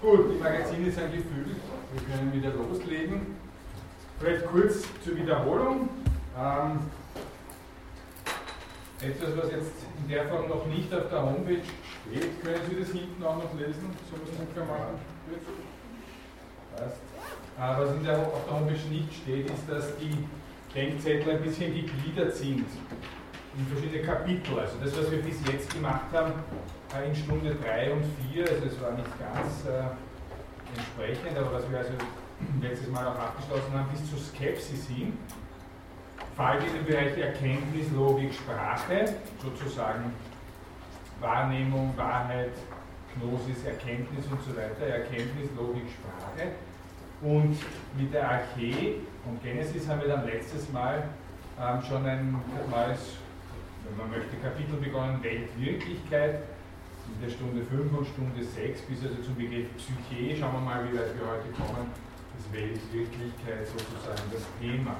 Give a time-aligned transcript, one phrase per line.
[0.00, 1.60] Gut, die Magazine sind gefüllt.
[1.92, 3.36] Wir können wieder loslegen.
[4.18, 5.90] Vielleicht kurz zur Wiederholung.
[6.38, 6.78] Ähm,
[9.02, 12.88] etwas, was jetzt in der Form noch nicht auf der Homepage steht, können Sie das
[12.92, 13.90] hinten auch noch lesen?
[14.10, 14.98] So was ungefähr machen?
[16.76, 16.96] Passt.
[17.58, 20.16] Äh, was in der, auf der Homepage nicht steht, ist, dass die
[20.74, 22.64] Denkzettel ein bisschen gegliedert sind
[23.56, 24.58] in verschiedene Kapitel.
[24.58, 26.32] Also das, was wir bis jetzt gemacht haben,
[26.94, 31.70] äh, in Stunde 3 und 4, also es war nicht ganz äh, entsprechend, aber was
[31.70, 31.92] wir also
[32.60, 35.18] letztes Mal auch abgeschlossen haben, bis zur Skepsis hin,
[36.36, 40.12] fällt in den Bereich Erkenntnis, Logik, Sprache, sozusagen
[41.20, 42.52] Wahrnehmung, Wahrheit,
[43.14, 46.52] Gnosis, Erkenntnis und so weiter, Erkenntnis, Logik, Sprache.
[47.20, 47.56] Und
[47.98, 48.94] mit der Archä
[49.26, 51.02] und Genesis haben wir dann letztes Mal
[51.60, 52.34] ähm, schon ein
[52.70, 53.16] neues,
[53.84, 56.42] wenn man möchte, Kapitel begonnen, Weltwirklichkeit,
[57.14, 60.36] in der Stunde 5 und Stunde 6 bis also zum Begriff Psyche.
[60.36, 61.90] Schauen wir mal, wie weit wir heute kommen.
[62.36, 64.96] Das Weltwirklichkeit sozusagen das Thema.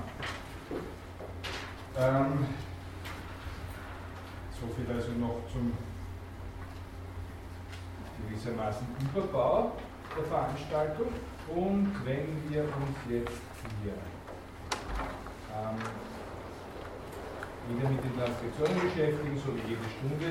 [1.97, 2.47] Ähm,
[4.61, 5.73] so viel also noch zum
[8.29, 9.73] gewissermaßen Überbau
[10.17, 11.09] der Veranstaltung.
[11.49, 13.41] Und wenn wir uns jetzt
[13.83, 13.95] hier
[15.55, 15.79] ähm,
[17.77, 20.31] wieder mit den Transkriptionen beschäftigen, so wie jede Stunde,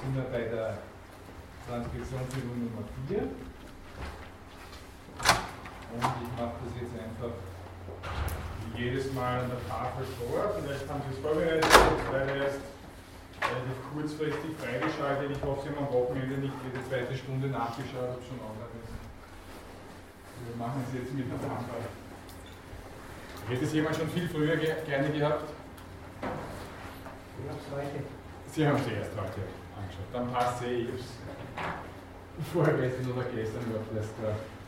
[0.00, 0.78] sind wir bei der
[1.68, 3.22] Transkriptionsübung Nummer 4.
[5.90, 7.34] Und ich mache das jetzt einfach
[8.74, 10.54] wie jedes Mal an der Tafel vor.
[10.58, 11.66] Vielleicht haben Sie es vorbereitet,
[12.10, 12.62] weil erst
[13.42, 15.30] relativ kurzfristig freigeschaltet.
[15.34, 18.94] Ich hoffe, Sie haben am Wochenende nicht jede zweite Stunde nachgeschaut, ob schon online ist.
[20.46, 21.78] Wir machen es jetzt miteinander.
[23.48, 25.59] Hätte es jemand schon viel früher ge gerne gehabt?
[28.46, 29.40] Sie haben es erst heute
[29.78, 30.10] angeschaut.
[30.12, 34.14] Dann passt eh, ich es vorgestern oder gestern überhaupt erst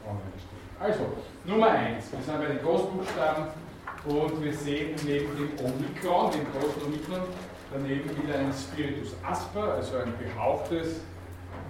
[0.07, 0.63] online gestellt.
[0.79, 2.13] Also, Nummer 1.
[2.13, 3.47] Wir sind bei den Großbuchstaben
[4.05, 7.23] und wir sehen neben dem Omikron, dem großen Omikron,
[7.73, 11.01] daneben wieder ein Spiritus Asper, also ein gehauchtes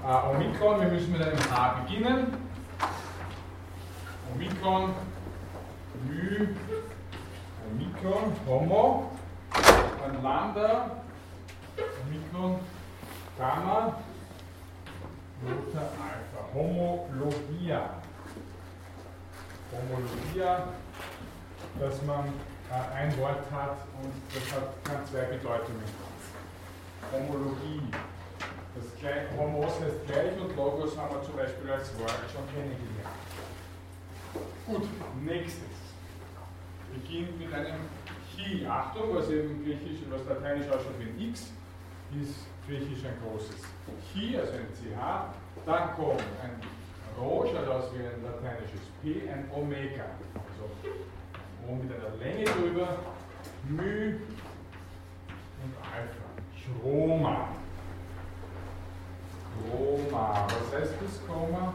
[0.02, 0.80] äh, Omikron.
[0.80, 2.26] Wir müssen mit einem H beginnen.
[4.34, 4.94] Omikron,
[6.08, 6.48] Ly,
[7.70, 9.10] Omikron, Homo,
[9.52, 11.01] dann Lambda,
[11.78, 12.60] Omikron,
[13.38, 13.98] Gamma,
[15.42, 18.02] Lota, Alpha, Homologia.
[19.72, 20.68] Homologia,
[21.80, 22.28] dass man
[22.70, 25.82] äh, ein Wort hat und das hat, kann zwei Bedeutungen.
[27.10, 27.82] Homologie.
[28.74, 33.12] Das gleich, Homos heißt gleich und Logos haben wir zum Beispiel als Wort schon kennengelernt.
[34.66, 34.88] Gut,
[35.22, 35.62] nächstes.
[36.92, 37.80] Beginnt mit einem
[38.34, 38.66] Chi.
[38.66, 41.52] Achtung, was eben griechisch, was lateinisch ausschaut wie ein X,
[42.20, 43.56] ist griechisch ein großes
[44.12, 45.34] Chi, also ein CH.
[45.66, 46.60] Dann kommt ein
[47.18, 50.04] Rho, schaut aus wie ein lateinisches P, ein Omega.
[50.34, 50.64] Also
[51.68, 52.98] O mit einer Länge drüber,
[53.68, 53.80] Μ
[55.62, 56.26] und Alpha.
[56.80, 57.48] Chroma.
[59.70, 60.46] Chroma.
[60.46, 61.74] Was heißt das Chroma?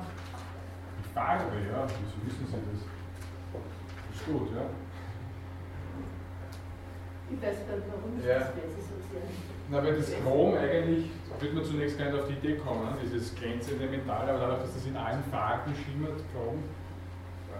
[1.00, 1.86] Die Farbe, ja.
[1.88, 4.16] Wieso wissen Sie das?
[4.16, 4.64] Ist gut, ja.
[7.30, 8.40] Ich weiß gar nicht, warum ich Ja.
[8.40, 8.50] das.
[8.50, 9.57] Ich sag's ja.
[9.70, 13.36] Na, weil das Chrom eigentlich, wird man zunächst gar nicht auf die Idee kommen, dieses
[13.36, 16.64] glänzende Metall, aber dadurch, dass das in allen Farben schimmert, Chrom,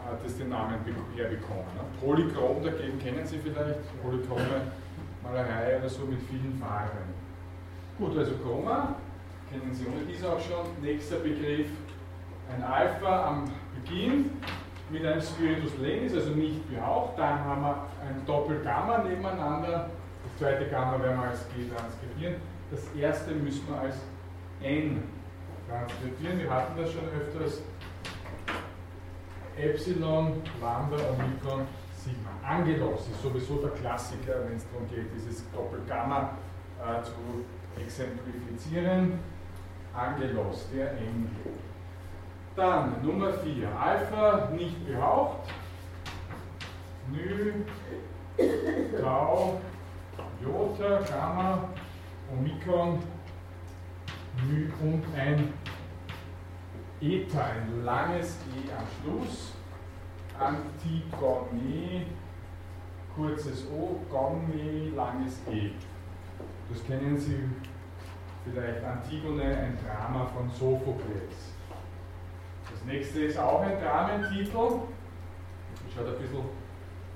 [0.06, 1.66] hat es den Namen be- herbekommen.
[1.76, 1.84] Ne?
[2.00, 4.62] Polychrom dagegen kennen Sie vielleicht, polychrome
[5.22, 7.14] Malerei oder so mit vielen Farben.
[7.98, 8.96] Gut, also Chroma,
[9.52, 10.82] kennen Sie ohne dies auch schon.
[10.82, 11.68] Nächster Begriff,
[12.56, 13.52] ein Alpha am
[13.84, 14.32] Beginn
[14.90, 17.20] mit einem Spiritus Lenis, also nicht behaucht.
[17.20, 17.76] Dann haben wir
[18.08, 19.90] ein Doppel-Gamma nebeneinander.
[20.38, 22.36] Zweite Gamma werden wir als G transkribieren.
[22.70, 23.96] Das erste müssen wir als
[24.62, 25.02] N
[25.68, 26.40] transkribieren.
[26.40, 27.62] Wir hatten das schon öfters.
[29.58, 31.66] Epsilon, Lambda, Omikron,
[31.96, 32.30] Sigma.
[32.48, 36.38] Angelos ist sowieso der Klassiker, wenn es darum geht, dieses Doppel-Gamma
[36.80, 37.12] äh, zu
[37.82, 39.20] exemplifizieren.
[39.96, 41.30] Angelos, der Engel.
[42.56, 45.50] Dann Nummer 4, Alpha nicht behaucht.
[47.12, 47.54] Nü,
[49.02, 49.60] Tau,
[50.42, 51.70] Jota, Gamma,
[52.32, 53.00] Omikron,
[54.48, 55.54] Nü und ein
[57.02, 59.54] Eta, ein langes E am Schluss.
[60.40, 62.06] Antigone,
[63.16, 65.72] kurzes O, Gone, langes E.
[66.70, 67.40] Das kennen Sie
[68.44, 71.54] vielleicht Antigone, ein Drama von Sophokles.
[72.70, 74.52] Das nächste ist auch ein Dramentitel.
[74.54, 76.44] Schaut ein bisschen,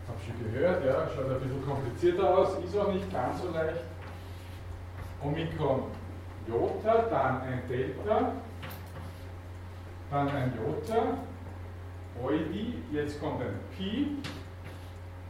[0.08, 3.82] habe schon gehört, ja, schaut ein bisschen komplizierter aus, ist auch nicht ganz so leicht.
[5.24, 5.84] Omikron
[6.48, 8.34] Jota, dann ein Delta,
[10.10, 11.18] dann ein Jota,
[12.24, 14.18] Eudi, jetzt kommt ein Pi,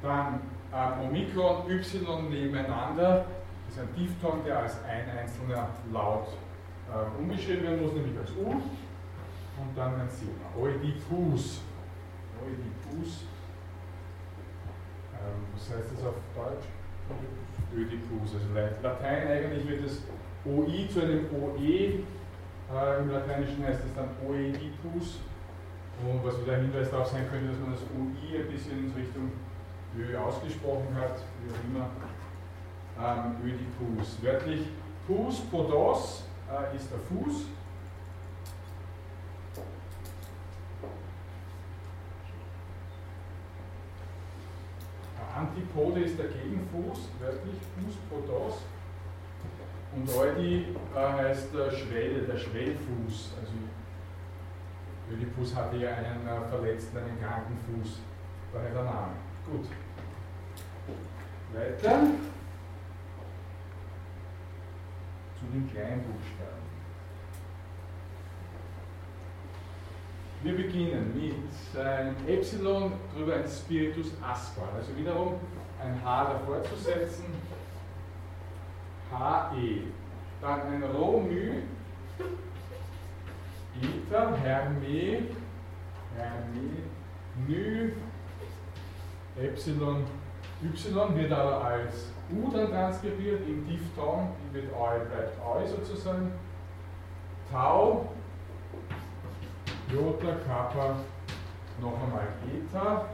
[0.02, 0.42] dann
[0.74, 3.26] ähm, Omikron, Y nebeneinander,
[3.68, 6.28] das ist ein Diphthong, der als ein einzelner Laut
[6.90, 11.62] äh, umgeschrieben werden muss, nämlich als U, und dann ein Sigma, Oedipus.
[12.42, 13.26] Oedipus.
[15.22, 16.68] Ähm, was heißt das auf Deutsch?
[17.76, 18.36] Oedipus.
[18.36, 18.48] Also
[18.84, 20.02] Latein eigentlich wird das
[20.46, 22.04] OI zu einem OE.
[22.72, 25.20] Äh, Im Lateinischen heißt es dann Oedipus.
[26.02, 28.92] Und was wieder ein Hinweis darauf sein könnte, dass man das OI ein bisschen in
[28.92, 29.32] Richtung
[29.98, 31.90] Ö ausgesprochen hat, wie auch immer.
[33.00, 34.18] Ähm, Oedipus.
[34.22, 34.68] Wörtlich
[35.08, 37.46] Pus, Podos äh, ist der Fuß.
[45.72, 48.56] Antipode ist der Gegenfuß, wörtlich Fuß Podos.
[49.96, 53.34] Und Eudi äh, heißt der Schwell, der Schwellfuß.
[53.40, 53.54] Also
[55.12, 58.00] Ödipus hatte ja einen äh, verletzten, einen kranken Fuß.
[58.54, 59.14] Daher der Name.
[59.50, 59.68] Gut.
[61.54, 62.02] Weiter
[65.40, 66.71] zu den Kleinbuchstaben.
[70.44, 74.70] Wir beginnen mit einem Epsilon drüber ein Spiritus Aspar.
[74.76, 75.36] Also wiederum
[75.80, 77.26] ein H davor zu setzen.
[79.12, 79.84] HE.
[80.42, 81.62] Dann ein Rho-Mü.
[83.82, 85.22] Eta, Herme,
[86.18, 86.70] Herme,
[87.48, 87.92] Mü,
[89.40, 90.06] Epsilon,
[90.62, 96.32] Y wird aber als U dann transkribiert, im Diphthong wird Eu bleibt Eu sozusagen.
[97.52, 98.08] Tau,
[99.92, 100.96] Jota, Kappa,
[101.82, 103.06] noch einmal Eta.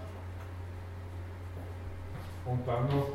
[2.45, 3.09] Und dann noch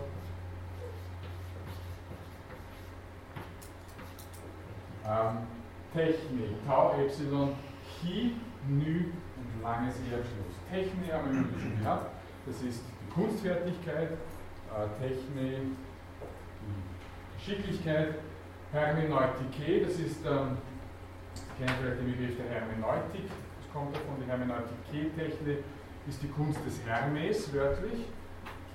[5.07, 5.39] ähm,
[5.95, 7.55] Technik, Tau, Epsilon,
[8.01, 8.37] Chi,
[8.69, 10.57] Nü und langes E am Schluss.
[10.71, 12.11] Technik haben wir schon gehabt,
[12.47, 14.89] das ist die Kunstfertigkeit, äh,
[15.35, 15.77] die
[17.37, 18.15] Geschicklichkeit,
[18.73, 20.57] Hermeneutike, das ist, ähm,
[21.59, 23.29] kennt vielleicht den Begriff der Hermeneutik,
[23.73, 25.65] kommt davon, die Hermeneutike-Technik
[26.07, 28.05] ist die Kunst des Hermes, wörtlich.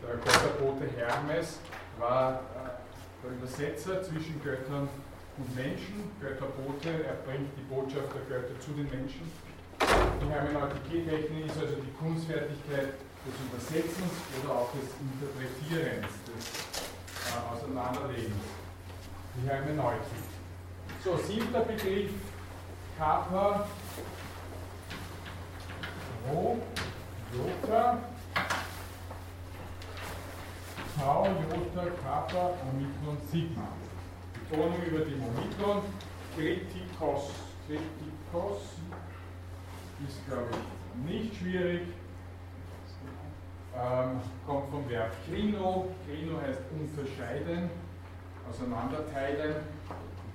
[0.01, 1.59] Der Götterbote Hermes
[1.99, 4.89] war äh, der Übersetzer zwischen Göttern
[5.37, 6.11] und Menschen.
[6.21, 9.29] Götterbote, er bringt die Botschaft der Götter zu den Menschen.
[9.79, 16.43] Die Hermeneutike-Technik ist also die Kunstfertigkeit des Übersetzens oder auch des Interpretierens, des
[17.29, 18.45] äh, Auseinanderlegens.
[19.35, 20.25] Die Hermeneutik.
[21.03, 22.11] So, siebter Begriff,
[22.97, 23.67] Kappa,
[26.27, 26.57] Rho,
[27.33, 27.99] Jota,
[30.97, 33.67] Tau, Jota, Kappa, Omikron, Sigma.
[34.49, 35.83] Betonung über dem Omikron,
[36.35, 37.31] Kritikos.
[37.67, 38.61] Kritikos
[40.07, 41.81] ist, glaube ich, nicht schwierig.
[43.75, 45.87] Ähm, kommt vom Verb krino.
[46.05, 47.69] Krino heißt unterscheiden,
[48.49, 49.55] auseinanderteilen.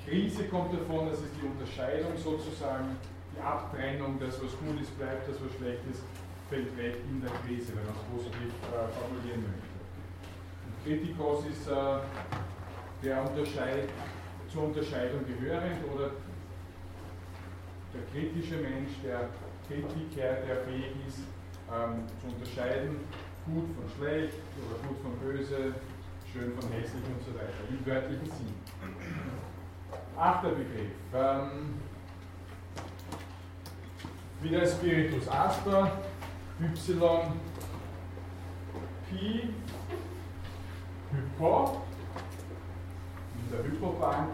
[0.04, 2.96] Krise kommt davon, das ist die Unterscheidung sozusagen
[3.34, 6.02] die Abtrennung, das was gut ist bleibt, das was schlecht ist,
[6.48, 9.72] fällt weg in der Krise, wenn man es positiv äh, formulieren möchte.
[10.66, 11.98] Und Kritikos ist äh,
[13.02, 13.88] der Unterscheid,
[14.52, 16.10] zur Unterscheidung gehörend oder
[17.94, 19.28] der kritische Mensch, der
[19.66, 21.20] Kritiker, der fähig ist,
[21.72, 23.00] ähm, zu unterscheiden,
[23.46, 25.74] gut von schlecht oder gut von böse,
[26.32, 28.54] schön von hässlich und so weiter, im wörtlichen Sinn.
[30.16, 30.92] Achter Begriff.
[31.14, 31.80] Ähm,
[34.42, 35.90] wieder Spiritus Asper,
[36.58, 37.32] Y,
[39.08, 39.48] Pi,
[41.10, 41.82] Hypo,
[43.34, 44.28] in der Hypobank,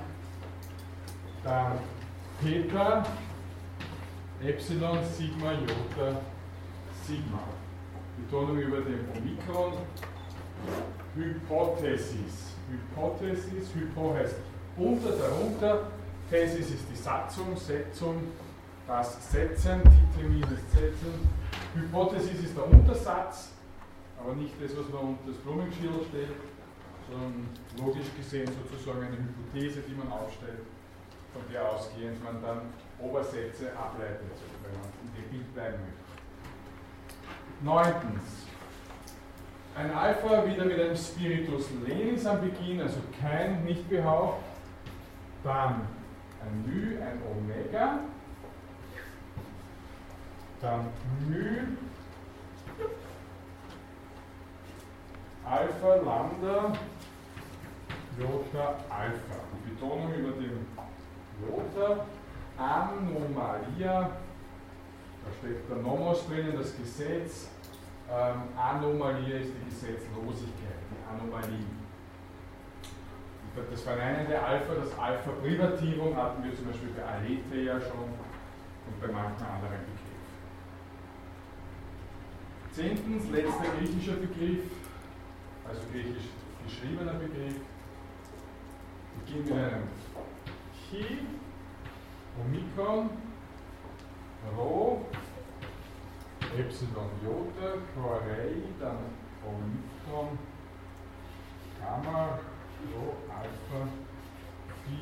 [1.44, 1.78] dann
[2.40, 3.04] Theta,
[4.42, 6.20] Epsilon, Sigma, Jota,
[7.04, 7.40] Sigma.
[8.16, 9.72] Betonung über dem Omikron.
[11.16, 12.54] Hypothesis.
[12.70, 14.36] Hypothesis, Hypo heißt
[14.76, 15.90] unter, darunter.
[16.30, 18.22] Thesis ist die Satzung, Setzung,
[18.88, 19.82] das Setzen,
[20.16, 21.28] Titel das Setzen.
[21.74, 23.52] Hypothesis ist der Untersatz,
[24.18, 26.32] aber nicht das, was man unter das Blumenschirl stellt,
[27.08, 30.64] sondern logisch gesehen sozusagen eine Hypothese, die man aufstellt,
[31.32, 32.60] von der ausgehend man dann
[32.98, 36.08] Obersätze ableitet, wenn man in dem Bild bleiben möchte.
[37.60, 38.46] Neuntens.
[39.76, 44.38] Ein Alpha wieder mit einem Spiritus Lenis am Beginn, also kein Nicht-Behauch.
[45.44, 45.82] Dann
[46.42, 48.00] ein Μ, ein Omega,
[50.60, 50.86] dann
[51.28, 51.78] μ
[55.44, 56.72] Alpha, Lambda,
[58.18, 59.36] Jota, Alpha.
[59.54, 60.66] Die Betonung über dem
[61.40, 62.04] Jota,
[62.58, 64.10] Anomalia,
[65.24, 67.48] Da steckt der Nomos drinnen, das Gesetz.
[68.10, 71.64] Ähm, Anomalie ist die Gesetzlosigkeit, die Anomalie.
[73.70, 78.04] Das verneinende Alpha, das Alpha Privativum hatten wir zum Beispiel bei Aletheia schon
[78.86, 79.97] und bei manchen anderen.
[82.78, 84.70] Zehntens, letzter griechischer Begriff,
[85.68, 86.28] also griechisch
[86.64, 87.56] geschriebener Begriff,
[89.18, 89.88] beginnt mit einem
[90.88, 91.18] Chi,
[92.40, 93.10] Omikron,
[94.56, 95.04] Rho,
[96.56, 98.98] Epsilon Jota, Chorei, dann
[99.44, 100.38] Omikron,
[101.80, 102.38] Gamma,
[102.94, 103.88] Rho, Alpha,
[104.84, 105.00] Phi,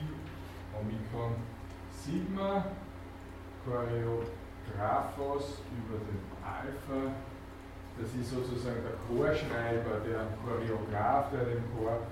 [0.81, 1.35] Omikron,
[1.91, 2.65] Sigma,
[3.67, 7.13] Choreographos über den Alpha,
[7.99, 12.05] das ist sozusagen der Chorschreiber, der Choreograf, der dem Chor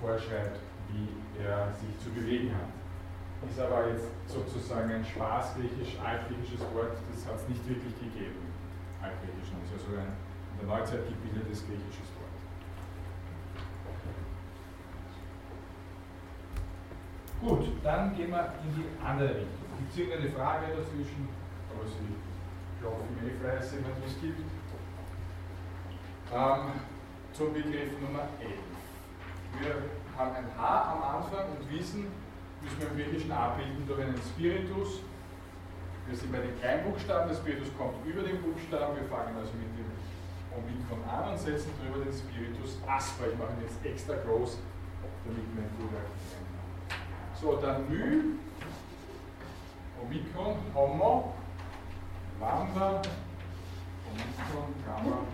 [0.00, 0.60] vorschreibt,
[0.92, 1.08] wie
[1.40, 2.68] er sich zu bewegen hat.
[3.48, 8.52] Ist aber jetzt sozusagen ein spaßgriechisch, altgriechisches Wort, das hat es nicht wirklich gegeben.
[9.00, 10.12] Altgriechisch, das ist also ein
[10.60, 12.36] in der Neuzeit gebildetes griechisches Wort.
[17.40, 19.64] Gut, dann gehen wir in die andere Richtung.
[19.78, 21.28] Gibt es irgendeine Frage dazwischen?
[21.72, 22.12] Aber Sie
[22.80, 24.59] klopfen eh fleißig, wenn es gibt.
[26.32, 26.78] Ähm,
[27.32, 28.54] zum Begriff Nummer 11.
[29.58, 29.74] Wir
[30.16, 32.06] haben ein H am Anfang und wissen,
[32.62, 35.00] müssen wir im Griechischen abbilden durch einen Spiritus.
[36.06, 39.74] Wir sind bei den Kleinbuchstaben, der Spiritus kommt über den Buchstaben, wir fangen also mit
[39.74, 39.90] dem
[40.54, 43.26] Omikron an und setzen drüber den Spiritus Asper.
[43.32, 44.58] Ich mache ihn jetzt extra groß,
[45.26, 46.50] damit wir ihn gut erkennen.
[47.34, 48.38] So, dann Mü,
[50.00, 51.34] Omikron, Homo,
[52.38, 53.02] Lambda,
[54.06, 55.26] Omikron, Gamma,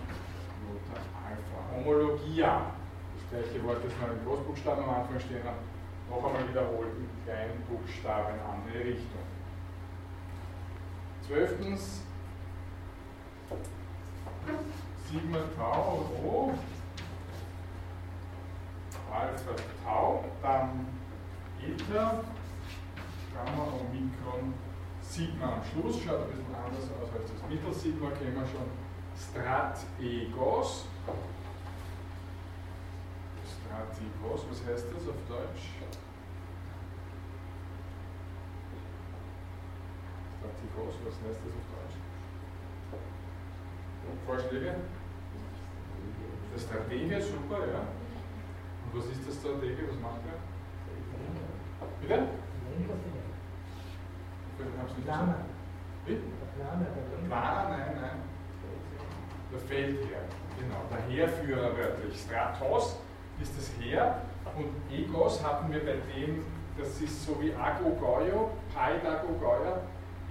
[0.67, 1.57] Iota, Alpha.
[1.75, 2.71] Homologia,
[3.15, 5.63] das gleiche Wort, das wir in Großbuchstaben am Anfang stehen haben,
[6.09, 9.25] noch einmal wiederholt mit kleinen Buchstaben in andere Richtung.
[11.25, 12.01] Zwölftens,
[15.09, 16.53] Sigma Tau Rho,
[19.11, 19.51] Alpha
[19.83, 20.87] Tau, dann
[21.61, 22.23] Eta,
[23.33, 24.53] Gamma Omikron,
[25.01, 28.86] Sigma am Schluss, schaut ein bisschen anders aus als das Mittelsigma, kennen wir schon.
[29.17, 30.85] Strat Egos.
[33.45, 35.63] Stratigos, was heißt das auf Deutsch?
[40.37, 41.97] Stratigos, was heißt das auf Deutsch?
[44.25, 44.75] Vorschläge?
[46.53, 47.79] Der Stratege, super, ja.
[47.79, 50.39] Und was ist der Stratege, was macht er?
[52.01, 52.27] Bitte?
[54.59, 55.45] Ich hab's nicht Planer.
[56.05, 56.13] Wie?
[56.13, 58.36] Der Planer, Der Planer, nein, nein.
[59.51, 60.25] Der Feldherr,
[60.59, 60.81] genau.
[60.91, 62.19] Der Heerführer wörtlich.
[62.19, 62.97] Stratos
[63.41, 64.21] ist das Heer
[64.55, 66.43] und Egos hatten wir bei dem,
[66.77, 69.81] das ist so wie Agogoio, Paidagogeuer,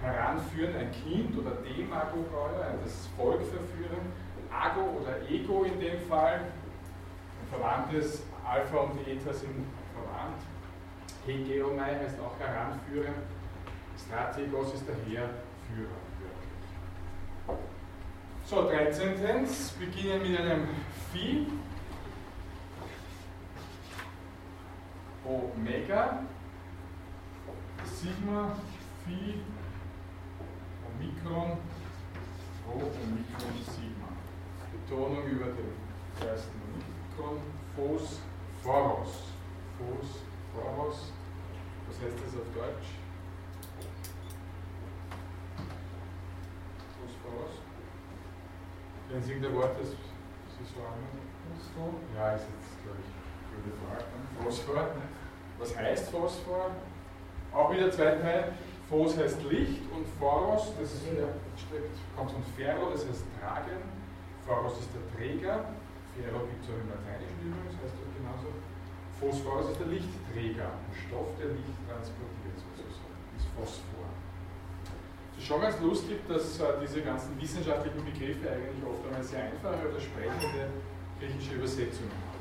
[0.02, 4.12] heranführen, ein Kind oder Demagogeuer, das Volk verführen.
[4.50, 10.42] Ago oder Ego in dem Fall, ein verwandtes Alpha und Eta sind verwandt.
[11.26, 13.14] Hegeomai heißt auch heranführen.
[13.98, 16.05] Strategos ist der Heerführer.
[18.48, 19.16] So, 13.
[19.80, 20.68] beginnen mit einem
[21.12, 21.48] Phi.
[25.24, 26.20] Omega,
[27.84, 28.56] Sigma,
[29.04, 29.40] Phi,
[30.86, 31.58] Omikron,
[32.68, 34.12] Rho, Omikron, Sigma.
[34.70, 35.72] Betonung über den
[36.24, 37.40] ersten Omikron,
[37.74, 38.20] Phos,
[38.62, 39.32] Phoros.
[39.76, 40.20] Phos,
[40.54, 41.12] Phoros.
[41.88, 42.90] Was heißt das auf Deutsch?
[46.94, 47.65] Phos, Phoros.
[49.08, 51.02] Kennen Sie irgendein Wort, das Sie sagen?
[51.46, 51.94] Phosphor?
[52.16, 53.10] Ja, ist jetzt, glaube ich,
[53.54, 54.04] gute Frage.
[54.42, 54.88] Phosphor.
[55.58, 56.70] Was heißt Phosphor?
[57.52, 58.52] Auch wieder zwei Teile.
[58.88, 61.26] Phos heißt Licht und Phoros, das ist, ja,
[62.14, 63.82] kommt von Ferro, das heißt tragen.
[64.46, 65.74] Phoros ist der Träger.
[66.14, 68.54] Ferro gibt es auch im Lateinischen übrigens, heißt das genauso.
[69.18, 74.06] Phosphoros ist der Lichtträger, ein Stoff, der Licht transportiert sozusagen, ist Phosphor.
[75.36, 79.44] Es ist schon ganz lustig, dass äh, diese ganzen wissenschaftlichen Begriffe eigentlich oft einmal sehr
[79.44, 80.70] einfache oder sprechende
[81.20, 82.40] griechische Übersetzungen haben.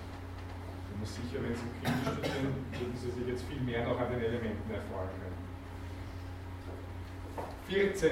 [0.80, 4.00] Ich bin mir sicher, wenn Sie Griechisch studieren, würden Sie sich jetzt viel mehr noch
[4.00, 5.36] an den Elementen erfahren können.
[7.68, 8.12] 14.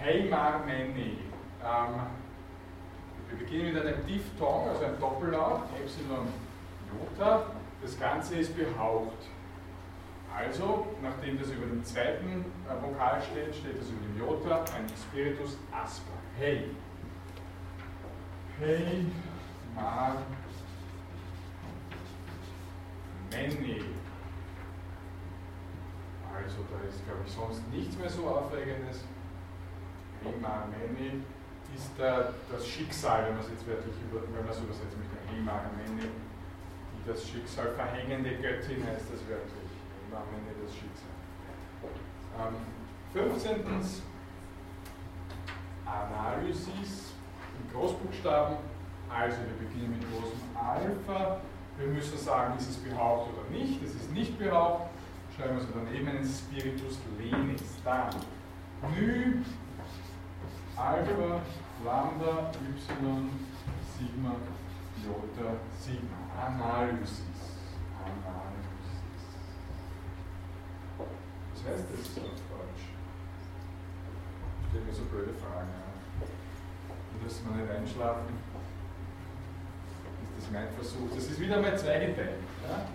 [0.00, 1.18] Heimarmeni.
[1.62, 1.94] Ähm,
[3.28, 6.28] wir beginnen mit einem Diphthong, also ein Doppellaut, Epsilon
[6.90, 7.46] Jota.
[7.82, 9.18] Das Ganze ist behaucht.
[10.36, 14.86] Also, nachdem das über dem zweiten äh, Vokal steht, steht das über dem Jota, ein
[14.88, 16.12] Spiritus Asper.
[16.38, 16.70] Hey.
[18.58, 19.06] Hey,
[19.74, 20.16] ma,
[23.30, 23.82] many.
[26.34, 29.04] Also, da ist, glaube ich, sonst nichts mehr so Aufregendes.
[30.22, 31.22] Hemamene
[31.74, 35.16] ist da das Schicksal, wenn man es jetzt wörtlich über, wenn man es übersetzt möchte,
[35.32, 36.08] Hemamene,
[36.92, 39.59] die das Schicksal verhängende Göttin heißt das wörtlich.
[40.10, 41.10] Hemamene das Schicksal.
[42.38, 42.56] Ähm,
[43.12, 44.02] 15.
[45.86, 47.12] Analysis
[47.58, 48.56] in Großbuchstaben.
[49.08, 51.40] Also wir beginnen mit großem Alpha.
[51.78, 53.82] Wir müssen sagen, ist es behauptet oder nicht.
[53.82, 54.88] Es ist nicht behauptet.
[55.36, 57.62] Schreiben wir so daneben einen Spiritus lenis.
[57.84, 58.10] Dann
[58.94, 59.42] Nü,
[60.76, 61.40] Alpha,
[61.84, 63.30] Lambda, Y,
[63.96, 64.34] Sigma,
[65.04, 66.16] Jota, Sigma.
[66.46, 67.22] Analysis.
[68.04, 68.49] Analysis.
[71.62, 72.88] Was heißt das auf Deutsch?
[74.62, 75.68] Ich stelle mir so blöde Fragen.
[75.68, 77.22] Ja.
[77.22, 78.38] Müssen wir nicht einschlafen?
[80.36, 81.14] Das ist mein Versuch.
[81.14, 82.40] Das ist wieder mal zweigeteilt.
[82.66, 82.88] Ja.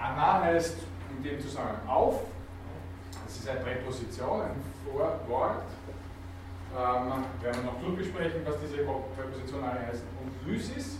[0.00, 0.76] Ana heißt
[1.16, 2.22] in dem Zusammenhang auf.
[3.24, 5.64] Das ist eine Präposition, ein Vorwort.
[6.76, 10.06] Ähm, werden wir noch durchbesprechen, was diese Präposition alle heißen.
[10.22, 10.98] Und Lysis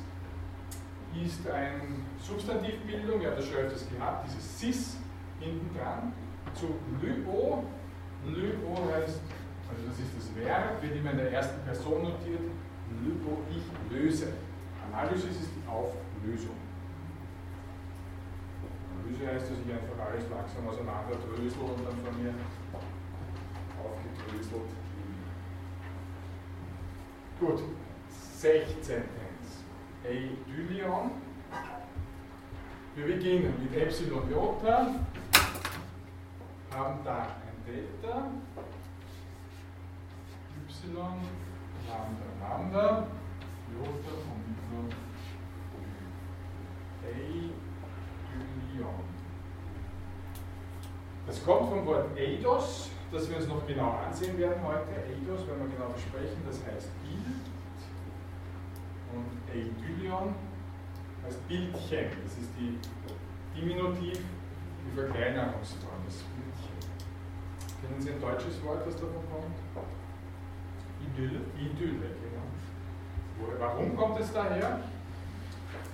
[1.15, 1.81] ist eine
[2.21, 4.97] Substantivbildung, ja, das schon öfters gehabt, dieses sis
[5.41, 6.13] hinten dran,
[6.55, 7.65] zu Lyo.
[8.27, 9.21] Lyo heißt,
[9.69, 12.41] also das ist das Verb, wird immer in der ersten Person notiert,
[13.05, 14.33] Lyo, ich löse.
[14.93, 16.57] Analysis ist die Auflösung.
[18.93, 22.35] Analyse heißt, dass ich einfach alles langsam auseinander drösel und dann von mir
[23.79, 24.79] aufgedröselt
[27.41, 27.63] Gut,
[28.35, 29.03] 16.
[30.05, 31.11] Eidyllion.
[32.97, 34.95] Wir beginnen mit Epsilon Jota,
[36.75, 38.31] haben da ein Delta,
[40.69, 40.95] Y,
[41.89, 43.07] Lambda, Lambda,
[43.73, 44.89] Jota, Omikron,
[47.05, 47.59] Eidyllion.
[51.27, 54.91] Das kommt vom Wort Eidos, das wir uns noch genau ansehen werden heute.
[54.91, 57.45] Eidos werden wir genau besprechen, das heißt Bild.
[59.15, 60.35] Und Eidyllion
[61.25, 62.79] heißt Bildchen, das ist die
[63.59, 64.21] Diminutiv,
[64.89, 66.79] die Verkleinerungsform, das Bildchen.
[67.81, 69.87] Kennen Sie ein deutsches Wort, das davon kommt?
[71.01, 71.41] Idylle.
[71.57, 73.59] Idylle, genau.
[73.59, 74.81] Warum kommt es daher?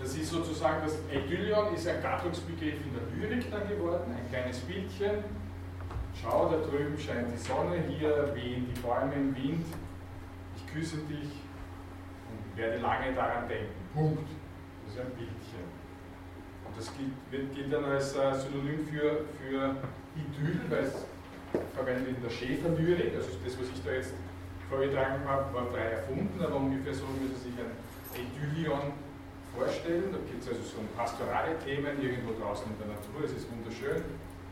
[0.00, 4.60] Das ist sozusagen, das Idyllion ist ein Gattungsbegriff in der Lyrik dann geworden, ein kleines
[4.60, 5.24] Bildchen.
[6.20, 9.66] Schau, da drüben scheint die Sonne, hier wehen die Bäume im Wind,
[10.56, 11.30] ich küsse dich
[12.30, 13.72] und werde lange daran denken.
[13.92, 14.28] Punkt.
[14.84, 15.43] Das ist ein Bildchen.
[16.76, 19.76] Das gilt, gilt dann als äh, Synonym für, für
[20.16, 21.06] Idyll, weil es
[21.74, 24.14] verwendet in der Schäferlyrik, also das, was ich da jetzt
[24.68, 27.70] vorgetragen habe, war frei erfunden, aber ungefähr so würde sich ein
[28.14, 28.92] Idyllion
[29.56, 30.10] vorstellen.
[30.10, 33.22] Da geht es also so pastorale Themen irgendwo draußen in der Natur.
[33.24, 34.02] Es ist wunderschön.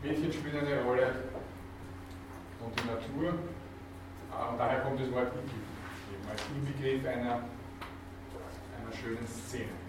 [0.01, 1.11] Mädchen spielen eine Rolle
[2.63, 3.35] und die Natur.
[3.35, 5.67] Äh, und daher kommt das Wort Idyll,
[6.15, 7.43] eben als Inbegriff einer,
[8.79, 9.82] einer schönen Szene.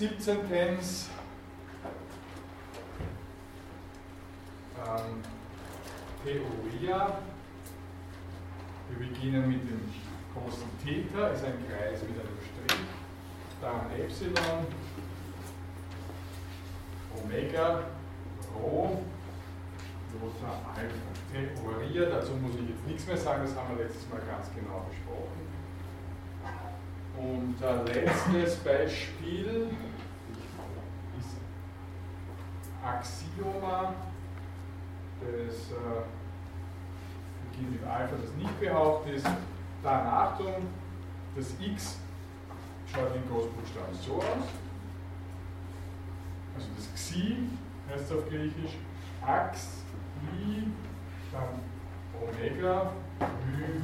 [0.00, 0.48] 17.
[0.48, 1.10] Tens.
[4.78, 5.22] Ähm,
[6.24, 7.18] Theoria.
[8.88, 9.82] Wir beginnen mit dem
[10.32, 12.80] großen Theta, ist ein Kreis mit einem Strich,
[13.60, 14.66] dann Epsilon,
[17.22, 17.82] Omega,
[18.54, 19.02] Rho,
[20.14, 21.10] Jota, Alpha.
[21.30, 24.86] Theoria, dazu muss ich jetzt nichts mehr sagen, das haben wir letztes Mal ganz genau
[24.88, 25.50] besprochen.
[27.18, 29.68] Und äh, letztes Beispiel
[32.84, 33.94] Axioma
[35.22, 36.02] äh,
[37.50, 39.26] beginnt mit Alpha, das nicht behauptet ist.
[39.82, 40.66] Dann Achtung,
[41.34, 41.98] das X
[42.92, 44.48] schaut in Großbuchstaben so aus.
[46.54, 47.48] Also das Xi
[47.88, 48.76] heißt es auf Griechisch,
[49.26, 49.82] Ax,
[50.22, 50.64] I,
[51.32, 51.60] dann
[52.20, 53.80] Omega, Ü,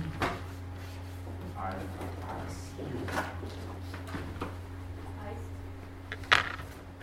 [1.57, 2.05] Alpha,
[2.45, 3.66] Axiom.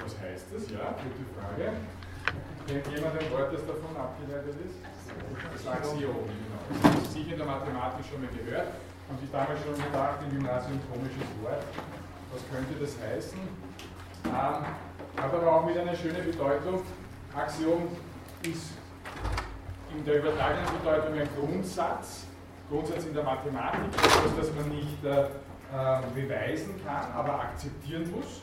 [0.04, 0.70] Was heißt das?
[0.70, 1.72] Ja, gute Frage.
[2.68, 4.80] Kennt jemand ein Wort, das davon abgeleitet ist?
[5.54, 6.92] Das Axiom, genau.
[6.92, 8.68] Das Sie sicher in der Mathematik schon mal gehört.
[9.08, 11.64] Haben sich damals schon gedacht, im Gymnasium komisches Wort.
[12.32, 13.40] Was könnte das heißen?
[14.26, 16.84] Ähm, hat aber auch wieder eine schöne Bedeutung.
[17.36, 17.88] Axiom
[18.44, 18.76] ist
[19.96, 22.28] in der übertragenen Bedeutung ein Grundsatz.
[22.70, 28.42] Grundsatz in der Mathematik, etwas, das man nicht äh, äh, beweisen kann, aber akzeptieren muss.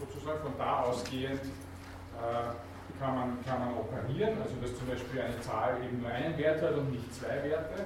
[0.00, 5.40] Sozusagen von da ausgehend äh, kann man, kann man operieren, also dass zum Beispiel eine
[5.40, 7.84] Zahl eben nur einen Wert hat und nicht zwei Werte.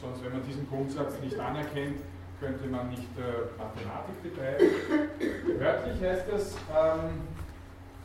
[0.00, 2.00] Sonst, wenn man diesen Grundsatz nicht anerkennt,
[2.40, 5.60] könnte man nicht äh, Mathematik betreiben.
[5.60, 7.28] Wörtlich heißt es, ähm,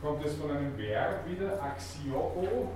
[0.00, 2.70] kommt es von einem Verb wieder, Axio.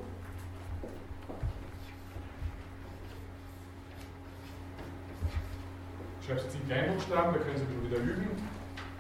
[6.21, 8.52] ich schreibe es jetzt in Kleinbuchstaben, da können Sie wieder üben.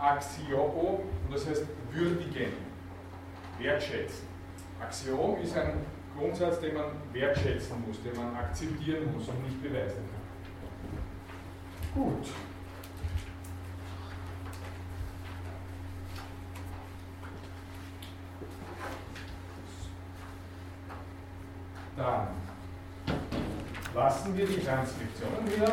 [0.02, 2.52] Axiom, und das heißt würdigen,
[3.60, 4.26] wertschätzen.
[4.80, 5.86] Axiom ist ein
[6.18, 10.02] Grundsatz, den man wertschätzen muss, den man akzeptieren muss und nicht beweisen
[11.94, 12.02] kann.
[12.02, 12.26] Gut.
[21.96, 22.28] Dann
[23.94, 25.72] lassen wir die Transkription wieder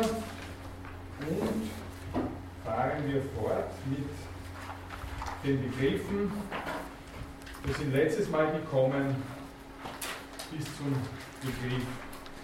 [1.20, 1.79] und
[3.00, 4.08] fahren wir fort mit
[5.44, 6.32] den Begriffen.
[7.64, 9.16] Wir sind letztes Mal gekommen
[10.50, 10.94] bis zum
[11.40, 11.84] Begriff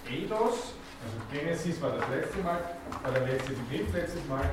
[0.08, 0.74] Eidos.
[1.02, 2.60] Also Genesis war das letzte Mal,
[3.02, 4.48] war der letzte Begriff letztes Mal.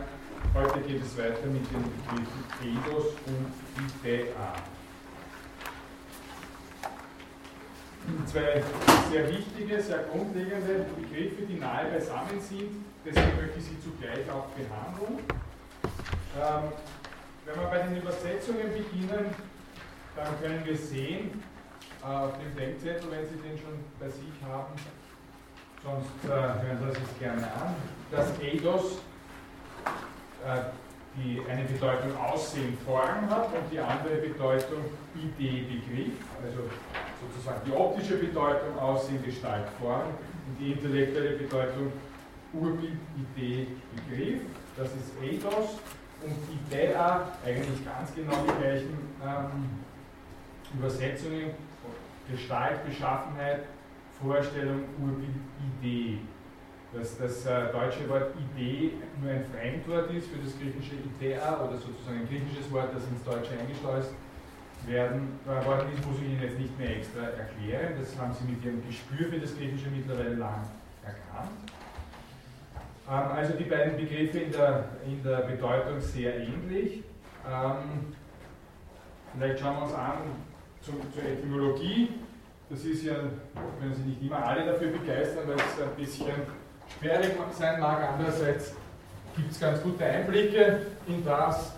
[0.53, 4.53] Heute geht es weiter mit den Begriffen Eidos und Idea.
[8.25, 8.61] Zwei
[9.09, 12.83] sehr wichtige, sehr grundlegende Begriffe, die nahe beisammen sind.
[13.05, 15.23] Deswegen möchte ich sie zugleich auch behandeln.
[16.35, 16.71] Ähm,
[17.45, 19.35] wenn wir bei den Übersetzungen beginnen,
[20.15, 21.43] dann können wir sehen,
[22.01, 24.73] äh, auf dem Denkzettel, wenn Sie den schon bei sich haben,
[25.83, 27.75] sonst äh, hören Sie es gerne an,
[28.09, 28.99] dass Eidos
[30.43, 30.71] äh,
[31.15, 36.63] die eine Bedeutung Aussehen, Form hat und die andere Bedeutung Idee, Begriff, also
[37.21, 40.07] sozusagen die optische Bedeutung Aussehen, Gestalt, Form
[40.47, 41.93] und die intellektuelle Bedeutung
[42.53, 42.97] Urbild,
[43.35, 44.41] Idee, Begriff.
[44.75, 45.77] Das ist Eidos
[46.23, 49.69] und Idea, eigentlich ganz genau die gleichen ähm,
[50.73, 51.51] Übersetzungen,
[52.29, 53.63] Gestalt, Beschaffenheit,
[54.21, 54.83] Vorstellung,
[55.81, 56.19] Idee
[56.93, 61.77] dass das äh, deutsche Wort Idee nur ein Fremdwort ist für das griechische Idea oder
[61.77, 64.11] sozusagen ein griechisches Wort, das ins Deutsche eingeschleust
[64.85, 67.93] werden äh, worden ist, muss ich Ihnen jetzt nicht mehr extra erklären.
[67.99, 70.69] Das haben Sie mit Ihrem Gespür für das Griechische mittlerweile lang
[71.03, 71.49] erkannt.
[73.09, 77.03] Ähm, also die beiden Begriffe in der, in der Bedeutung sehr ähnlich.
[77.49, 78.13] Ähm,
[79.33, 80.17] vielleicht schauen wir uns an
[80.81, 82.09] zum, zur Etymologie.
[82.69, 83.15] Das ist ja,
[83.79, 86.33] können Sie nicht immer alle dafür begeistern, weil es ein bisschen
[86.99, 88.01] schwierig sein mag.
[88.13, 88.73] Andererseits
[89.35, 91.73] gibt es ganz gute Einblicke in das,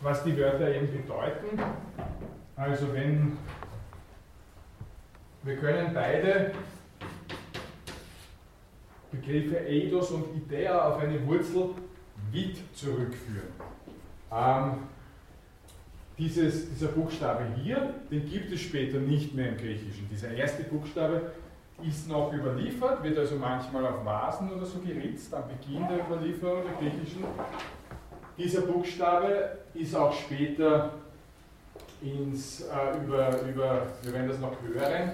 [0.00, 1.60] was die Wörter eben bedeuten.
[2.56, 3.36] Also wenn
[5.42, 6.52] wir können beide
[9.10, 11.70] Begriffe Eidos und Idea auf eine Wurzel
[12.30, 13.48] Wit zurückführen.
[14.32, 14.74] Ähm,
[16.18, 20.08] dieses, dieser Buchstabe hier, den gibt es später nicht mehr im Griechischen.
[20.10, 21.32] Dieser erste Buchstabe
[21.82, 26.62] ist noch überliefert, wird also manchmal auf Vasen oder so geritzt am Beginn der Überlieferung
[26.64, 27.24] der griechischen.
[28.36, 30.92] Dieser Buchstabe ist auch später
[32.02, 35.12] ins, äh, über, über, wir werden das noch hören,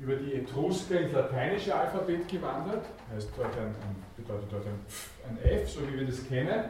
[0.00, 3.74] über die Etrusker ins lateinische Alphabet gewandert, heißt dort ein,
[4.16, 4.80] bedeutet dort ein,
[5.28, 6.64] ein F, so wie wir das kennen.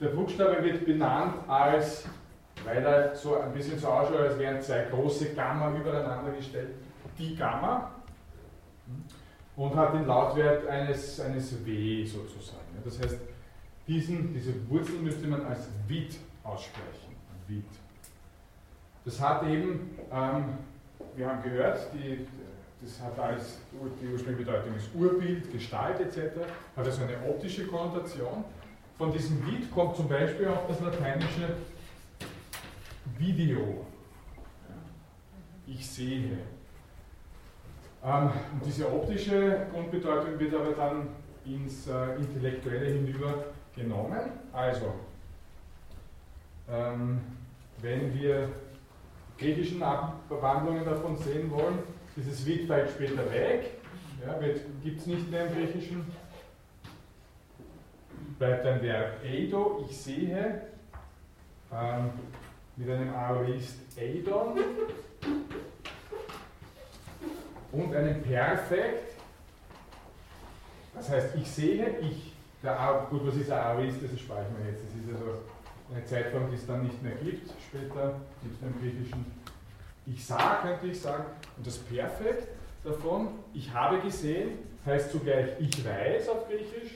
[0.00, 2.06] Der Buchstabe wird benannt als,
[2.64, 6.74] weil er so ein bisschen so ausschaut, als wären zwei große Gamma übereinander gestellt,
[7.18, 7.90] die Gamma
[9.56, 12.60] und hat den Lautwert eines, eines W sozusagen.
[12.84, 13.18] Das heißt,
[13.88, 17.16] diesen, diese Wurzel müsste man als Wit aussprechen.
[17.48, 17.64] Wit.
[19.04, 20.58] Das hat eben, ähm,
[21.16, 22.26] wir haben gehört, die,
[22.82, 26.36] das hat alles, die ursprüngliche Bedeutung ist Urbild, Gestalt etc.,
[26.76, 28.44] hat also eine optische Konnotation.
[28.98, 31.56] Von diesem Wit kommt zum Beispiel auch das lateinische
[33.18, 33.86] Video.
[35.66, 36.38] Ich sehe.
[38.04, 38.30] Ähm,
[38.64, 41.08] diese optische Grundbedeutung wird aber dann
[41.44, 44.20] ins äh, Intellektuelle hinüber genommen.
[44.52, 44.94] Also,
[46.70, 47.20] ähm,
[47.80, 48.48] wenn wir
[49.38, 51.78] griechischen Abwandlungen davon sehen wollen,
[52.16, 53.72] dieses Wit fällt später weg,
[54.24, 54.38] ja,
[54.82, 56.06] gibt es nicht mehr im Griechischen,
[58.38, 60.62] bleibt ein Verb eido, ich sehe,
[61.72, 62.10] ähm,
[62.76, 64.58] mit einem Aorist eidon,
[67.72, 69.12] und einem Perfekt.
[70.94, 74.70] Das heißt, ich sehe, ich, der gut, was ist ein Aorist, das spare ich mir
[74.70, 74.82] jetzt.
[74.84, 75.40] Das ist also
[75.92, 77.50] eine Zeitform, die es dann nicht mehr gibt.
[77.68, 79.26] Später gibt es im Griechischen
[80.06, 81.24] ich sah, könnte ich sagen.
[81.56, 82.48] Und das Perfekt
[82.84, 86.92] davon, ich habe gesehen, heißt zugleich ich weiß auf Griechisch.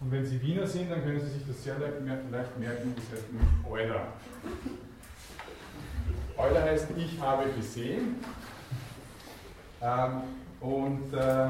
[0.00, 2.00] Und wenn Sie Wiener sind, dann können Sie sich das sehr leicht
[2.58, 3.28] merken, das heißt
[3.68, 4.08] Euler.
[6.36, 8.16] Euler heißt, ich habe gesehen.
[9.80, 10.22] Ähm,
[10.60, 11.48] und äh,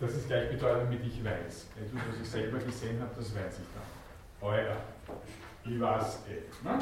[0.00, 1.66] das ist gleichbedeutend mit ich weiß.
[1.76, 4.48] Etwas, was ich selber gesehen habe, das weiß ich dann.
[4.48, 4.76] Euler.
[5.64, 6.66] Ich weiß eh.
[6.66, 6.78] Ne?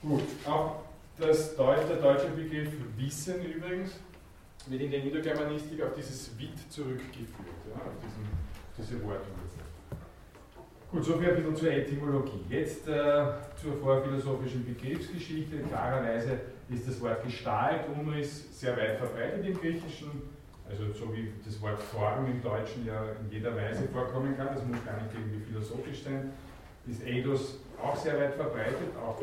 [0.00, 0.84] Gut, auch
[1.18, 3.98] das Deut der deutsche Begriff Wissen übrigens
[4.66, 7.28] wird in der Indogermanistik auf dieses Wit zurückgeführt,
[7.68, 8.28] ja, auf diesen,
[8.76, 9.58] diese Wortwurzel.
[10.90, 12.44] Gut, soviel ein bisschen zur Etymologie.
[12.48, 13.26] Jetzt äh,
[13.60, 15.58] zur vorphilosophischen Begriffsgeschichte.
[15.68, 20.37] Klarerweise ist das Wort Gestalt, Umriss sehr weit verbreitet im Griechischen.
[20.68, 24.64] Also so wie das Wort Form im Deutschen ja in jeder Weise vorkommen kann, das
[24.64, 26.32] muss gar nicht irgendwie philosophisch sein,
[26.86, 29.20] ist Eidos auch sehr weit verbreitet, auch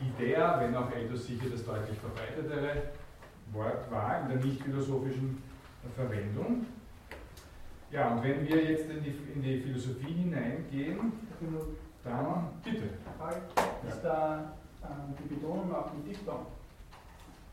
[0.00, 2.82] Idea, wenn auch Eidos sicher das deutlich verbreitetere
[3.52, 5.42] Wort war in der nicht philosophischen
[5.94, 6.66] Verwendung.
[7.90, 11.12] Ja, und wenn wir jetzt in die, in die Philosophie hineingehen,
[12.04, 12.88] dann bitte.
[13.88, 14.52] Ist da
[14.82, 16.46] ähm, die Betonung auf dem Diphthong?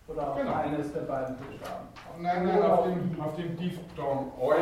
[0.07, 0.53] Oder auf Genau.
[0.55, 1.87] eines der beiden Buchstaben?
[2.19, 4.55] Nein, nein, auf dem, auf dem Diphthong Oi,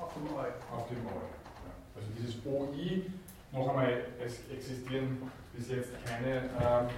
[0.00, 0.76] Auf dem Eu.
[0.76, 1.12] auf dem Oi.
[1.12, 1.96] Ja.
[1.96, 3.10] Also dieses OI,
[3.52, 5.20] noch einmal, es existieren
[5.54, 6.88] bis jetzt keine ähm,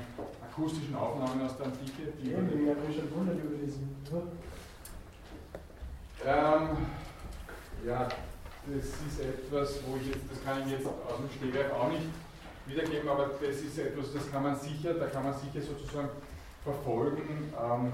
[0.49, 3.97] akustischen Aufnahmen aus der Antike, die den Irgendwie hat mich schon wundert über diesen
[6.25, 6.69] Ähm,
[7.87, 8.09] ja,
[8.67, 12.07] das ist etwas, wo ich jetzt, das kann ich jetzt aus dem Stegreif auch nicht
[12.67, 16.09] wiedergeben, aber das ist etwas, das kann man sicher, da kann man sicher sozusagen
[16.65, 17.53] verfolgen.
[17.53, 17.93] Ähm,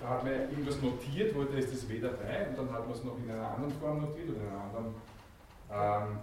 [0.00, 2.96] da hat man irgendwas notiert, wo da ist das W dabei und dann hat man
[2.96, 4.94] es noch in einer anderen Form notiert oder in einer anderen
[6.12, 6.18] ähm,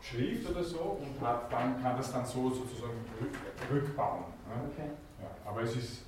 [0.00, 3.34] Schrift oder so und hat dann, kann das dann so sozusagen rück,
[3.72, 4.24] rückbauen.
[4.48, 4.62] Ja.
[4.70, 4.90] Okay.
[5.20, 6.04] Ja, aber es ist,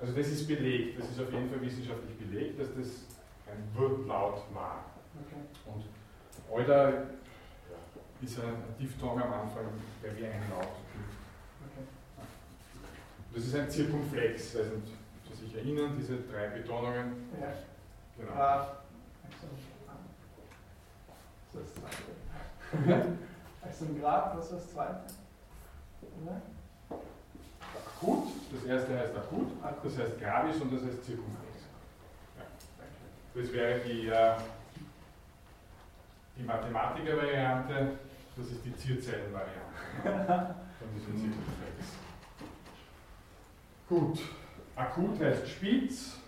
[0.00, 3.04] also das ist belegt, das ist auf jeden Fall wissenschaftlich belegt, dass das
[3.46, 4.84] ein Wortlaut war.
[5.20, 5.74] okay.
[6.50, 6.92] Und ja,
[8.22, 9.66] ist ein Diphthong am Anfang,
[10.02, 10.83] der wie ein Laut.
[13.34, 14.92] Das ist ein Zirkumflex, weiß nicht,
[15.28, 17.28] ob Sie sich erinnern, diese drei Betonungen.
[17.40, 17.52] Ja.
[18.16, 18.32] Genau.
[18.32, 18.76] Ah,
[19.24, 19.52] Accent.
[21.52, 23.08] Das ist das zweite.
[23.64, 25.00] Accent Grad, was ist das zweite?
[26.22, 26.42] Oder?
[27.74, 29.48] Akut, das erste heißt akut,
[29.82, 31.58] das heißt gravis und das heißt Zirkumflex.
[32.38, 32.44] Ja.
[33.42, 34.36] Das wäre die, äh,
[36.36, 37.98] die Mathematiker-Variante,
[38.36, 39.74] das ist die Zirzellen-Variante
[40.78, 41.93] von diesem Zirkumflex.
[43.86, 44.18] Gut,
[44.76, 46.18] akut heißt spitz,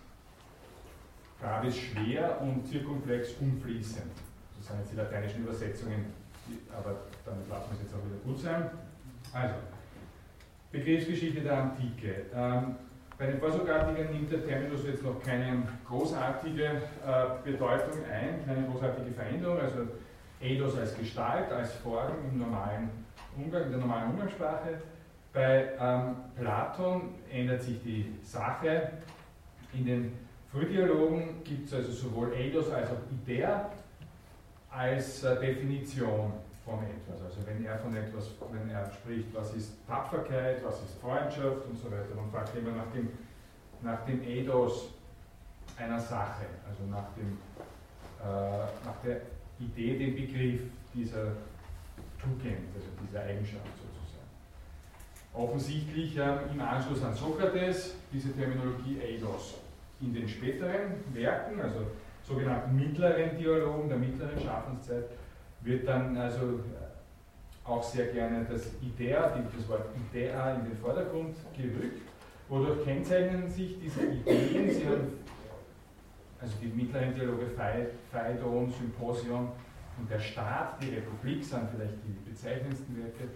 [1.41, 4.13] gravis schwer und Zirkumflex umfließend.
[4.59, 6.05] Das sind jetzt die lateinischen Übersetzungen,
[6.71, 8.71] aber damit lassen wir es jetzt auch wieder gut sein.
[9.33, 9.55] Also,
[10.71, 12.27] Begriffsgeschichte der Antike.
[12.35, 12.77] Ähm,
[13.17, 19.13] bei den Vorsokratikern nimmt der Terminus jetzt noch keine großartige äh, Bedeutung ein, keine großartige
[19.13, 19.59] Veränderung.
[19.59, 19.87] Also
[20.43, 22.91] Eidos als Gestalt, als Form im normalen
[23.35, 24.83] Umgang, in der normalen Umgangssprache.
[25.37, 28.91] Bei ähm, Platon ändert sich die Sache.
[29.75, 30.13] In den
[30.51, 33.71] Frühdialogen gibt es also sowohl Eidos als auch Idea
[34.71, 36.33] als äh, Definition
[36.65, 37.21] von etwas.
[37.23, 41.77] Also wenn er von etwas, wenn er spricht, was ist Tapferkeit, was ist Freundschaft und
[41.77, 43.11] so weiter, dann fragt er immer nach dem,
[43.83, 44.89] nach dem Ethos
[45.77, 47.37] einer Sache, also nach, dem,
[48.25, 49.21] äh, nach der
[49.61, 50.63] Idee, dem Begriff
[50.95, 51.33] dieser
[52.19, 53.86] Tugend, also dieser Eigenschaft.
[55.37, 59.59] Offensichtlich ähm, im Anschluss an Sokrates diese Terminologie Eidos.
[60.01, 61.81] In den späteren Werken, also
[62.23, 65.05] sogenannten mittleren Dialogen der mittleren Schaffenszeit,
[65.61, 71.37] wird dann also äh, auch sehr gerne das Idea, das Wort Idea in den Vordergrund
[71.55, 72.01] gerückt.
[72.49, 75.19] Wodurch kennzeichnen sich diese Ideen, sie haben,
[76.41, 79.49] also die mittleren Dialoge Phai- Phaidon, Symposion
[79.99, 83.29] und der Staat, die Republik sind vielleicht die bezeichnendsten Werke,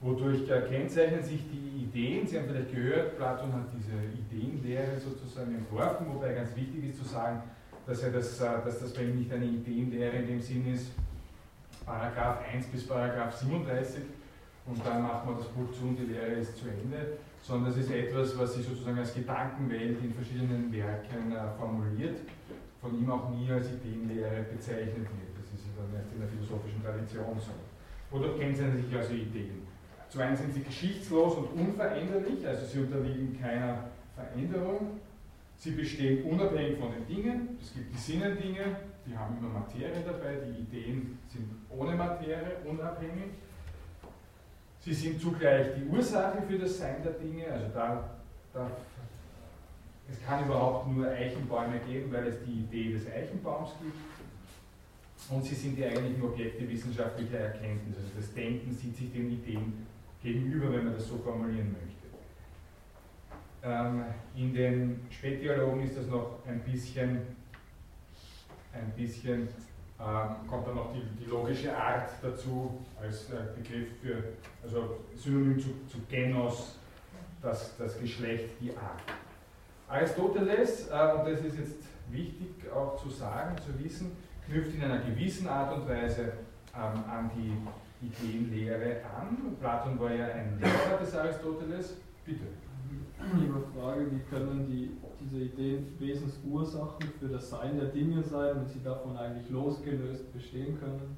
[0.00, 6.06] wodurch kennzeichnen sich die Ideen, Sie haben vielleicht gehört, Platon hat diese Ideenlehre sozusagen entworfen,
[6.08, 7.42] wobei ganz wichtig ist zu sagen,
[7.86, 10.92] dass, er das, äh, dass das bei ihm nicht eine Ideenlehre in dem Sinn ist,
[11.84, 14.02] Paragraph 1 bis Paragraph 37
[14.66, 17.78] und dann macht man das Buch zu und die Lehre ist zu Ende, sondern es
[17.78, 22.20] ist etwas, was sich sozusagen als Gedankenwelt in verschiedenen Werken äh, formuliert,
[22.80, 25.34] von ihm auch nie als Ideenlehre bezeichnet wird.
[25.36, 27.52] Das ist dann erst in der philosophischen Tradition so.
[28.10, 29.69] Wodurch kennzeichnen sich also Ideen.
[30.10, 33.84] Zum einen sind sie geschichtslos und unveränderlich, also sie unterliegen keiner
[34.16, 34.98] Veränderung.
[35.56, 37.58] Sie bestehen unabhängig von den Dingen.
[37.62, 43.30] Es gibt die Sinnendinge, die haben immer Materie dabei, die Ideen sind ohne Materie, unabhängig.
[44.80, 48.10] Sie sind zugleich die Ursache für das Sein der Dinge, also da,
[48.52, 48.70] da
[50.10, 53.94] es kann überhaupt nur Eichenbäume geben, weil es die Idee des Eichenbaums gibt.
[55.30, 57.96] Und sie sind die eigentlichen Objekte wissenschaftlicher Erkenntnis.
[57.96, 59.86] Also das Denken sieht sich den Ideen
[60.22, 61.90] gegenüber, wenn man das so formulieren möchte.
[63.62, 64.04] Ähm,
[64.34, 67.20] in den Spätdialogen ist das noch ein bisschen,
[68.72, 69.48] ein bisschen
[70.00, 74.22] ähm, kommt dann noch die, die logische Art dazu als äh, Begriff für,
[74.62, 76.78] also Synonym zu, zu Genos,
[77.42, 79.02] das, das Geschlecht, die Art.
[79.88, 84.12] Aristoteles, äh, und das ist jetzt wichtig auch zu sagen, zu wissen,
[84.46, 86.32] knüpft in einer gewissen Art und Weise
[86.74, 87.52] ähm, an die
[88.02, 89.56] Ideenlehre an.
[89.60, 91.96] Platon war ja ein Lehrer des Aristoteles.
[92.24, 92.46] Bitte.
[93.36, 98.66] Liebe Frage, wie können die, diese Ideen Wesensursachen für das Sein der Dinge sein, wenn
[98.66, 101.16] sie davon eigentlich losgelöst bestehen können?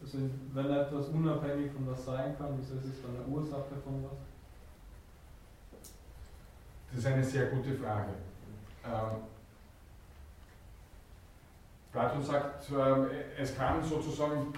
[0.00, 0.18] Also
[0.52, 4.18] wenn etwas unabhängig von was sein kann, wieso ist es dann eine Ursache von was?
[6.90, 8.10] Das ist eine sehr gute Frage.
[8.84, 9.22] Ähm,
[11.90, 14.52] Platon sagt, äh, es kann sozusagen,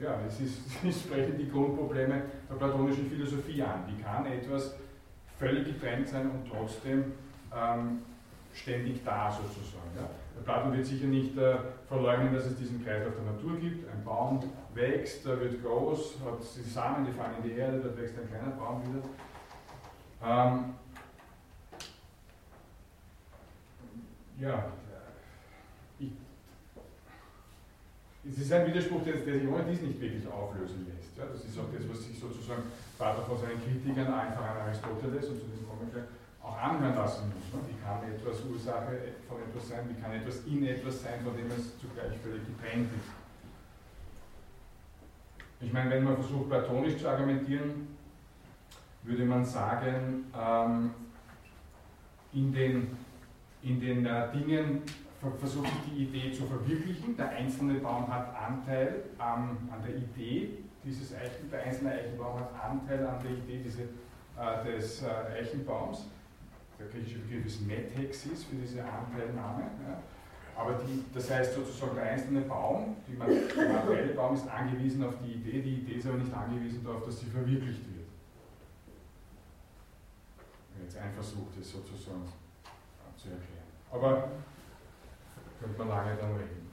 [0.00, 3.84] ja, es, ist, es sprechen die Grundprobleme der platonischen Philosophie an.
[3.86, 4.74] Wie kann etwas
[5.38, 7.12] völlig getrennt sein und trotzdem
[7.54, 8.02] ähm,
[8.52, 9.90] ständig da sozusagen?
[9.96, 10.08] Ja?
[10.44, 13.88] Platon wird sicher nicht äh, verleugnen, dass es diesen Kreislauf der Natur gibt.
[13.90, 14.40] Ein Baum
[14.74, 18.28] wächst, er wird groß, hat die Samen, die fallen in die Erde, dort wächst ein
[18.28, 19.02] kleiner Baum wieder.
[20.22, 20.74] Ähm,
[24.38, 24.72] ja,
[25.98, 26.12] ich,
[28.28, 31.16] es ist ein Widerspruch, der, der sich ohne dies nicht wirklich auflösen lässt.
[31.16, 32.64] Ja, das ist auch das, was sich sozusagen
[32.98, 36.10] Vater von seinen Kritikern einfach an Aristoteles und zu diesem kommen wir gleich
[36.42, 37.48] auch anhören lassen muss.
[37.52, 37.60] Ne?
[37.68, 41.46] Wie kann etwas Ursache von etwas sein, wie kann etwas in etwas sein, von dem
[41.48, 43.10] es zugleich völlig getrennt ist.
[45.62, 47.96] Ich meine, wenn man versucht, platonisch zu argumentieren,
[49.02, 50.90] würde man sagen, ähm,
[52.32, 52.96] in den,
[53.62, 54.82] in den äh, Dingen
[55.38, 57.16] versuche ich die Idee zu verwirklichen.
[57.16, 62.50] Der einzelne Baum hat Anteil an, an der Idee dieses Eichen, der einzelne Eichenbaum hat
[62.54, 65.06] Anteil an der Idee diese, äh, des äh,
[65.40, 66.06] Eichenbaums
[66.78, 69.64] der griechische Begriff ist Methexis für diese Anteilnahme.
[69.86, 70.02] Ja.
[70.56, 75.14] Aber die, das heißt sozusagen, der einzelne Baum, die, der materielle Baum ist angewiesen auf
[75.22, 78.08] die Idee, die Idee ist aber nicht angewiesen darauf, dass sie verwirklicht wird.
[80.82, 82.24] Jetzt ein Versuch, das sozusagen
[83.16, 83.68] zu erklären.
[83.92, 84.30] Aber
[85.60, 86.70] könnte man lange dann reden.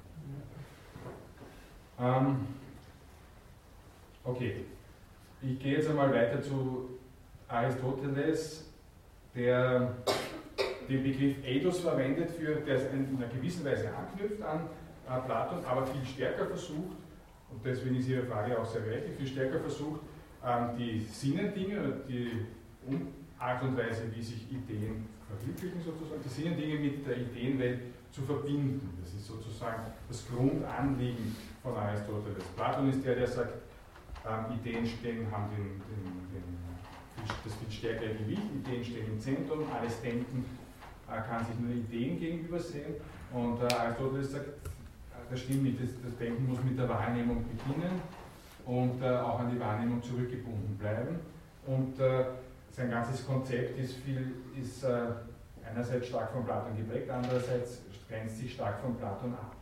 [2.00, 2.47] Ähm,
[4.23, 4.65] okay,
[5.41, 6.89] ich gehe jetzt einmal weiter zu
[7.47, 8.67] Aristoteles
[9.38, 9.93] der
[10.89, 14.62] den Begriff Eidos verwendet, für, der in einer gewissen Weise anknüpft an
[15.08, 16.97] äh, Platon, aber viel stärker versucht,
[17.50, 20.02] und deswegen ist Ihre Frage auch sehr berechtigt, viel stärker versucht,
[20.45, 22.45] ähm, die Sinnendinge, die
[23.38, 27.80] Art und Weise, wie sich Ideen verwirklichen sozusagen, die Sinnendinge mit der Ideenwelt
[28.17, 28.97] zu verbinden.
[28.99, 32.43] Das ist sozusagen das Grundanliegen von Aristoteles.
[32.56, 33.53] Platon ist der, der sagt,
[34.25, 36.03] ähm, Ideen stehen, haben den, den,
[36.34, 36.58] den
[37.43, 40.45] das viel stärkere Gewicht, Ideen stehen im Zentrum, alles Denken
[41.08, 42.95] äh, kann sich nur Ideen gegenüber sehen.
[43.32, 44.51] Und äh, Aristoteles sagt, äh,
[45.30, 48.01] das stimmt nicht, das, das, Denken muss mit der Wahrnehmung beginnen
[48.65, 51.19] und äh, auch an die Wahrnehmung zurückgebunden bleiben.
[51.65, 52.25] Und äh,
[52.71, 55.08] sein ganzes Konzept ist, viel, ist äh,
[55.69, 59.56] einerseits stark von Platon geprägt, andererseits grenzt sich stark von Platon ab.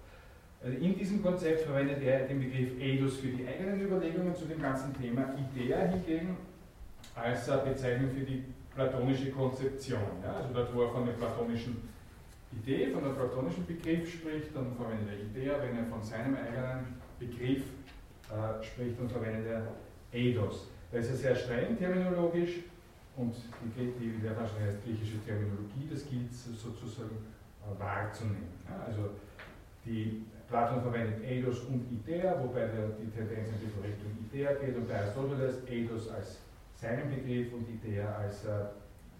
[0.63, 4.61] Also in diesem Konzept verwendet er den Begriff Eidos für die eigenen Überlegungen zu dem
[4.61, 5.35] ganzen Thema.
[5.37, 6.37] Idea hingegen
[7.15, 10.01] als Bezeichnung für die platonische Konzeption.
[10.23, 10.37] Ja?
[10.37, 11.89] Also dort, wo er von der platonischen
[12.51, 16.97] Idee, von der platonischen Begriff spricht, dann verwendet er Idea, wenn er von seinem eigenen
[17.19, 17.63] Begriff
[18.29, 19.67] äh, spricht, dann verwendet er
[20.13, 20.67] Eidos.
[20.91, 22.61] Da ist er sehr streng terminologisch
[23.17, 23.35] und
[23.77, 27.34] die, die der wahrscheinlich griechische Terminologie, das gilt sozusagen äh,
[27.77, 28.49] wahrzunehmen.
[28.85, 29.11] Also
[29.85, 34.87] die Platon verwendet Eidos und Idea, wobei die Tendenz in die Richtung Idea geht und
[34.87, 36.39] bei Aristoteles Eidos als
[36.75, 38.65] seinen Begriff und Idee als äh,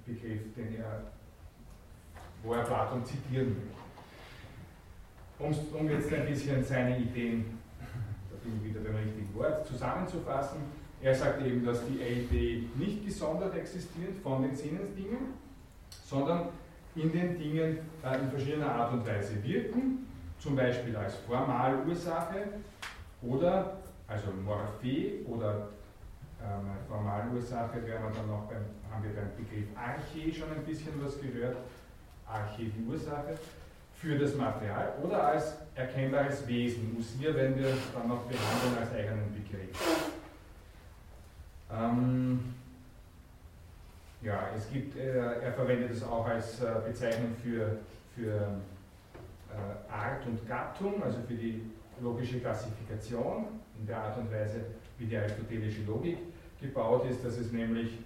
[0.05, 1.01] Begriff, den er,
[2.43, 3.71] wo er Platon zitieren will.
[5.37, 10.59] Um, um jetzt ein bisschen seine Ideen, da bin ich wieder beim richtigen Wort, zusammenzufassen.
[11.01, 15.33] Er sagt eben, dass die Idee nicht gesondert existiert von den Sinnesdingen,
[16.05, 16.49] sondern
[16.95, 20.07] in den Dingen äh, in verschiedener Art und Weise wirken,
[20.39, 22.47] zum Beispiel als Formalursache
[23.21, 23.77] oder
[24.07, 25.69] also Morphe oder
[26.41, 30.93] ähm, Formalursache wären wir dann noch beim, haben wir beim Begriff Arche schon ein bisschen
[31.03, 31.57] was gehört,
[32.27, 33.35] Arche die Ursache,
[33.95, 36.95] für das Material oder als erkennbares Wesen.
[36.99, 40.11] Usir werden wir dann noch behandeln als eigenen Begriff.
[41.71, 42.53] Ähm,
[44.25, 47.77] ja, es gibt, äh, er verwendet es auch als äh, Bezeichnung für,
[48.15, 51.61] für äh, Art und Gattung, also für die
[52.01, 53.45] logische Klassifikation
[53.79, 54.65] in der Art und Weise,
[54.97, 56.17] wie die aristotelische Logik
[56.59, 57.99] gebaut ist, dass es nämlich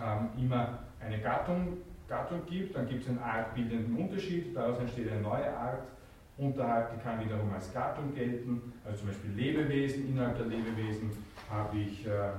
[0.00, 5.22] ähm, immer eine Gattung, Gattung gibt, dann gibt es einen artbildenden Unterschied, daraus entsteht eine
[5.22, 5.82] neue Art,
[6.36, 11.12] unterhalb, die kann wiederum als Gattung gelten, also zum Beispiel Lebewesen, innerhalb der Lebewesen
[11.48, 12.30] habe ich äh,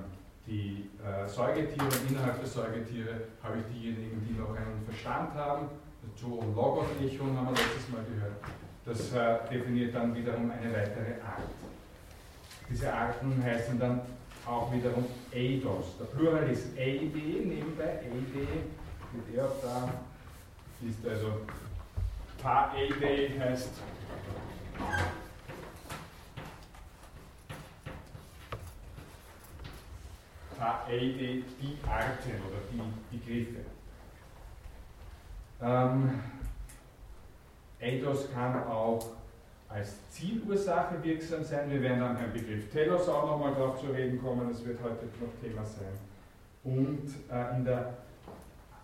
[0.48, 5.70] die äh, Säugetiere und innerhalb der Säugetiere habe ich diejenigen, die noch einen Verstand haben.
[6.16, 8.38] Zu und Logon-Echon haben wir letztes Mal gehört.
[8.86, 11.42] Das äh, definiert dann wiederum eine weitere Art.
[12.70, 14.02] Diese Arten heißen dann
[14.46, 15.98] auch wiederum Eidos.
[16.00, 18.48] Der Plural ist Eide, nebenbei Eide,
[19.10, 19.90] steht er auch da,
[20.88, 21.42] ist also
[22.42, 23.72] Pa Eide heißt
[30.58, 33.66] Pa Eide die Arten oder die Begriffe.
[35.62, 36.20] Ähm,
[37.82, 39.06] Eidos kann auch
[39.70, 41.70] als Zielursache wirksam sein.
[41.70, 45.06] Wir werden dann beim Begriff Telos auch nochmal darauf zu reden kommen, das wird heute
[45.06, 45.94] noch Thema sein.
[46.64, 47.94] Und äh, in der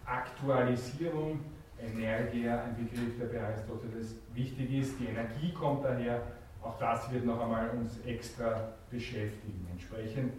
[0.06, 1.40] Aktualisierung
[1.84, 5.00] Energia, ein Begriff, der bei Aristoteles wichtig ist.
[5.00, 6.22] Die Energie kommt daher,
[6.62, 9.68] auch das wird noch einmal uns extra beschäftigen.
[9.72, 10.34] Entsprechend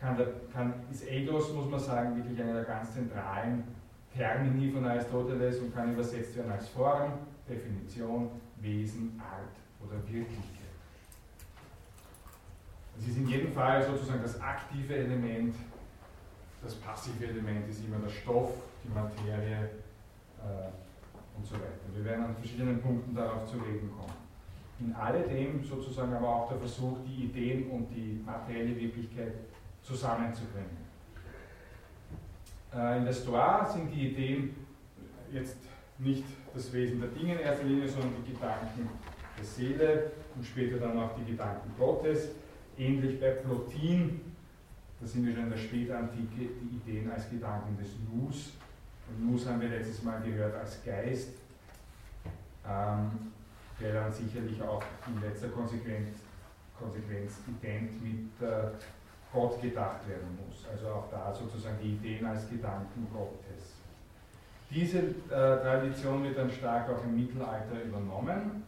[0.00, 0.16] kann,
[0.52, 3.64] kann, ist Eidos, muss man sagen, wirklich einer der ganz zentralen
[4.14, 7.12] Termini von Aristoteles und kann übersetzt werden als Form,
[7.48, 8.30] Definition,
[8.60, 10.58] Wesen, Art oder Wirklichkeit.
[12.98, 15.54] Es ist in jedem Fall sozusagen das aktive Element,
[16.62, 18.50] das passive Element ist immer der Stoff,
[18.84, 19.70] die Materie
[20.38, 21.86] äh, und so weiter.
[21.94, 24.14] Wir werden an verschiedenen Punkten darauf zu reden kommen.
[24.80, 29.34] In alledem sozusagen aber auch der Versuch, die Ideen und die materielle Wirklichkeit
[29.88, 30.76] zusammenzubringen.
[32.74, 34.54] Äh, in der Stoa sind die Ideen
[35.32, 35.56] jetzt
[35.98, 36.24] nicht
[36.54, 38.88] das Wesen der Dinge in erster Linie, sondern die Gedanken
[39.36, 42.28] der Seele und später dann auch die Gedanken Gottes.
[42.76, 44.20] Ähnlich bei Plotin,
[45.00, 48.52] da sind wir schon in der Spätantike, die Ideen als Gedanken des Nus.
[49.08, 51.30] Und Nus haben wir letztes Mal gehört als Geist,
[52.68, 53.32] ähm,
[53.80, 56.18] der dann sicherlich auch in letzter Konsequenz,
[56.78, 58.70] Konsequenz ident mit äh,
[59.32, 60.66] Gott gedacht werden muss.
[60.70, 63.74] Also auch da sozusagen die Ideen als Gedanken Gottes.
[64.70, 68.64] Diese äh, Tradition wird dann stark auch im Mittelalter übernommen.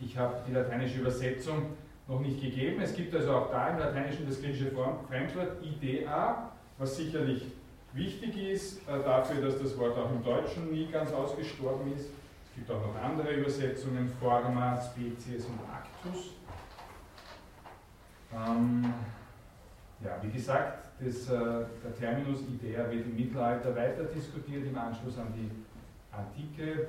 [0.00, 1.76] Ich habe die lateinische Übersetzung
[2.08, 2.82] noch nicht gegeben.
[2.82, 4.70] Es gibt also auch da im Lateinischen das griechische
[5.08, 7.46] Fremdwort idea, was sicherlich
[7.92, 12.06] wichtig ist äh, dafür, dass das Wort auch im Deutschen nie ganz ausgestorben ist.
[12.50, 16.30] Es gibt auch noch andere Übersetzungen, Forma, Spezies und Actus.
[18.34, 18.92] Ähm,
[20.04, 25.18] ja, wie gesagt, das, äh, der Terminus Idea wird im Mittelalter weiter diskutiert, im Anschluss
[25.18, 25.50] an die
[26.14, 26.88] Antike.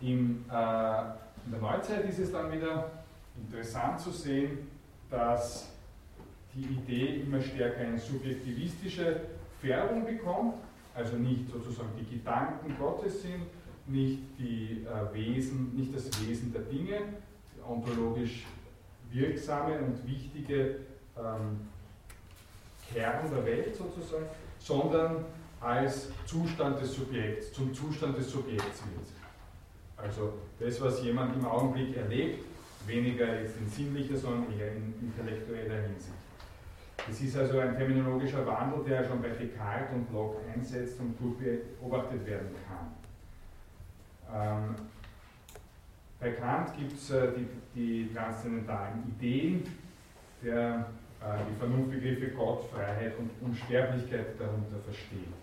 [0.00, 1.00] Im, äh,
[1.44, 2.90] in der Neuzeit ist es dann wieder
[3.36, 4.68] interessant zu sehen,
[5.10, 5.70] dass
[6.54, 9.20] die Idee immer stärker eine subjektivistische
[9.60, 10.54] Färbung bekommt,
[10.94, 13.46] also nicht sozusagen die Gedanken Gottes sind,
[13.86, 17.00] nicht, die, äh, Wesen, nicht das Wesen der Dinge,
[17.66, 18.44] ontologisch
[19.10, 20.76] wirksame und wichtige
[21.16, 21.60] ähm,
[22.92, 24.26] Kern der Welt sozusagen,
[24.58, 25.24] sondern
[25.60, 29.08] als Zustand des Subjekts, zum Zustand des Subjekts wird.
[29.96, 32.44] Also das, was jemand im Augenblick erlebt,
[32.86, 36.14] weniger jetzt in sinnlicher, sondern eher in intellektueller Hinsicht.
[37.10, 41.38] Es ist also ein terminologischer Wandel, der schon bei Descartes und Locke einsetzt und gut
[41.38, 42.88] beobachtet werden kann.
[44.34, 44.74] Ähm,
[46.20, 49.64] bei Kant gibt es äh, die, die transzendentalen Ideen,
[50.42, 50.86] der
[51.20, 55.34] die Vernunftbegriffe Gott, Freiheit und Unsterblichkeit darunter versteht.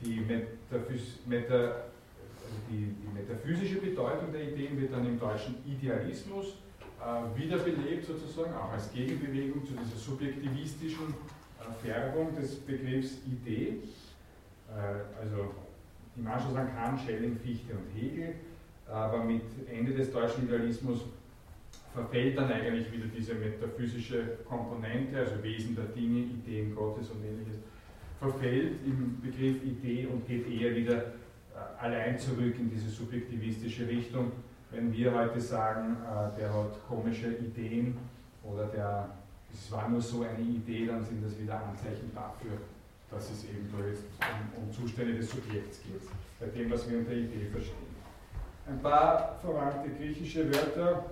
[0.00, 6.56] Die, Metaphys Meta, also die, die, metaphysische Bedeutung der Ideen wird dann im Deutschen Idealismus
[7.00, 13.78] äh, wiederbelebt, sozusagen, auch als Gegenbewegung zu dieser subjektivistischen äh, Färbung des Begriffs Idee.
[14.68, 15.54] Äh, also
[16.16, 18.34] im Anschluss an Kant, Schelling, Fichte und Hegel,
[18.90, 21.00] aber mit Ende des deutschen Idealismus
[21.92, 27.56] verfällt dann eigentlich wieder diese metaphysische Komponente, also Wesen der Dinge, Ideen Gottes und ähnliches,
[28.18, 34.32] verfällt im Begriff Idee und geht eher wieder äh, allein zurück in diese subjektivistische Richtung.
[34.70, 37.96] Wenn wir heute sagen, äh, der hat komische Ideen
[38.44, 39.08] oder der,
[39.52, 42.58] es war nur so eine Idee, dann sind das wieder Anzeichen dafür,
[43.10, 46.02] dass es eben da jetzt um, um Zustände des Subjekts geht,
[46.38, 47.90] bei dem, was wir unter Idee verstehen.
[48.68, 51.10] Ein paar verwandte griechische Wörter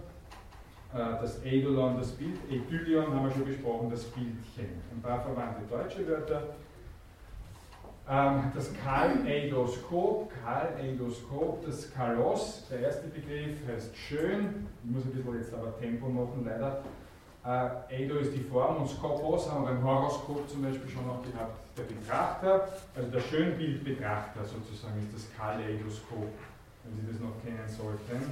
[0.93, 4.81] das Eidolon, das Bild, Edylion haben wir schon besprochen, das Bildchen.
[4.91, 6.43] Ein paar verwandte deutsche Wörter.
[8.11, 15.35] Ähm, das Kaleidoskop, Kaleidoskop, das Kalos, der erste Begriff heißt schön, ich muss ein bisschen
[15.35, 16.83] jetzt aber Tempo machen, leider.
[17.45, 21.23] Äh, Eido ist die Form und Skopos haben wir beim Horoskop zum Beispiel schon noch
[21.23, 26.33] gehabt, der Betrachter, also der Schönbildbetrachter sozusagen ist das Kaleidoskop,
[26.85, 28.25] wenn Sie das noch kennen sollten.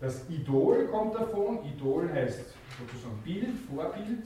[0.00, 1.60] Das Idol kommt davon.
[1.64, 2.40] Idol heißt
[2.78, 4.22] sozusagen Bild, Vorbild.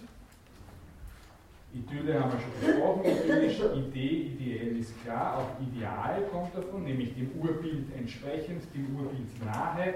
[1.73, 7.15] Idylle haben wir schon besprochen, idyllisch, Idee, ideell ist klar, auch Ideal kommt davon, nämlich
[7.15, 9.95] dem Urbild entsprechend, dem Urbild nahe,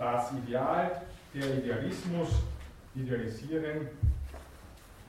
[0.00, 1.02] das Ideal,
[1.32, 2.28] der Idealismus,
[2.96, 3.88] Idealisieren,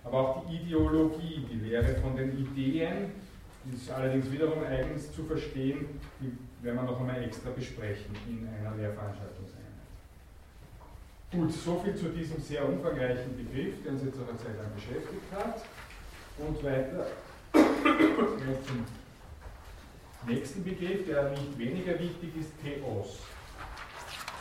[0.04, 3.12] aber auch die Ideologie, die Lehre von den Ideen,
[3.66, 6.32] die ist allerdings wiederum eigens zu verstehen, die
[6.64, 9.35] werden wir noch einmal extra besprechen in einer Lehrveranstaltungseinheit.
[11.36, 15.28] Gut, soviel zu diesem sehr umfangreichen Begriff, der uns jetzt auch eine Zeit lang beschäftigt
[15.36, 15.66] hat.
[16.38, 17.08] Und weiter
[17.52, 18.86] zum
[20.28, 23.20] nächsten Begriff, der nicht weniger wichtig ist, Theos.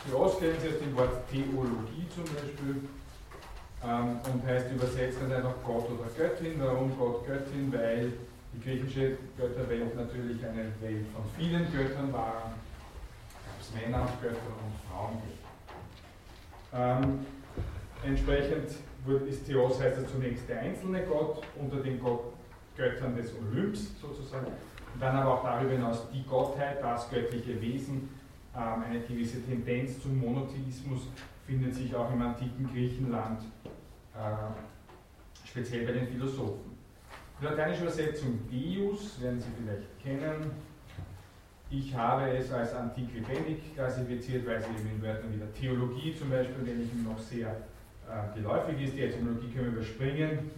[0.07, 2.81] Theos kennen Sie aus dem Wort Theologie zum Beispiel
[3.83, 6.53] ähm, und heißt übersetzt dann einfach Gott oder Göttin.
[6.59, 7.73] Warum Gott, Göttin?
[7.73, 8.13] Weil
[8.53, 12.53] die griechische Götterwelt natürlich eine Welt von vielen Göttern war.
[13.43, 15.44] Gab es Männer, Götter und Frauengötter.
[16.73, 17.25] Ähm,
[18.03, 18.69] entsprechend
[19.27, 22.33] ist Theos heißt er zunächst der einzelne Gott unter den Gott,
[22.75, 24.47] Göttern des Olymps sozusagen.
[24.47, 28.09] Und dann aber auch darüber hinaus die Gottheit, das göttliche Wesen,
[28.55, 31.07] ähm, eine gewisse Tendenz zum Monotheismus
[31.45, 33.41] findet sich auch im antiken Griechenland,
[34.15, 36.75] äh, speziell bei den Philosophen.
[37.39, 40.51] Die lateinische Übersetzung Deus werden Sie vielleicht kennen.
[41.69, 46.15] Ich habe es als antik lebendig klassifiziert, weil sie eben in Wörtern wie der Theologie
[46.15, 47.49] zum Beispiel, die ich noch sehr
[48.07, 48.95] äh, geläufig ist.
[48.95, 50.51] Die Etymologie können wir überspringen.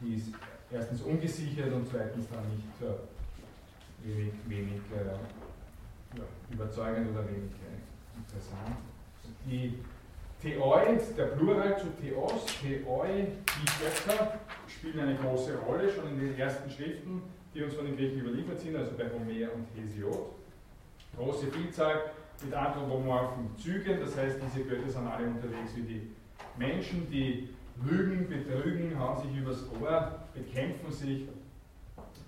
[0.00, 0.32] Die ist
[0.72, 8.18] erstens ungesichert und zweitens dann nicht äh, wenig, wenig äh, ja, überzeugend oder wenig äh,
[8.18, 8.76] interessant.
[9.46, 9.78] Die
[10.42, 16.38] Theoi, der Plural zu Theos, Theoi, die Götter, spielen eine große Rolle, schon in den
[16.38, 17.22] ersten Schriften,
[17.54, 20.39] die uns von den Griechen überliefert sind, also bei Homer und Hesiod.
[21.16, 26.10] Große Vielzahl mit anthropomorphen Zügen, das heißt, diese Götter sind alle unterwegs wie die
[26.56, 27.50] Menschen, die
[27.84, 31.28] lügen, betrügen, hauen sich übers Ohr, bekämpfen sich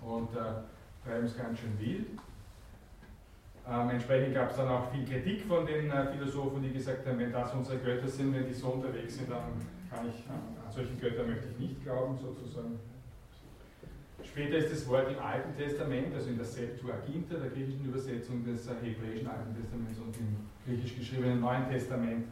[0.01, 2.07] und äh, treiben es ganz schön wild.
[3.65, 7.17] Ähm, entsprechend gab es dann auch viel Kritik von den äh, Philosophen, die gesagt haben,
[7.17, 9.53] wenn das unsere Götter sind, wenn die so unterwegs sind, dann
[9.89, 12.77] kann ich, äh, an solche Götter möchte ich nicht glauben, sozusagen.
[14.33, 18.65] Später ist das Wort im Alten Testament, also in der Septuaginta, der griechischen Übersetzung des
[18.65, 22.25] äh, hebräischen Alten Testaments und im griechisch geschriebenen Neuen Testament,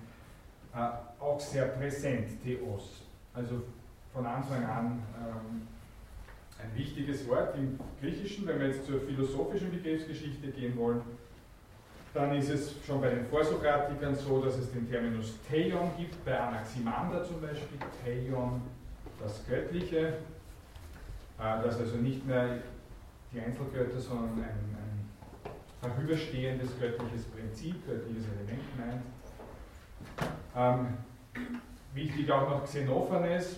[0.74, 0.80] äh,
[1.20, 3.04] auch sehr präsent, Theos.
[3.36, 3.62] Also
[4.12, 5.68] von Anfang an ähm,
[6.58, 11.04] ein wichtiges Wort im Griechischen, wenn wir jetzt zur philosophischen Begriffsgeschichte gehen wollen
[12.14, 16.38] dann ist es schon bei den Vorsokratikern so, dass es den Terminus Theion gibt, bei
[16.38, 18.62] Anaximander zum Beispiel, Theion,
[19.22, 20.16] das Göttliche,
[21.40, 22.60] äh, das also nicht mehr
[23.32, 24.78] die Einzelgötter, sondern ein,
[25.82, 29.02] ein vorüberstehendes göttliches Prinzip, göttliches Element meint.
[30.56, 30.98] Ähm,
[31.94, 33.58] wichtig auch noch Xenophanes,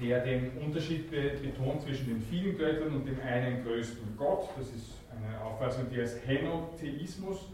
[0.00, 4.48] der den Unterschied betont zwischen den vielen Göttern und dem einen größten Gott.
[4.56, 7.48] Das ist eine Auffassung, die als Henotheismus,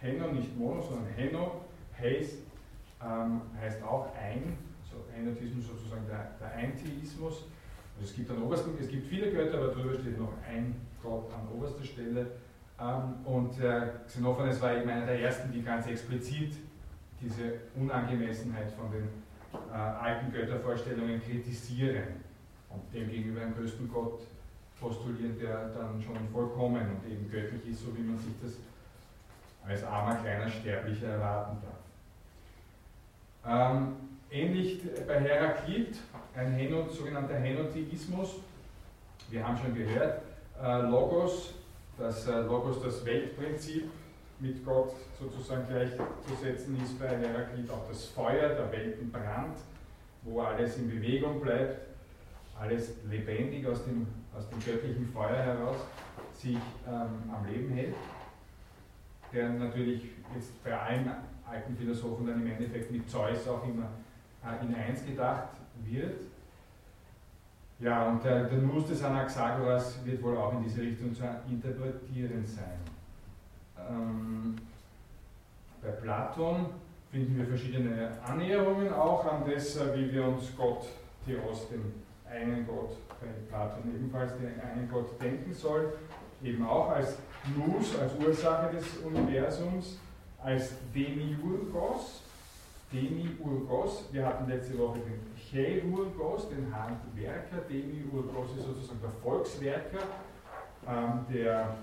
[0.00, 1.62] Heno nicht Mono, sondern Heno
[1.98, 2.38] heißt,
[3.04, 4.56] ähm, heißt auch ein,
[4.88, 7.44] so Henotheismus sozusagen der, der Eintheismus.
[8.02, 11.48] Es gibt an obersten, es gibt viele Götter, aber darüber steht noch ein Gott an
[11.54, 12.26] oberster Stelle.
[12.80, 16.54] Ähm, und äh, Xenophanes war eben einer der ersten, die ganz explizit
[17.20, 19.08] diese Unangemessenheit von den
[19.70, 22.04] äh, alten Göttervorstellungen kritisieren
[22.70, 24.22] und demgegenüber einen größten Gott
[24.80, 28.52] postulieren, der dann schon vollkommen und eben göttlich ist, so wie man sich das
[29.66, 31.80] als armer, kleiner Sterblicher erwarten darf.
[33.46, 33.96] Ähm,
[34.30, 35.96] ähnlich bei Heraklit,
[36.34, 38.36] ein Heno, sogenannter Henotheismus.
[39.28, 40.22] Wir haben schon gehört,
[40.62, 41.54] äh, Logos,
[41.98, 43.90] das äh, Logos das Weltprinzip
[44.38, 49.58] mit Gott sozusagen gleichzusetzen ist bei Heraklit auch das Feuer, der Weltenbrand,
[50.22, 51.88] wo alles in Bewegung bleibt,
[52.58, 54.06] alles lebendig aus dem
[54.36, 55.76] aus dem göttlichen Feuer heraus
[56.32, 56.56] sich
[56.86, 57.94] ähm, am Leben hält,
[59.32, 60.02] der natürlich
[60.34, 61.10] jetzt bei allen
[61.46, 63.88] alten Philosophen dann im Endeffekt mit Zeus auch immer
[64.62, 65.48] in eins gedacht
[65.84, 66.20] wird.
[67.78, 72.44] Ja, und der, der Nus des Anaxagoras wird wohl auch in diese Richtung zu interpretieren
[72.44, 72.78] sein.
[73.88, 74.56] Ähm,
[75.82, 76.66] bei Platon
[77.10, 80.86] finden wir verschiedene Annäherungen auch an das, äh, wie wir uns Gott,
[81.24, 81.92] Theos, dem
[82.30, 85.94] einen Gott bei Platon ebenfalls den einen Gott denken soll,
[86.42, 87.16] eben auch als
[87.56, 89.98] Nous, als Ursache des Universums,
[90.42, 92.22] als Demiurgos.
[92.92, 97.58] Demiurgos, wir hatten letzte Woche den Chirurgos, den Handwerker.
[97.68, 100.02] Demiurgos ist sozusagen der Volkswerker,
[100.88, 101.76] ähm, der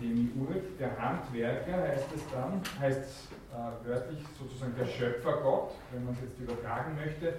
[0.00, 6.20] Demiurg, der Handwerker heißt es dann, heißt äh, wörtlich sozusagen der Schöpfergott, wenn man es
[6.22, 7.34] jetzt übertragen möchte.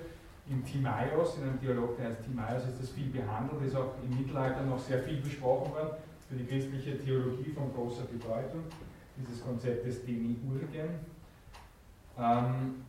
[0.50, 4.18] im Timaios, in einem Dialog, der heißt Timaios, ist das viel behandelt, ist auch im
[4.18, 5.96] Mittelalter noch sehr viel besprochen worden,
[6.30, 8.64] für die christliche Theologie von großer Bedeutung,
[9.18, 11.13] dieses Konzept des Demiurgen.
[12.18, 12.84] Ähm,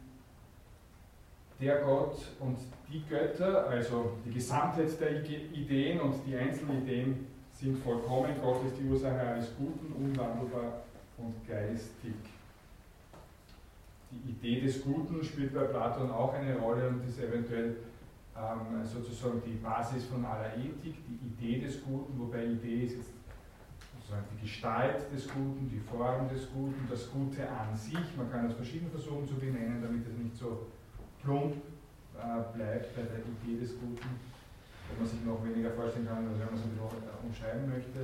[1.60, 2.58] der Gott und
[2.92, 8.34] die Götter, also die Gesamtheit der Ideen und die einzelnen Ideen sind vollkommen.
[8.42, 10.82] Gott ist die Ursache alles Guten, unwandelbar
[11.16, 12.14] und geistig.
[14.10, 17.76] Die Idee des Guten spielt bei Platon auch eine Rolle und ist eventuell
[18.36, 23.10] ähm, sozusagen die Basis von aller Ethik, die Idee des Guten, wobei Idee ist jetzt
[24.14, 28.16] sozusagen die Gestalt des Guten, die Form des Guten, das Gute an sich.
[28.16, 30.66] Man kann es verschieden versuchen zu benennen, damit es nicht so
[31.22, 31.54] plump
[32.16, 34.08] äh, bleibt bei der Idee des Guten,
[34.88, 37.68] wo man sich noch weniger vorstellen kann, als wenn man es ein bisschen äh, umschreiben
[37.68, 38.00] möchte.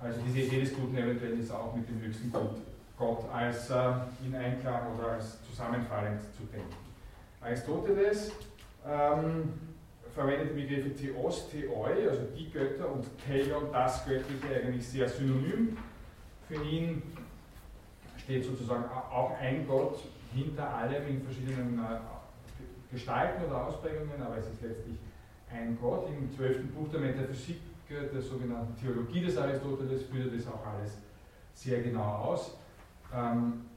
[0.00, 2.62] Also diese Idee des Guten eventuell ist auch mit dem höchsten Gut,
[2.96, 3.92] Gott als äh,
[4.24, 6.74] in Einklang oder als zusammenfallend zu denken.
[7.40, 8.32] Aristoteles
[8.86, 9.52] ähm,
[10.18, 15.76] verwendet die Begriffe Theos, Theoi, also die Götter, und Theion, das Göttliche, eigentlich sehr synonym.
[16.48, 17.02] Für ihn
[18.16, 20.00] steht sozusagen auch ein Gott
[20.34, 24.96] hinter allem in verschiedenen äh, Gestalten oder Ausprägungen, aber es ist letztlich
[25.52, 26.08] ein Gott.
[26.08, 30.98] Im zwölften Buch der Metaphysik, der sogenannten Theologie des Aristoteles, führt das auch alles
[31.54, 32.58] sehr genau aus.
[33.14, 33.67] Ähm,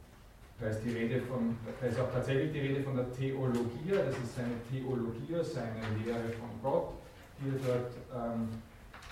[0.61, 4.15] da ist, die Rede von, da ist auch tatsächlich die Rede von der Theologie, das
[4.15, 6.93] ist seine Theologie, seine Lehre von Gott,
[7.39, 8.47] die er dort ähm,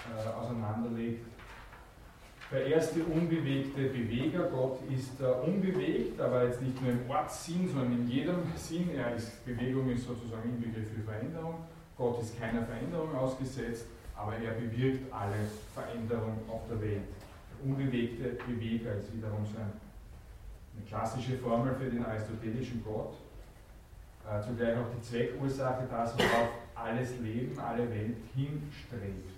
[0.05, 1.25] äh, auseinanderlegt.
[2.51, 7.93] Der erste unbewegte Beweger, Gott ist äh, unbewegt, aber jetzt nicht nur im Ortssinn, sondern
[7.93, 8.89] in jedem Sinn.
[8.95, 11.65] Er ist, Bewegung ist sozusagen Inbegriff für Veränderung.
[11.97, 13.85] Gott ist keiner Veränderung ausgesetzt,
[14.15, 15.35] aber er bewirkt alle
[15.73, 17.01] Veränderungen auf der Welt.
[17.51, 19.88] Der unbewegte Beweger ist wiederum so ein,
[20.79, 23.13] eine klassische Formel für den aristotelischen Gott.
[24.29, 29.29] Äh, zugleich auch die Zweckursache, das, worauf alles Leben, alle Welt hinstrebt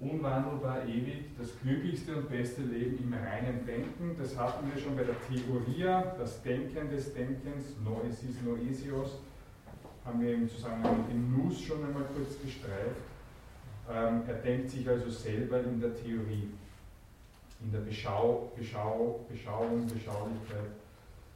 [0.00, 4.16] unwandelbar ewig, das glücklichste und beste Leben im reinen Denken.
[4.18, 9.20] Das hatten wir schon bei der Theoria, das Denken des Denkens, Noesis Noesios,
[10.04, 12.96] haben wir im Zusammenhang mit dem Nus schon einmal kurz gestreift.
[13.90, 16.48] Ähm, er denkt sich also selber in der Theorie,
[17.60, 20.70] in der Beschau, Beschau, Beschauung, Beschaulichkeit,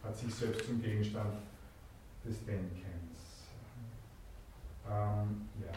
[0.02, 1.34] hat sich selbst zum Gegenstand
[2.24, 3.48] des Denkens.
[4.88, 5.72] Ähm, ja.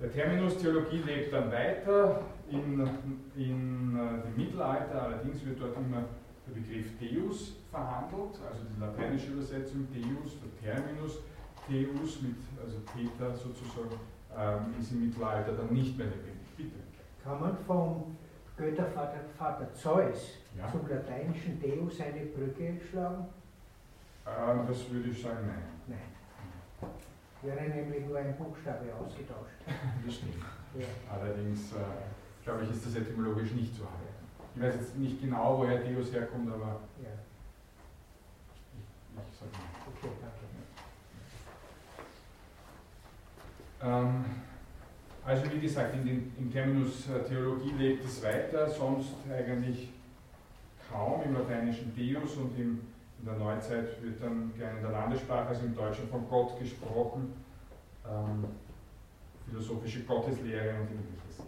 [0.00, 2.86] Der Terminus Theologie lebt dann weiter in,
[3.34, 6.04] in äh, dem Mittelalter, allerdings wird dort immer
[6.46, 11.18] der Begriff Deus verhandelt, also die lateinische Übersetzung Deus, der Terminus
[11.68, 13.98] Deus mit, also Theta sozusagen,
[14.36, 16.46] ähm, ist im Mittelalter dann nicht mehr lebendig.
[16.56, 16.76] Bitte.
[17.24, 18.16] Kann man vom
[18.56, 20.70] Göttervater Vater Zeus ja.
[20.70, 23.26] zum lateinischen Deus eine Brücke schlagen?
[24.26, 25.62] Ähm, das würde ich sagen, nein.
[25.86, 26.16] Nein
[27.46, 29.54] wäre nämlich nur ein Buchstabe ausgetauscht.
[30.04, 30.36] Das stimmt.
[30.74, 30.86] Ja.
[31.10, 31.76] Allerdings äh,
[32.44, 34.26] glaube ich, ist das etymologisch nicht so halten.
[34.54, 37.10] Ich weiß jetzt nicht genau, woher Deus herkommt, aber ja.
[38.74, 38.84] ich,
[39.16, 39.68] ich sage mal.
[39.88, 40.10] Okay,
[43.80, 44.06] danke.
[44.08, 44.24] Ähm,
[45.26, 49.90] also wie gesagt, in den, im Terminus äh, Theologie lebt es weiter, sonst eigentlich
[50.90, 52.80] kaum im lateinischen Deus und im
[53.20, 57.32] in der Neuzeit wird dann gerne in der Landessprache, also im Deutschen, von Gott gesprochen,
[58.08, 58.44] ähm,
[59.48, 61.42] philosophische Gotteslehre und ähnliches.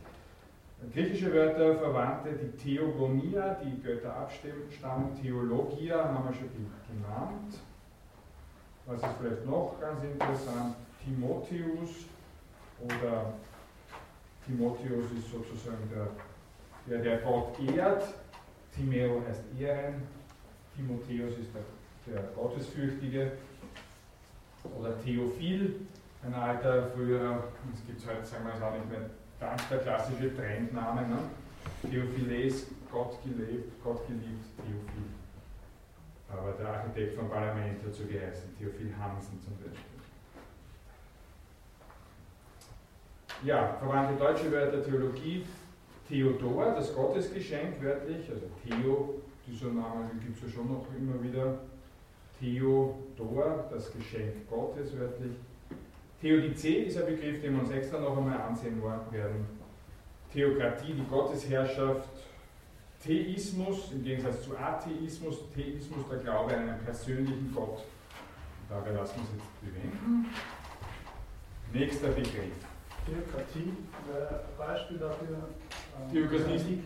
[0.93, 7.59] Griechische Wörter verwandte die Theogonia, die Götter abstammen, Theologia haben wir schon genannt.
[8.87, 10.77] Was ist vielleicht noch ganz interessant?
[11.05, 12.07] Timotheus
[12.81, 13.35] oder
[14.49, 16.09] Timotheus ist sozusagen der,
[16.89, 18.03] der, der Gott ehrt.
[18.75, 20.03] Timeo heißt ehren,
[20.75, 23.33] Timotheus ist der, der Gottesfürchtige
[24.79, 25.87] oder Theophil,
[26.25, 27.45] ein alter früherer,
[27.75, 31.19] es gibt heute, sagen wir es auch nicht mehr, ganz der klassische Trendname, ne?
[31.83, 35.11] Theophiles, Gott gelebt, Gott geliebt, Theophil.
[36.31, 39.98] Aber der Architekt vom Parlament hat so geheißen, Theophil Hansen zum Beispiel.
[43.45, 45.45] Ja, verwandte deutsche Wörter Theologie,
[46.09, 49.15] Theodor, das Gottesgeschenk wörtlich, also Theo
[49.49, 51.59] dieser Name gibt es ja schon noch immer wieder.
[52.39, 55.33] Theodor, das Geschenk Gottes wörtlich.
[56.21, 59.47] Theodizee ist ein Begriff, den wir uns extra noch einmal ansehen werden.
[60.33, 62.09] Theokratie, die Gottesherrschaft.
[63.03, 67.85] Theismus, im Gegensatz zu Atheismus, Theismus, der Glaube an einen persönlichen Gott.
[68.69, 70.27] Dabei lassen wir uns jetzt bewegen.
[71.73, 72.68] Nächster Begriff.
[73.09, 73.73] Theokratie,
[74.59, 75.37] Beispiel dafür.
[75.37, 76.83] Ähm, Theokratie.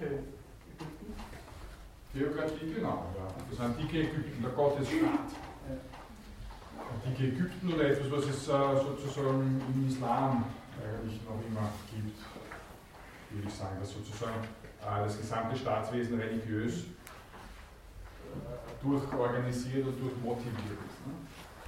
[2.13, 3.07] Theokratie, genau.
[3.17, 3.27] Ja.
[3.51, 5.31] Das antike Ägypten, der Gottesstaat.
[6.95, 10.45] antike Ägypten oder etwas, was es äh, sozusagen im Islam
[10.81, 12.19] eigentlich noch immer gibt,
[13.31, 14.43] würde ich sagen, dass sozusagen
[14.83, 21.07] äh, das gesamte Staatswesen religiös äh, durchorganisiert und durchmotiviert ist.
[21.07, 21.15] Ne?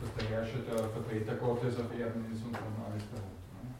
[0.00, 3.44] Dass der Herrscher der Vertreter Gottes auf Erden ist und dann alles darunter.
[3.62, 3.74] Ne?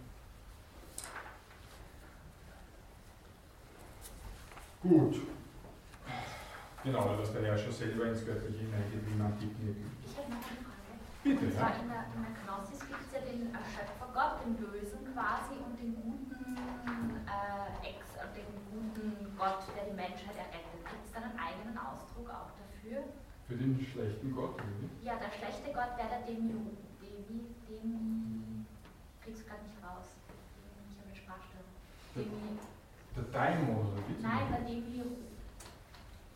[4.85, 5.17] Gut.
[6.85, 9.49] Genau, dass der Herrscher selber ins Göttliche hineingeht, wie man die
[10.05, 10.93] Ich habe noch eine Frage.
[11.25, 11.57] Bitte, Und ja.
[11.57, 15.81] zwar in der, in der Gnosis gibt es ja den Schöpfergott, den Bösen quasi, und
[15.81, 16.61] den guten
[17.25, 20.85] äh, Ex, äh, den guten Gott, der die Menschheit errettet.
[20.85, 23.09] Gibt es da einen eigenen Ausdruck auch dafür?
[23.49, 24.93] Für den schlechten Gott, oder wie?
[25.01, 28.69] Ja, der schlechte Gott wäre der Demi, Demi, Demi,
[29.25, 30.13] krieg's gerade nicht raus.
[30.93, 31.73] Ich habe eine Sprachstörung.
[32.13, 32.61] Demi,
[33.17, 34.21] Der Daimon, oder wie?
[34.23, 35.03] nein, der Demi,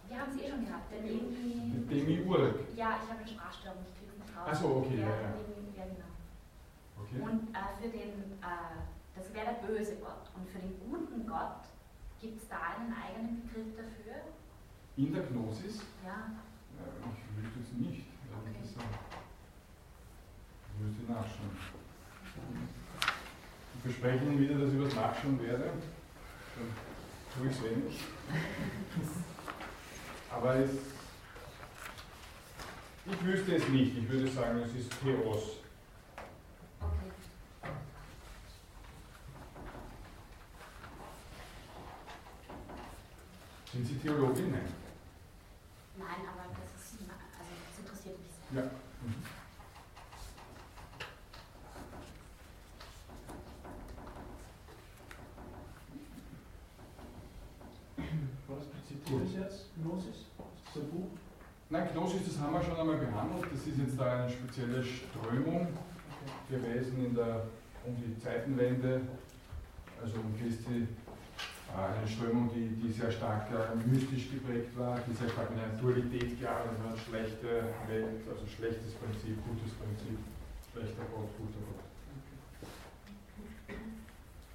[0.09, 2.55] wir haben es eh schon gehabt, der Demi, Der Demiurg.
[2.77, 4.47] ja, ich habe eine Sprachstörung, ich krieg's nicht raus.
[4.51, 5.33] Ach so, okay, ja, ja.
[5.35, 6.13] Demi, ja genau.
[7.03, 7.19] Okay.
[7.21, 8.79] Und äh, für den, äh,
[9.17, 10.31] das wäre der böse Gott.
[10.37, 11.67] Und für den guten Gott
[12.21, 14.23] gibt es da einen eigenen Begriff dafür?
[14.97, 15.83] In der Gnosis?
[16.05, 16.31] Ja.
[16.79, 18.63] Ja, ich wüsste es nicht, ehrlich Okay.
[18.63, 18.99] gesagt.
[20.75, 21.59] Ich müsste nachschauen.
[23.75, 25.73] Ich verspreche Ihnen wieder, dass ich was nachschauen werde.
[26.59, 26.73] Dann
[27.37, 28.01] tue ich es wenig.
[30.31, 30.71] Aber es,
[33.07, 33.97] ich wüsste es nicht.
[33.97, 35.59] Ich würde sagen, es ist Theos.
[36.81, 37.11] Okay.
[43.73, 44.51] Sind Sie Theologin?
[44.51, 44.73] Nein.
[45.97, 48.63] Nein, aber das ist, also das interessiert mich sehr.
[48.65, 48.71] Ja.
[49.03, 49.23] Mhm.
[58.49, 59.67] Was zitieren Sie jetzt?
[59.89, 60.27] Gnosis?
[60.77, 61.09] Ein Buch?
[61.71, 63.47] Nein, Gnosis, das haben wir schon einmal behandelt.
[63.51, 65.69] Das ist jetzt da eine spezielle Strömung
[66.51, 67.47] gewesen in der,
[67.87, 69.01] um die Zeitenwende,
[70.03, 75.15] also um Christi, äh, eine Strömung, die, die sehr stark äh, mystisch geprägt war, die
[75.15, 80.19] sehr stark mit einer Dualität gearbeitet hat, schlechte Welt, also schlechtes Prinzip, gutes Prinzip,
[80.73, 81.81] schlechter Gott, guter Gott.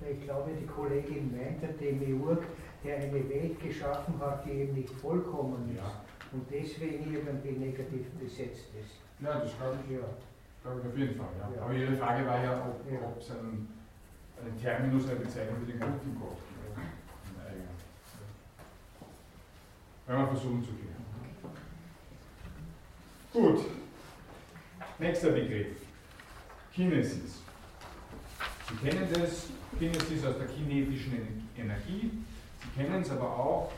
[0.06, 2.44] Ich glaube, die Kollegin meint, der Demiurg,
[2.84, 8.10] der eine Welt geschaffen hat, die eben nicht vollkommen ist Ja, und deswegen irgendwie negativ
[8.20, 9.00] besetzt ist.
[9.22, 10.00] ja das glaube ich, Ja,
[10.64, 11.28] glaube ich auf jeden Fall.
[11.40, 11.56] Ja.
[11.56, 11.62] Ja.
[11.64, 13.00] Aber Ihre Frage war ja, ob, Ja.
[13.08, 13.68] ob es einen,
[14.44, 16.38] einen Terminus, eine Bezeichnung für den guten Gott.
[20.06, 20.94] Wenn wir versuchen zu gehen.
[23.32, 23.66] Gut.
[25.00, 25.78] Nächster Begriff.
[26.74, 27.42] Kinesis.
[28.70, 29.48] Sie kennen das,
[29.80, 32.12] Kinesis aus der kinetischen En- Energie.
[32.76, 33.72] Sie kennen es aber auch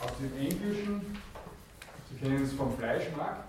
[0.00, 1.18] aus dem Englischen.
[2.10, 3.44] Sie kennen es vom Fleischmarkt,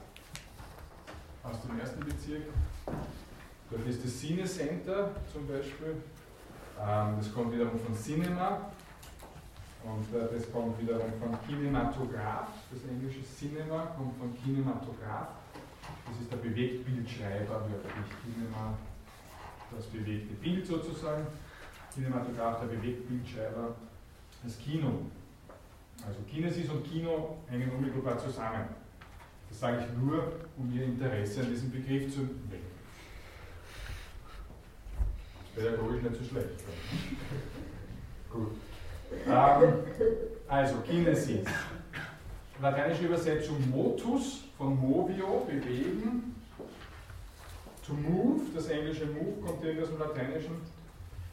[1.43, 2.43] aus dem ersten Bezirk.
[3.69, 6.01] Dort ist das Cine Center zum Beispiel.
[6.81, 8.71] Ähm, das kommt wiederum von Cinema.
[9.83, 12.49] Und äh, das kommt wiederum von Kinematograph.
[12.71, 15.29] Das englische Cinema kommt von Kinematograph.
[16.07, 18.73] Das ist der Bewegtbildschreiber, wörtlich Kinema,
[19.75, 21.27] das bewegte Bild sozusagen.
[21.93, 23.75] Kinematograph, der Bewegtbildschreiber,
[24.43, 25.05] das Kino.
[26.05, 28.65] Also Kinesis und Kino hängen unmittelbar zusammen.
[29.49, 32.69] Das sage ich nur, um Ihr Interesse an diesem Begriff zu wecken.
[35.55, 36.49] Pädagogisch nicht so schlecht.
[38.31, 38.51] Gut.
[39.27, 39.73] Ähm,
[40.47, 41.47] also, Kinesis.
[42.61, 46.35] Lateinische Übersetzung motus, von movio, bewegen.
[47.85, 50.78] To move, das englische move kommt hier aus dem Lateinischen.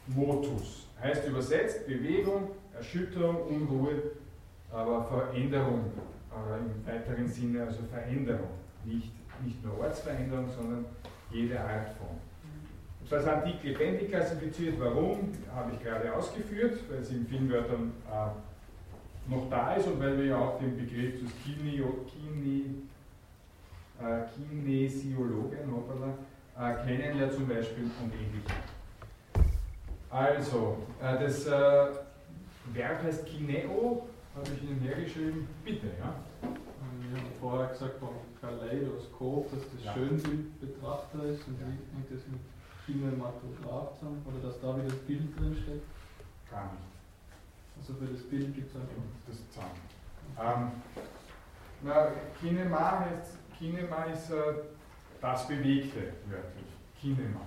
[0.07, 0.87] Motus.
[1.01, 4.11] Heißt übersetzt Bewegung, Erschütterung, Unruhe,
[4.71, 5.91] aber Veränderung
[6.31, 8.49] äh, im weiteren Sinne, also Veränderung.
[8.85, 9.11] Nicht,
[9.43, 10.85] nicht nur Ortsveränderung, sondern
[11.31, 12.07] jede Art von.
[13.01, 14.79] Und das antik lebendig klassifiziert.
[14.79, 15.31] Warum?
[15.53, 20.17] Habe ich gerade ausgeführt, weil es in vielen Wörtern äh, noch da ist und weil
[20.17, 22.75] wir ja auch den Begriff des Kineo, Kine,
[24.01, 25.57] äh, Kinesiologen
[26.57, 28.76] äh, kennen, ja zum Beispiel und ähnliches.
[30.09, 31.87] Also, äh, das äh,
[32.73, 35.47] Verb heißt Kineo, habe ich Ihnen hergeschrieben.
[35.65, 36.15] Bitte, ja.
[36.41, 38.09] Wir haben vorher gesagt vom
[38.41, 39.93] Kaleidoskop, dass das Ja.
[39.93, 41.67] Schönbildbetrachter ist und Ja.
[41.67, 42.39] wie hängt das mit
[42.85, 45.85] Kinematograph zusammen oder dass da wieder das Bild drin steckt.
[46.49, 46.83] Gar nicht.
[47.79, 49.03] Also für das Bild gibt es einfach.
[49.27, 49.71] Das Zahn.
[50.39, 50.71] Ähm,
[51.83, 52.07] na,
[52.39, 54.35] Kinema heißt, Kinema ist äh,
[55.21, 56.65] das Bewegte, wörtlich.
[56.99, 57.41] Kinema.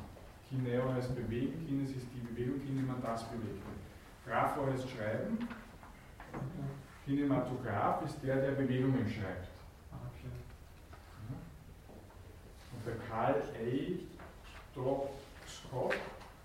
[0.51, 3.71] Kineo heißt bewegen, Kines ist die Bewegung, Kinema das Bewegte.
[4.27, 5.39] Grapho heißt schreiben,
[7.05, 9.49] Kinematograph ist der, der Bewegungen schreibt.
[9.93, 10.29] Ah, okay.
[12.77, 14.11] Unter Karl A.
[15.49, 15.95] Scott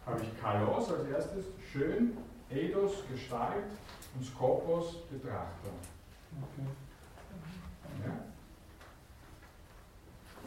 [0.06, 2.18] habe ich Kalos als erstes, schön,
[2.52, 3.66] Eidos, Gestalt
[4.16, 5.72] und Skopos, Betrachter.
[6.42, 6.68] Okay.
[8.06, 8.26] Ja?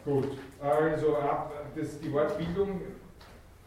[0.05, 2.81] Gut, also ab, das, die Wortbildung,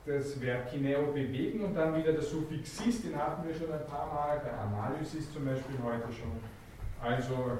[0.05, 3.87] das Verb Kineo bewegen und dann wieder der Suffix sis, den hatten wir schon ein
[3.87, 6.33] paar Mal, bei Analysis zum Beispiel heute schon.
[7.01, 7.59] Also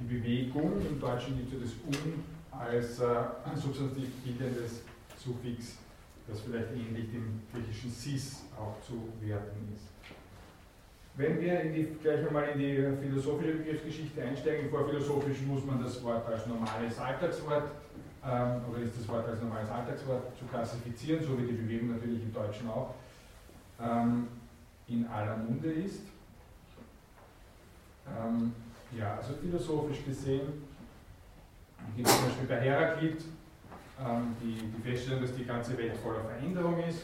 [0.00, 4.82] die Bewegung, im Deutschen gibt es das Um als äh, substantiv bildendes
[5.16, 5.78] Suffix,
[6.28, 9.88] das vielleicht ähnlich dem griechischen sis auch zu werten ist.
[11.14, 16.02] Wenn wir die, gleich einmal in die philosophische Begriffsgeschichte einsteigen, vor philosophisch muss man das
[16.02, 17.70] Wort als normales Alltagswort
[18.24, 22.22] ähm, oder ist das Wort als normales Alltagswort zu klassifizieren, so wie die Bewegung natürlich
[22.22, 22.94] im Deutschen auch
[23.80, 24.28] ähm,
[24.88, 26.02] in aller Munde ist.
[28.06, 28.52] Ähm,
[28.96, 30.64] ja, also philosophisch gesehen
[31.96, 33.24] gibt es zum Beispiel bei Heraklit
[34.00, 37.02] ähm, die, die Feststellung, dass die ganze Welt voller Veränderung ist.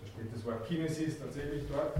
[0.00, 1.96] Da steht das Wort Kinesis tatsächlich dort.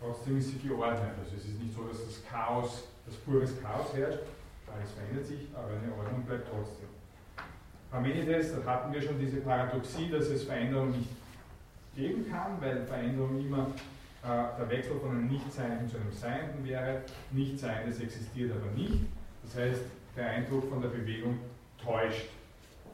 [0.00, 1.12] Trotzdem ist sie geordnet.
[1.22, 4.20] Also es ist nicht so, dass das Chaos, das pures Chaos herrscht.
[4.72, 6.97] Alles verändert sich, aber eine Ordnung bleibt trotzdem.
[7.90, 11.08] Parmenides, da hatten wir schon diese Paradoxie, dass es Veränderung nicht
[11.96, 13.66] geben kann, weil Veränderung immer
[14.22, 17.02] äh, der Wechsel von einem Nichtseienden zu einem Seienden wäre.
[17.30, 19.04] Nichtseiendes existiert aber nicht.
[19.42, 19.82] Das heißt,
[20.16, 21.38] der Eindruck von der Bewegung
[21.82, 22.28] täuscht.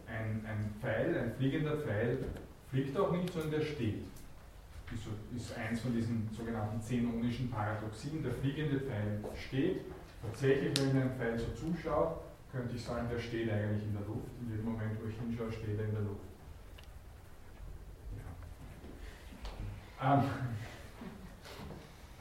[0.07, 2.19] Ein, ein Pfeil, ein fliegender Pfeil,
[2.71, 4.05] fliegt auch nicht, sondern der steht
[4.95, 8.23] ist, ist eins von diesen sogenannten zenonischen Paradoxien.
[8.23, 9.81] Der fliegende Pfeil steht.
[10.23, 12.17] Tatsächlich, wenn ich einem Pfeil so zuschaue,
[12.55, 14.31] könnte ich sagen, der steht eigentlich in der Luft.
[14.41, 16.25] In dem Moment, wo ich hinschaue, steht er in der Luft.
[20.01, 20.15] Ja.
[20.15, 20.23] Ähm,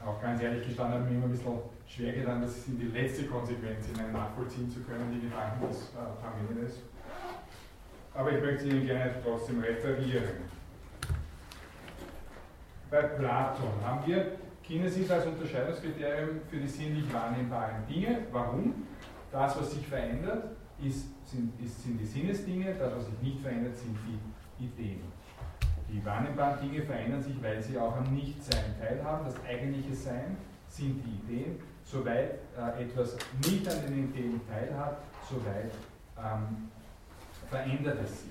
[0.04, 3.26] auch ganz ehrlich gestanden, hat mir immer ein bisschen schwer getan, das in die letzte
[3.26, 6.80] Konsequenz hinein nachvollziehen zu können, die Gedanken des äh, Parmenides.
[8.12, 10.54] Aber ich möchte Ihnen gerne trotzdem referieren.
[12.90, 14.32] Bei Platon haben wir
[14.62, 18.26] Kinesis als Unterscheidungskriterium für die sinnlich wahrnehmbaren Dinge.
[18.30, 18.86] Warum?
[19.34, 20.44] Das, was sich verändert,
[20.80, 25.00] ist, sind, ist, sind die Sinnesdinge, das, was sich nicht verändert, sind die Ideen.
[25.88, 29.26] Die wahrnehmbaren Dinge verändern sich, weil sie auch am Nichtsein teilhaben.
[29.26, 30.36] Das eigentliche Sein
[30.68, 31.56] sind die Ideen.
[31.84, 35.72] Soweit äh, etwas nicht an den Ideen teilhat, soweit
[36.16, 36.70] ähm,
[37.50, 38.30] verändert es sich.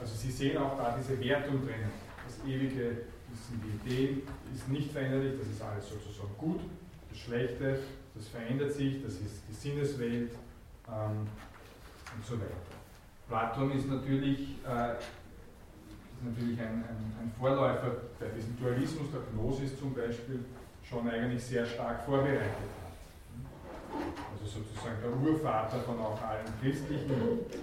[0.00, 2.96] Also Sie sehen auch da diese Wertung drinnen das Ewige,
[3.30, 6.60] das sind die Ideen, ist nicht veränderlich, das ist alles sozusagen gut.
[7.10, 7.78] Das Schlechte,
[8.14, 10.32] das verändert sich, das ist die Sinneswelt
[10.88, 11.26] ähm,
[12.16, 12.54] und so weiter.
[13.28, 19.78] Platon ist natürlich, äh, ist natürlich ein, ein, ein, Vorläufer, der diesen Dualismus der Gnosis
[19.78, 20.44] zum Beispiel
[20.82, 22.84] schon eigentlich sehr stark vorbereitet hat.
[24.32, 27.10] Also sozusagen der Urvater von auch allen christlichen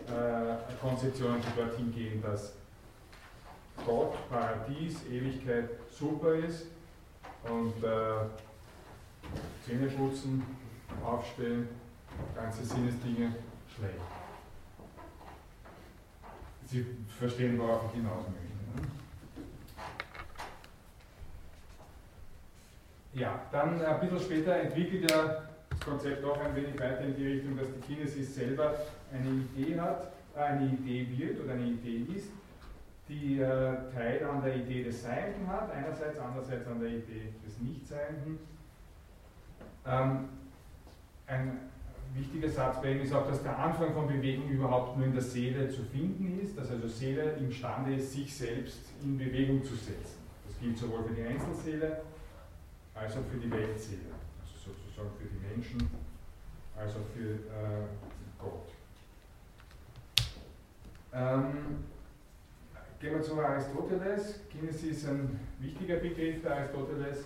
[0.08, 2.54] äh, Konzeptionen, die dorthin gehen, dass
[3.86, 6.68] Gott, Paradies, Ewigkeit super ist
[7.44, 8.26] und äh,
[9.66, 10.44] Zähne putzen,
[11.04, 11.68] aufstehen,
[12.36, 13.36] ganze Sinnesdinge
[13.74, 13.96] schlecht.
[16.66, 16.86] Sie
[17.20, 18.82] verstehen, worauf ich hinaus möchte.
[18.82, 18.88] Ne?
[23.14, 27.28] Ja, dann ein bisschen später entwickelt er das Konzept auch ein wenig weiter in die
[27.28, 28.76] Richtung, dass die Kinesis selber
[29.12, 32.30] eine Idee hat, eine Idee wird oder eine Idee ist
[33.12, 37.60] die äh, Teil an der Idee des Seienden hat, einerseits, andererseits an der Idee des
[37.60, 38.40] Nichtseienden.
[39.86, 40.30] Ähm,
[41.28, 41.58] ein
[42.14, 45.22] wichtiger Satz bei ihm ist auch, dass der Anfang von Bewegung überhaupt nur in der
[45.22, 50.20] Seele zu finden ist, dass also Seele imstande ist, sich selbst in Bewegung zu setzen.
[50.48, 52.02] Das gilt sowohl für die Einzelseele
[52.94, 54.12] als auch für die Weltseele,
[54.42, 55.90] also sozusagen für die Menschen
[56.78, 57.88] als auch für äh,
[58.38, 58.68] Gott.
[61.14, 61.84] Ähm,
[63.02, 64.42] Gehen wir zu Aristoteles.
[64.52, 67.26] Kinesis ist ein wichtiger Begriff bei Aristoteles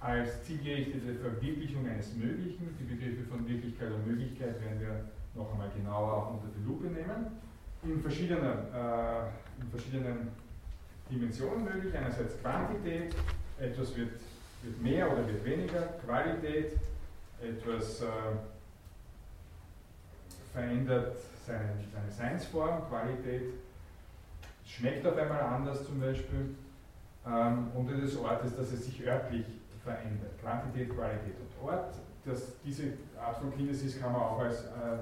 [0.00, 2.76] als zielgerichtete Verwirklichung eines Möglichen.
[2.78, 6.86] Die Begriffe von Wirklichkeit und Möglichkeit werden wir noch einmal genauer auch unter die Lupe
[6.86, 7.26] nehmen.
[7.82, 9.26] In verschiedenen, äh,
[9.60, 10.28] in verschiedenen
[11.10, 11.96] Dimensionen möglich.
[11.96, 13.14] Einerseits Quantität,
[13.58, 14.12] etwas wird,
[14.62, 15.82] wird mehr oder wird weniger.
[16.04, 16.78] Qualität,
[17.40, 18.06] etwas äh,
[20.52, 22.88] verändert seine, seine Seinsform.
[22.88, 23.42] Qualität
[24.66, 26.54] schmeckt auf einmal anders zum Beispiel.
[27.26, 29.44] Ähm, und des Ortes, dass es sich örtlich
[29.88, 30.38] verändert.
[30.40, 31.94] Quantität, Qualität und Ort.
[32.24, 32.84] Das, diese
[33.18, 34.98] Art von Kinesis kann man auch als äh,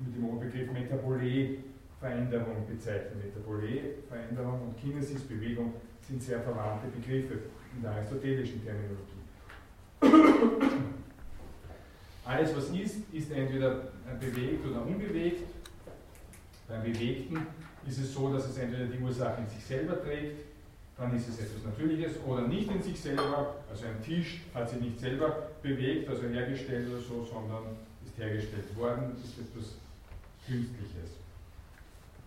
[0.00, 3.22] mit dem Begriff Metabolé-Veränderung bezeichnen.
[3.24, 5.72] Metabolé-Veränderung und Kinesis, Bewegung,
[6.02, 7.38] sind sehr verwandte Begriffe
[7.74, 9.20] in der aristotelischen Terminologie.
[12.24, 15.42] Alles, was ist, ist entweder bewegt oder unbewegt
[16.68, 17.46] Beim Bewegten
[17.86, 20.49] ist es so, dass es entweder die Ursache in sich selber trägt,
[21.00, 24.80] dann ist es etwas Natürliches, oder nicht in sich selber, also ein Tisch hat sich
[24.80, 27.62] nicht selber bewegt, also hergestellt oder so, sondern
[28.04, 29.76] ist hergestellt worden, ist etwas
[30.46, 31.16] Künstliches.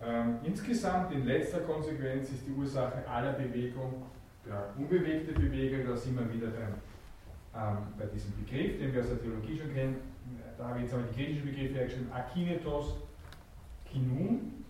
[0.03, 4.03] Ähm, insgesamt in letzter Konsequenz ist die Ursache aller Bewegung
[4.45, 6.73] der unbewegte Bewegung, da sind wir wieder beim,
[7.55, 9.95] ähm, bei diesem Begriff, den wir aus der Theologie schon kennen.
[10.57, 12.95] Da habe ich jetzt einmal die griechischen Begriffe hergeschrieben: Akinetos,
[13.89, 14.65] Kinum,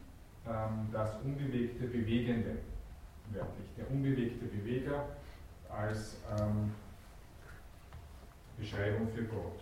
[0.46, 2.58] ähm, das unbewegte Bewegende,
[3.32, 3.68] wörtlich.
[3.78, 5.06] Der unbewegte Beweger
[5.70, 6.72] als ähm,
[8.58, 9.60] Beschreibung für Gott.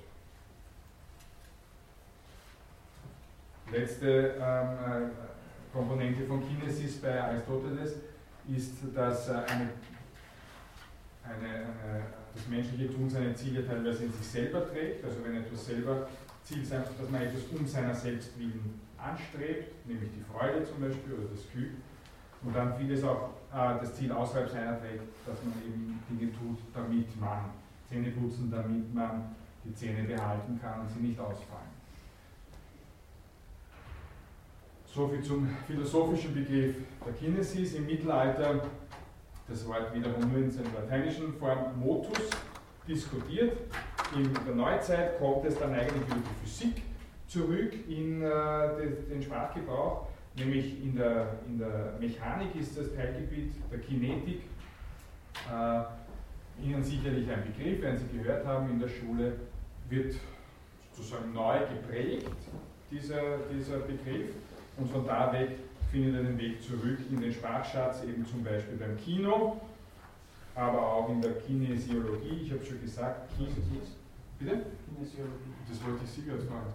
[3.72, 7.96] Letzte ähm, äh, Komponente von Kinesis bei Aristoteles
[8.54, 9.70] ist, dass äh, eine,
[11.24, 12.04] eine, eine,
[12.36, 16.08] das menschliche Tun seine Ziele teilweise in sich selber trägt, also wenn etwas selber
[16.44, 21.14] Ziel sein, dass man etwas um seiner selbst willen anstrebt, nämlich die Freude zum Beispiel
[21.14, 21.72] oder das Glück,
[22.44, 26.58] und dann vieles auch äh, das Ziel außerhalb seiner trägt, dass man eben Dinge tut,
[26.74, 27.52] damit man
[27.90, 31.82] Zähne putzen, damit man die Zähne behalten kann und sie nicht ausfallen.
[34.86, 36.76] Soviel zum philosophischen Begriff
[37.06, 37.76] der Kinesis.
[37.76, 38.62] Im Mittelalter,
[39.48, 42.30] das Wort wiederum nur in seiner lateinischen Form Motus,
[42.88, 43.58] diskutiert.
[44.16, 46.82] In der Neuzeit kommt es dann eigentlich über die Physik
[47.28, 48.28] zurück in äh,
[49.10, 50.08] den Sprachgebrauch,
[50.42, 54.42] nämlich in der, in der Mechanik ist das Teilgebiet der Kinetik.
[55.50, 55.84] Äh,
[56.64, 59.34] Ihnen sicherlich ein Begriff, werden Sie gehört haben in der Schule,
[59.90, 60.16] wird
[60.94, 62.30] sozusagen neu geprägt,
[62.92, 64.30] dieser, dieser Begriff.
[64.78, 65.58] Und von da weg
[65.92, 69.60] findet er den Weg zurück in den Sprachschatz, eben zum Beispiel beim Kino,
[70.56, 72.42] aber auch in der Kinesiologie.
[72.44, 73.96] Ich habe schon gesagt, Kinesis.
[74.38, 74.66] Bitte?
[74.86, 75.54] Kinesiologie.
[75.68, 76.74] Das wollte ich Sie gerade fragen.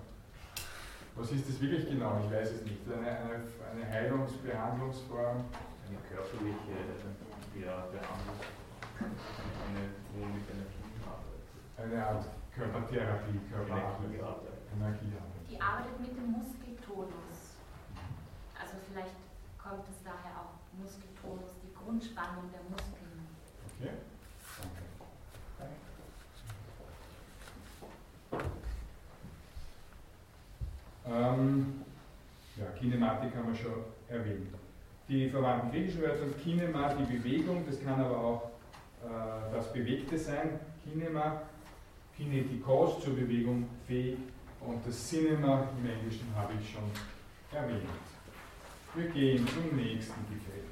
[1.16, 2.20] Was ist das wirklich genau?
[2.24, 2.76] Ich weiß es nicht.
[2.84, 3.40] Eine, eine,
[3.72, 5.48] eine Heilungsbehandlungsform?
[5.88, 6.76] Eine körperliche
[7.56, 8.36] ja, Behandlung,
[9.00, 10.44] eine, wo mit
[11.00, 11.56] arbeitet.
[11.78, 14.12] Eine Art Körpertherapie, Körperarbeit.
[14.76, 15.44] Energiearbeit.
[15.48, 17.56] Die arbeitet mit dem Muskeltonus.
[18.60, 19.16] Also vielleicht
[19.56, 23.24] kommt es daher auch Muskeltonus, die Grundspannung der Muskeln.
[23.80, 23.96] Okay.
[31.08, 31.84] Ähm,
[32.56, 32.66] ja,
[33.06, 34.54] Kinematik haben wir schon erwähnt.
[35.08, 38.50] Die verwandten griechischen Wörter sind Kinema, die Bewegung, das kann aber auch
[39.04, 41.42] äh, das Bewegte sein, Kinema,
[42.16, 44.18] Kinetikos, zur Bewegung fähig
[44.60, 46.90] und das Cinema im Englischen habe ich schon
[47.52, 47.86] erwähnt.
[48.94, 50.64] Wir gehen zum nächsten Begriff.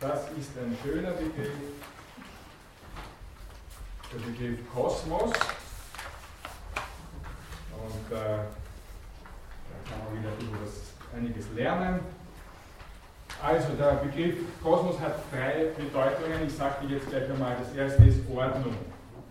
[0.00, 1.52] Das ist ein schöner Begriff,
[4.12, 5.32] der Begriff Kosmos.
[7.70, 8.44] Und äh,
[9.84, 12.00] kann man wieder etwas, einiges lernen.
[13.42, 16.46] Also der Begriff Kosmos hat drei Bedeutungen.
[16.46, 17.56] Ich sage die jetzt gleich einmal.
[17.56, 18.76] Das erste ist Ordnung,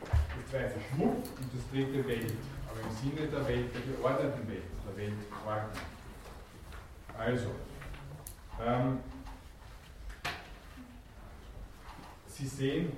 [0.02, 2.34] das zweite Schmuck und das dritte Welt.
[2.70, 5.82] Aber im Sinne der Welt, der geordneten Welt, der Weltordnung.
[7.18, 7.52] Also,
[8.66, 9.00] ähm,
[12.28, 12.92] Sie sehen,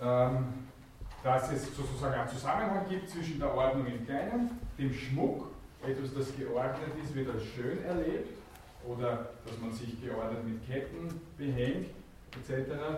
[0.00, 0.68] ähm,
[1.22, 5.48] dass es sozusagen einen Zusammenhang gibt zwischen der Ordnung im Kleinen, dem Schmuck,
[5.86, 8.38] etwas, das geordnet ist, wird als schön erlebt,
[8.86, 11.90] oder dass man sich geordnet mit Ketten behängt,
[12.32, 12.70] etc.
[12.70, 12.96] Äh,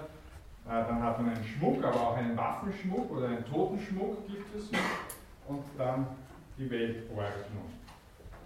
[0.67, 4.71] dann hat man einen Schmuck, aber auch einen Waffenschmuck oder einen Totenschmuck gibt es.
[5.49, 6.07] Und dann
[6.59, 7.71] die Weltordnung.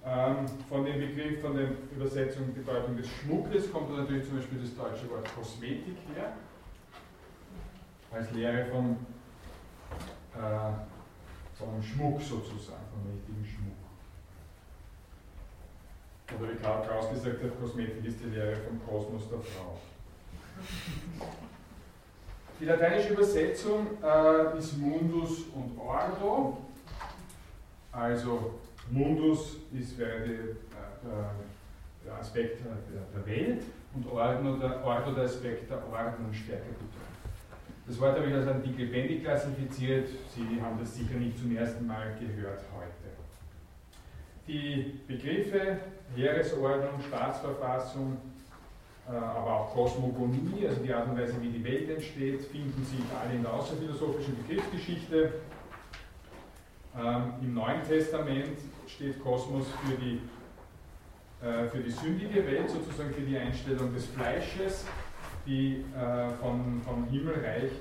[0.06, 4.76] Ähm, von dem Begriff, von der Übersetzung, Bedeutung des Schmuckes kommt natürlich zum Beispiel das
[4.76, 6.34] deutsche Wort Kosmetik her,
[8.12, 8.98] als Lehre vom,
[10.36, 13.84] äh, vom Schmuck sozusagen, vom richtigen Schmuck.
[16.38, 19.78] Oder wie Karl Kraus gesagt hat, Kosmetik ist die Lehre vom Kosmos der Frau.
[22.60, 26.58] Die lateinische Übersetzung äh, ist Mundus und Ordo.
[27.92, 28.54] Also
[28.90, 30.54] Mundus ist wäre die, äh,
[32.04, 33.62] der, Aspekt der, Welt
[33.94, 36.93] und Ordo der, Ordo der Aspekt der Ordnung stärker betont.
[37.86, 40.08] Das Wort habe ich als Artikel lebendig klassifiziert.
[40.34, 43.14] Sie haben das sicher nicht zum ersten Mal gehört heute.
[44.46, 45.78] Die Begriffe
[46.16, 48.16] Heeresordnung, Staatsverfassung,
[49.06, 53.00] äh, aber auch Kosmogonie, also die Art und Weise, wie die Welt entsteht, finden sich
[53.20, 55.32] alle in der außerphilosophischen Begriffsgeschichte.
[56.96, 60.20] Ähm, Im Neuen Testament steht Kosmos für die,
[61.46, 64.86] äh, für die sündige Welt, sozusagen für die Einstellung des Fleisches,
[65.46, 67.72] die äh, von, vom Himmelreich,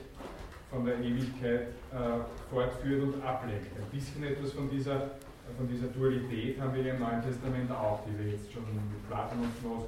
[0.69, 1.67] von der Ewigkeit
[2.49, 3.67] fortführt und ablenkt.
[3.77, 5.11] Ein bisschen etwas von dieser
[5.57, 9.39] von dieser Dualität haben wir im Neuen Testament auch, die wir jetzt schon mit Platon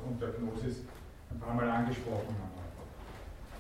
[0.06, 0.84] und der Gnosis
[1.32, 2.56] ein paar Mal angesprochen haben.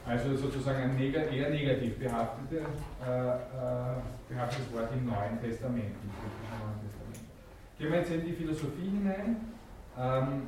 [0.05, 3.95] Also sozusagen ein neg eher negativ behaftete, äh, äh,
[4.29, 5.95] behaftetes Wort im Neuen Testament.
[5.97, 6.11] Im
[6.61, 7.25] Neuen Testament.
[7.79, 9.37] Gehen wir jetzt in die Philosophie hinein.
[9.97, 10.43] Ähm,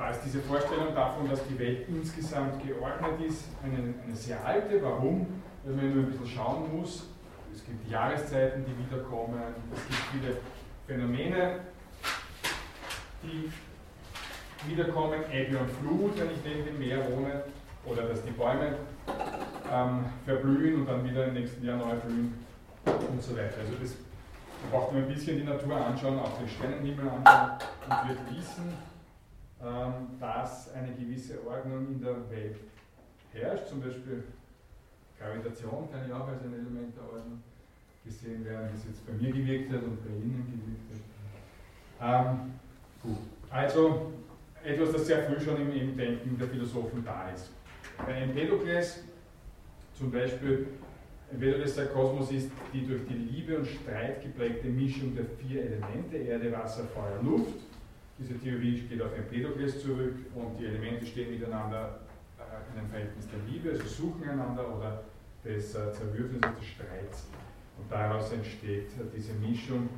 [0.00, 4.82] da ist diese Vorstellung davon, dass die Welt insgesamt geordnet ist, eine, eine sehr alte.
[4.82, 5.26] Warum?
[5.62, 7.06] Weil man nur ein bisschen schauen muss.
[7.54, 9.38] Es gibt Jahreszeiten, die wiederkommen.
[9.74, 10.36] Es gibt viele
[10.86, 11.60] Phänomene,
[13.22, 13.52] die
[14.70, 15.20] wiederkommen.
[15.30, 17.44] Ebbe und Flut, wenn ich neben dem Meer wohne
[17.84, 18.76] oder dass die Bäume
[19.70, 22.42] ähm, verblühen und dann wieder im nächsten Jahr neu blühen
[22.86, 23.60] und so weiter.
[23.60, 23.96] Also das
[24.70, 27.50] braucht man ein bisschen die Natur anschauen, auch den Sternenhimmel anschauen
[27.86, 28.89] und wird wissen,
[30.18, 32.56] dass eine gewisse Ordnung in der Welt
[33.32, 33.68] herrscht.
[33.68, 34.24] Zum Beispiel
[35.18, 37.42] Gravitation kann ja auch als ein Element der Ordnung
[38.04, 41.04] gesehen werden, es jetzt bei mir gewirkt hat und bei Ihnen gewirkt
[42.00, 42.30] hat.
[42.30, 42.52] Ähm,
[43.02, 43.18] gut.
[43.50, 44.12] Also
[44.64, 47.50] etwas, das sehr früh schon im, im Denken der Philosophen da ist.
[47.98, 49.04] Bei Empedokles
[49.94, 50.68] zum Beispiel,
[51.30, 56.16] Empedokles der Kosmos ist die durch die Liebe und Streit geprägte Mischung der vier Elemente,
[56.16, 57.54] Erde, Wasser, Feuer, Luft.
[58.20, 62.00] Diese Theorie geht auf Empedokles zurück und die Elemente stehen miteinander
[62.38, 65.04] äh, in einem Verhältnis der Liebe, also suchen einander oder
[65.44, 67.26] des äh, Zerwürfnisses, des Streits.
[67.78, 69.88] Und daraus entsteht äh, diese Mischung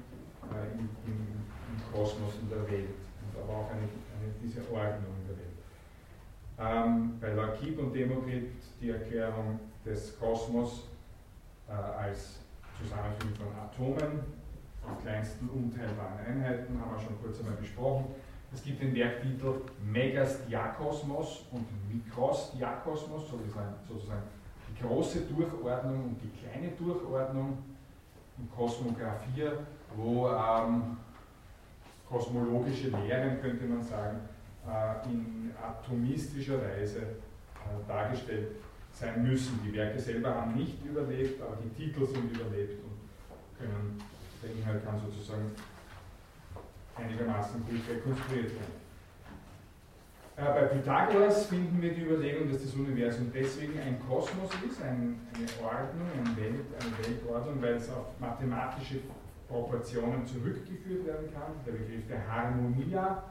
[0.43, 2.95] im, im, im, Kosmos in der Welt
[3.35, 5.53] und aber auch eine, eine, diese Ordnung in der Welt
[6.59, 8.51] ähm, bei Lakib und Demokrit
[8.81, 10.89] die Erklärung des Kosmos
[11.69, 12.39] äh, als
[12.81, 14.21] Zusammenfügung von Atomen,
[14.83, 18.07] von kleinsten unteilbaren Einheiten, haben wir schon kurz einmal besprochen.
[18.53, 24.23] Es gibt den Werktitel Megas Diakosmos und Mikros Diakosmos, sozusagen,
[24.69, 27.59] die große Durchordnung und die kleine Durchordnung
[28.39, 29.51] in Kosmographie,
[29.97, 30.97] wo ähm,
[32.09, 34.21] kosmologische Lehren, könnte man sagen,
[34.67, 38.49] äh, in atomistischer Weise äh, dargestellt
[38.93, 39.61] sein müssen.
[39.65, 43.99] Die Werke selber haben nicht überlebt, aber die Titel sind überlebt und können,
[44.43, 45.51] der Inhalt kann sozusagen
[46.97, 48.83] einigermaßen gut rekonstruiert werden.
[50.37, 55.21] Äh, bei Pythagoras finden wir die Überlegung, dass das Universum deswegen ein Kosmos ist, ein,
[55.35, 59.01] eine Ordnung, eine, Welt, eine Weltordnung, weil es auf mathematische
[59.49, 61.53] Proportionen zurückgeführt werden kann.
[61.67, 63.23] Der Begriff der Harmonia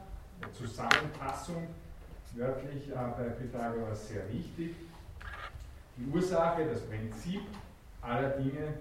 [0.52, 1.68] Zusammenfassung,
[2.34, 4.74] wörtlich äh, bei Pythagoras sehr wichtig.
[5.96, 7.42] Die Ursache, das Prinzip
[8.00, 8.74] aller Dinge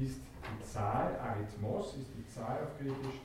[0.00, 3.20] ist die Zahl, Arithmos ist die Zahl auf Griechisch.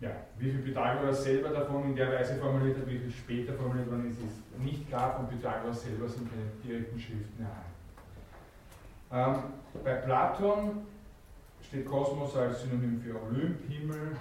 [0.00, 3.90] Ja, wie viel Pythagoras selber davon in der Weise formuliert hat, wie viel später formuliert
[3.90, 5.14] worden ist, ist nicht klar.
[5.16, 7.76] Von Pythagoras selber sind keine direkten Schriften erhalten.
[9.12, 10.86] Ähm, bei Platon
[11.62, 14.16] steht Kosmos als Synonym für Olymp, Himmel,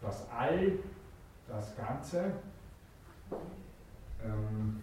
[0.00, 0.78] das All,
[1.48, 2.32] das Ganze.
[4.24, 4.82] Ähm,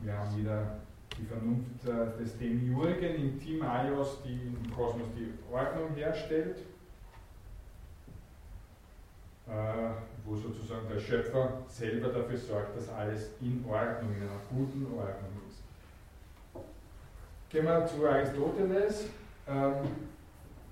[0.00, 0.78] wir haben wieder
[1.18, 6.58] die Vernunft äh, des Demiurgen in Timaios, die im Kosmos die Ordnung herstellt,
[9.46, 9.52] äh,
[10.24, 15.32] wo sozusagen der Schöpfer selber dafür sorgt, dass alles in Ordnung, in einer guten Ordnung
[15.48, 15.62] ist.
[17.50, 19.08] Gehen wir zu Aristoteles.
[19.48, 19.88] Ähm,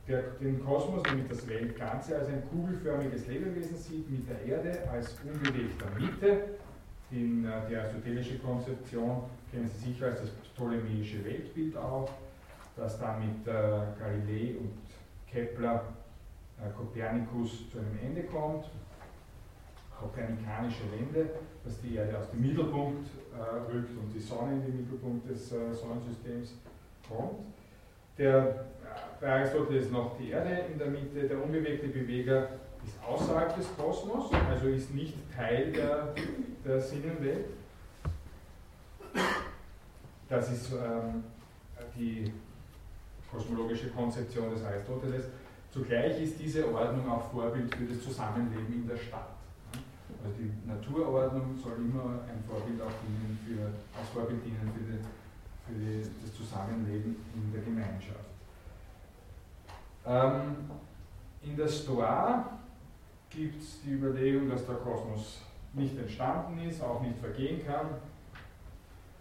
[0.08, 5.16] der den Kosmos, nämlich das Weltganze, als ein kugelförmiges Lebewesen sieht, mit der Erde als
[5.24, 6.55] unbewegter Mitte.
[7.10, 12.10] In äh, die aristotelische Konzeption kennen Sie sicher als das ptolemäische Weltbild auch,
[12.76, 13.52] das dann mit äh,
[13.98, 14.72] Galilei und
[15.30, 15.84] Kepler
[16.58, 18.66] äh, Kopernikus zu einem Ende kommt.
[19.98, 21.30] Kopernikanische Wende,
[21.64, 25.48] dass die Erde aus dem Mittelpunkt äh, rückt und die Sonne in den Mittelpunkt des
[25.48, 26.54] Sonnensystems
[27.08, 27.40] kommt.
[28.18, 28.66] Der
[29.20, 32.48] bei Aristoteles noch die Erde in der Mitte, der unbewegte Beweger
[32.86, 36.14] ist außerhalb des Kosmos, also ist nicht Teil der,
[36.64, 37.46] der Sinnenwelt.
[40.28, 41.24] Das ist ähm,
[41.96, 42.32] die
[43.30, 45.26] kosmologische Konzeption des Aristoteles.
[45.70, 49.30] Zugleich ist diese Ordnung auch Vorbild für das Zusammenleben in der Stadt.
[50.24, 53.66] Also die Naturordnung soll immer ein Vorbild auch dienen für,
[53.98, 54.98] als Vorbild dienen für, die,
[55.66, 58.26] für die, das Zusammenleben in der Gemeinschaft.
[60.06, 60.56] Ähm,
[61.42, 62.58] in der Stoa
[63.36, 65.42] gibt es die Überlegung, dass der Kosmos
[65.74, 67.86] nicht entstanden ist, auch nicht vergehen kann,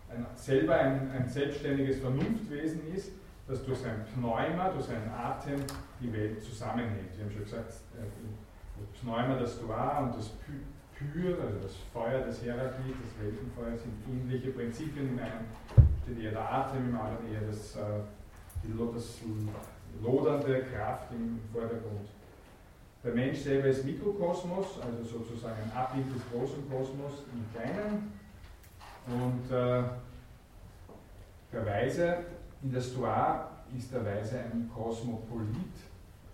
[0.10, 3.12] ein, selber ein, ein selbstständiges Vernunftwesen ist,
[3.48, 5.62] das durch sein Pneuma, durch seinen Atem
[6.00, 7.16] die Welt zusammenhält.
[7.16, 8.06] Wir haben schon gesagt, äh,
[8.80, 10.30] das Pneuma, das Stoa und das
[10.98, 15.10] Pyr, also das Feuer des Heraklit, das Weltenfeuer, sind ähnliche Prinzipien.
[15.10, 15.46] In einem
[16.04, 18.00] steht eher der Atem, im anderen eher das, äh,
[18.64, 19.20] die, das
[20.02, 22.08] lodernde Kraft im Vordergrund.
[23.06, 28.12] Der Mensch selber ist Mikrokosmos, also sozusagen ein Abbild des großen Kosmos im Kleinen.
[29.06, 29.84] Und äh,
[31.54, 32.26] der Weise
[32.64, 35.76] in der Stoa ist der Weise ein Kosmopolit,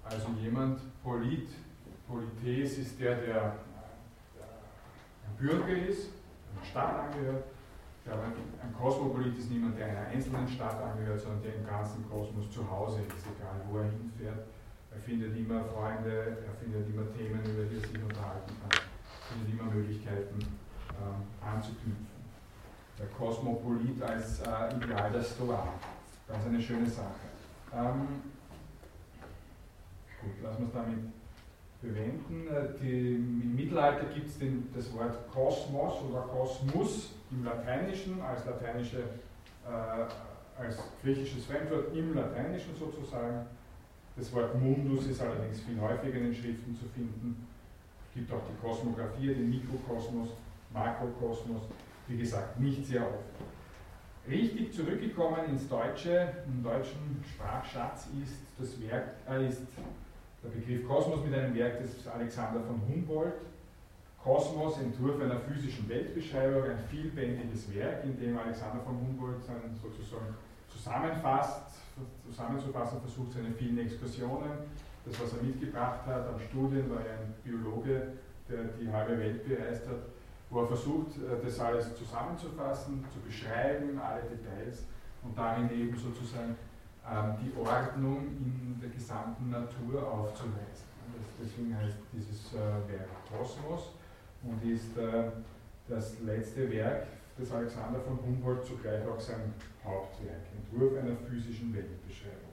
[0.06, 1.50] also jemand, Polit,
[2.08, 6.12] Polites ist der, der ein Bürger ist,
[6.56, 7.44] einer Stadt angehört.
[8.06, 12.70] Ein Kosmopolit ist niemand, der einer einzelnen Stadt angehört, sondern der im ganzen Kosmos zu
[12.72, 14.46] Hause ist, egal wo er hinfährt
[14.94, 19.34] er findet immer Freunde, er findet immer Themen, über die er sich unterhalten kann, er
[19.34, 22.08] findet immer Möglichkeiten ähm, anzuknüpfen.
[23.00, 25.68] Der Kosmopolit als äh, Ideal der Stoa,
[26.28, 27.32] ganz eine schöne Sache.
[27.74, 28.22] Ähm,
[30.22, 31.00] gut, lassen wir es damit
[31.82, 32.48] bewenden.
[32.48, 34.38] Äh, die, Im Mittelalter gibt es
[34.76, 39.00] das Wort Kosmos oder Kosmus im Lateinischen als lateinische,
[39.66, 43.48] äh, als griechisches Fremdwort im Lateinischen sozusagen.
[44.22, 47.48] Das Wort Mundus ist allerdings viel häufiger in den Schriften zu finden.
[48.08, 50.30] Es gibt auch die Kosmographie, den Mikrokosmos,
[50.72, 51.64] Makrokosmos,
[52.08, 53.26] wie gesagt, nicht sehr oft.
[54.30, 59.64] Richtig zurückgekommen ins Deutsche, im deutschen Sprachschatz ist das Werk, äh, ist
[60.44, 63.42] der Begriff Kosmos mit einem Werk des Alexander von Humboldt.
[64.24, 70.36] Kosmos, Entwurf einer physischen Weltbeschreibung, ein vielbändiges Werk, in dem Alexander von Humboldt sein sozusagen
[70.72, 71.72] zusammenfasst,
[72.26, 74.52] zusammenzufassen versucht, seine vielen Exkursionen,
[75.06, 78.14] das, was er mitgebracht hat an Studien, war ja ein Biologe,
[78.50, 80.02] der die halbe Welt bereist hat,
[80.50, 84.86] wo er versucht, äh, das alles zusammenzufassen, zu beschreiben, alle Details
[85.24, 86.56] und darin eben sozusagen
[87.10, 90.86] ähm, die Ordnung in der gesamten Natur aufzuweisen.
[91.42, 93.94] deswegen heißt dieses äh, Werk Kosmos
[94.44, 95.32] und ist äh,
[95.88, 97.08] das letzte Werk
[97.40, 99.54] des Alexander von Humboldt, zugleich auch sein
[99.84, 102.52] Hauptwerk, Entwurf einer physischen Weltbeschreibung.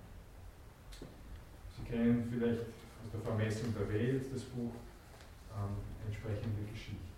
[1.76, 4.72] Sie kennen vielleicht aus der Vermessung der Welt das Buch
[5.54, 5.76] ähm,
[6.06, 7.08] entsprechende Geschichten.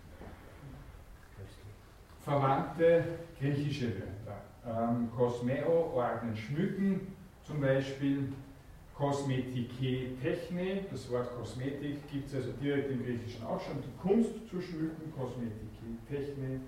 [2.23, 3.03] Verwandte
[3.39, 4.41] griechische Wörter.
[4.65, 7.07] Ähm, Kosmeo, ordnen, schmücken,
[7.43, 8.31] zum Beispiel
[8.93, 14.47] Kosmetike Techne, das Wort Kosmetik gibt es also direkt im Griechischen auch schon, die Kunst
[14.47, 16.59] zu schmücken, Kosmetike Techne.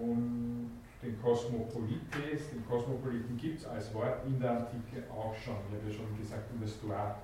[0.00, 0.70] Und
[1.02, 5.56] den Kosmopolites, den Kosmopoliten gibt es als Wort in der Antike auch schon.
[5.68, 7.16] Ich habe ja schon gesagt, in der Stoa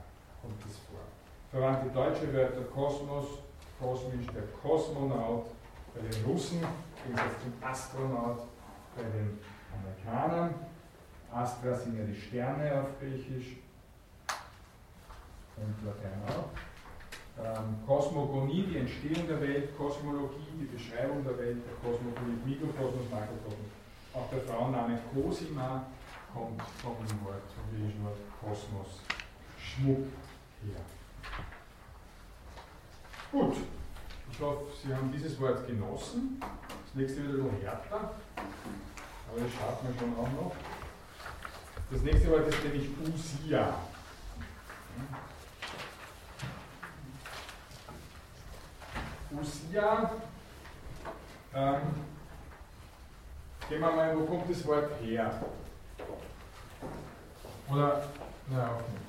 [0.42, 1.00] kommt es vor.
[1.50, 3.26] Verwandte deutsche Wörter Kosmos,
[3.80, 5.46] kosmisch, der Kosmonaut
[5.94, 8.46] bei den Russen, im Gegensatz zum Astronaut
[8.94, 9.38] bei den
[9.72, 10.54] Amerikanern.
[11.32, 13.56] Astra sind ja die Sterne auf Griechisch
[15.56, 16.69] und Latein auch.
[17.42, 23.72] Ähm, Kosmogonie, die Entstehung der Welt, Kosmologie, die Beschreibung der Welt, der Kosmogonie, Mikrokosmos, Makrokosmos.
[24.12, 25.86] Auch der Frauenname Cosima
[26.34, 29.00] kommt von dem Wort, vom griechischen Wort Kosmos,
[29.58, 30.04] Schmuck
[30.64, 30.84] her.
[33.32, 33.56] Gut,
[34.30, 36.40] ich hoffe, Sie haben dieses Wort genossen.
[36.40, 40.52] Das nächste wird ein härter, aber das schaut man schon auch noch.
[41.90, 43.74] Das nächste Wort ist nämlich Usia.
[49.32, 50.10] Usia,
[51.54, 51.80] ähm,
[53.68, 55.40] gehen wir mal, wo kommt das Wort her?
[57.70, 58.02] Oder,
[58.48, 59.00] na okay.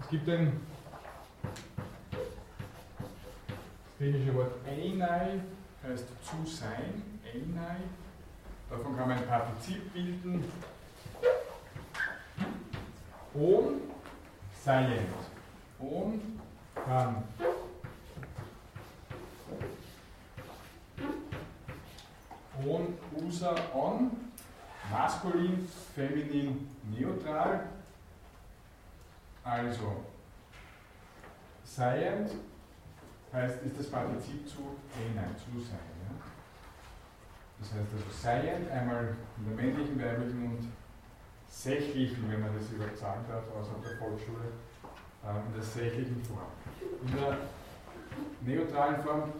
[0.00, 0.60] Es gibt ein
[3.98, 5.40] griechische Wort Einai,
[5.82, 7.78] heißt zu sein, Einai.
[8.70, 10.44] Davon kann man ein Partizip bilden.
[13.34, 13.95] Und
[14.66, 15.14] Silent.
[15.80, 16.20] On
[16.74, 17.22] kann
[22.66, 24.10] on, usa, on,
[24.90, 27.60] maskulin, feminin, neutral.
[29.44, 30.04] Also,
[31.62, 32.32] seiend
[33.32, 35.78] heißt, ist das Partizip zu einer, zu sein.
[36.08, 36.16] Ja?
[37.60, 40.85] Das heißt also seiend einmal in der männlichen, weiblichen und
[41.56, 44.52] sächlichen, wenn man das überhaupt sagen darf, aus der Volksschule,
[45.24, 46.52] äh, in der sächlichen Form.
[47.06, 47.38] In der
[48.56, 49.32] neutralen Form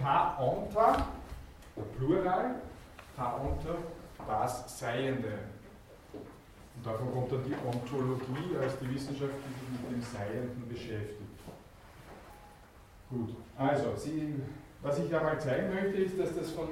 [0.00, 1.06] ta onta,
[1.96, 2.54] Plural,
[3.16, 3.76] ta onta,
[4.26, 5.38] das Seiende.
[6.76, 11.18] Und davon kommt dann die Ontologie als die Wissenschaft, die sich mit dem Seienden beschäftigt.
[13.10, 14.34] Gut, also, Sie,
[14.82, 16.68] was ich einmal zeigen möchte, ist, dass das von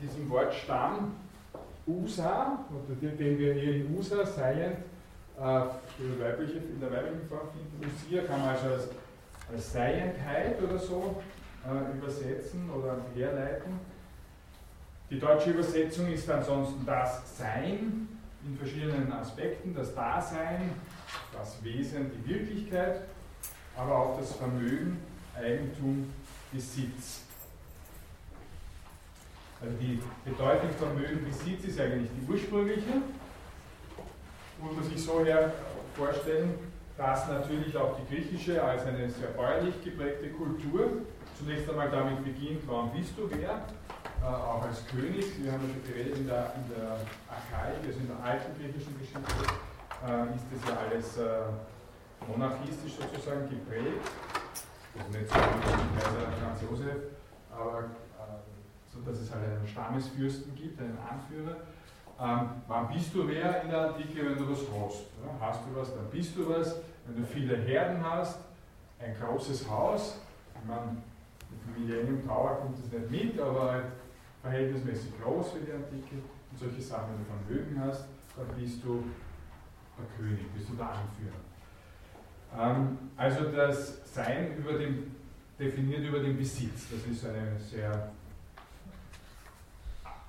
[0.00, 1.14] diesem Wort Stamm
[1.86, 2.64] USA,
[3.00, 4.78] den wir hier in USA, Science,
[5.38, 5.42] äh,
[6.20, 7.90] weibliche, in der weiblichen Form finden.
[7.94, 8.88] Usia kann man also als,
[9.52, 11.22] als Seiendheit oder so
[11.64, 13.80] äh, übersetzen oder herleiten.
[15.10, 18.08] Die deutsche Übersetzung ist ansonsten das Sein
[18.44, 20.70] in verschiedenen Aspekten, das Dasein,
[21.32, 23.02] das Wesen, die Wirklichkeit,
[23.76, 24.98] aber auch das Vermögen,
[25.34, 26.12] Eigentum,
[26.52, 27.24] Besitz.
[29.62, 33.02] Also die Bedeutung Vermögen, Besitz ist eigentlich die ursprüngliche.
[34.60, 35.52] Muss man sich so her
[35.94, 36.54] vorstellen,
[36.96, 41.02] dass natürlich auch die griechische als eine sehr bäuerlich geprägte Kultur
[41.38, 43.64] zunächst einmal damit beginnt, warum bist du wer?
[44.22, 48.00] Äh, auch als König, wir haben ja schon geredet in der, in der Archaik, also
[48.00, 49.32] in der alten griechischen Geschichte,
[50.04, 54.04] äh, ist das ja alles äh, monarchistisch sozusagen geprägt.
[54.92, 57.00] Also nicht so wie Kaiser Franz Josef,
[57.50, 57.84] aber
[59.06, 61.56] dass es halt einen Stammesfürsten gibt, einen Anführer.
[62.20, 65.06] Ähm, wann bist du wer in der Antike, wenn du was hast?
[65.24, 66.76] Ja, hast du was, dann bist du was.
[67.06, 68.38] Wenn du viele Herden hast,
[68.98, 70.18] ein großes Haus,
[70.54, 70.96] ich meine,
[71.50, 73.84] mit Millennium Tower kommt das nicht mit, aber halt
[74.42, 76.16] verhältnismäßig groß für die Antike
[76.50, 78.04] und solche Sachen, wenn du Vermögen hast,
[78.36, 79.04] dann bist du
[79.98, 81.40] der König, bist du der Anführer.
[82.58, 85.14] Ähm, also das Sein über den,
[85.58, 88.12] definiert über den Besitz, das ist eine sehr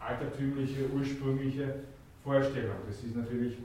[0.05, 1.75] altertümliche, ursprüngliche
[2.23, 2.75] Vorstellung.
[2.87, 3.57] Das ist natürlich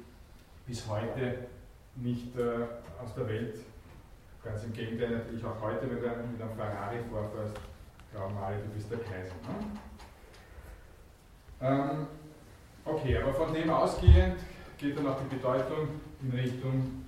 [0.67, 1.47] bis heute
[1.97, 3.57] nicht äh, aus der Welt.
[4.45, 7.57] Ganz im Gegenteil, natürlich auch heute, wenn du mit einem Ferrari vorfährst,
[8.13, 9.35] glauben alle, du bist der Kaiser.
[9.43, 9.67] Ne?
[11.61, 12.07] Ähm,
[12.85, 14.37] okay, aber von dem ausgehend
[14.79, 15.89] geht dann auch die Bedeutung
[16.23, 17.07] in Richtung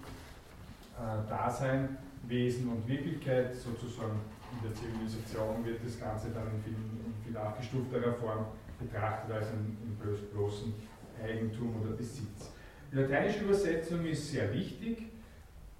[0.96, 4.20] äh, Dasein, Wesen und Wirklichkeit, sozusagen
[4.52, 8.46] in der Zivilisation wird das Ganze dann in viel, in viel abgestufterer Form
[8.78, 10.74] betrachtet als in, in bloßen
[11.22, 12.52] Eigentum oder Besitz.
[12.92, 15.06] Die lateinische Übersetzung ist sehr wichtig,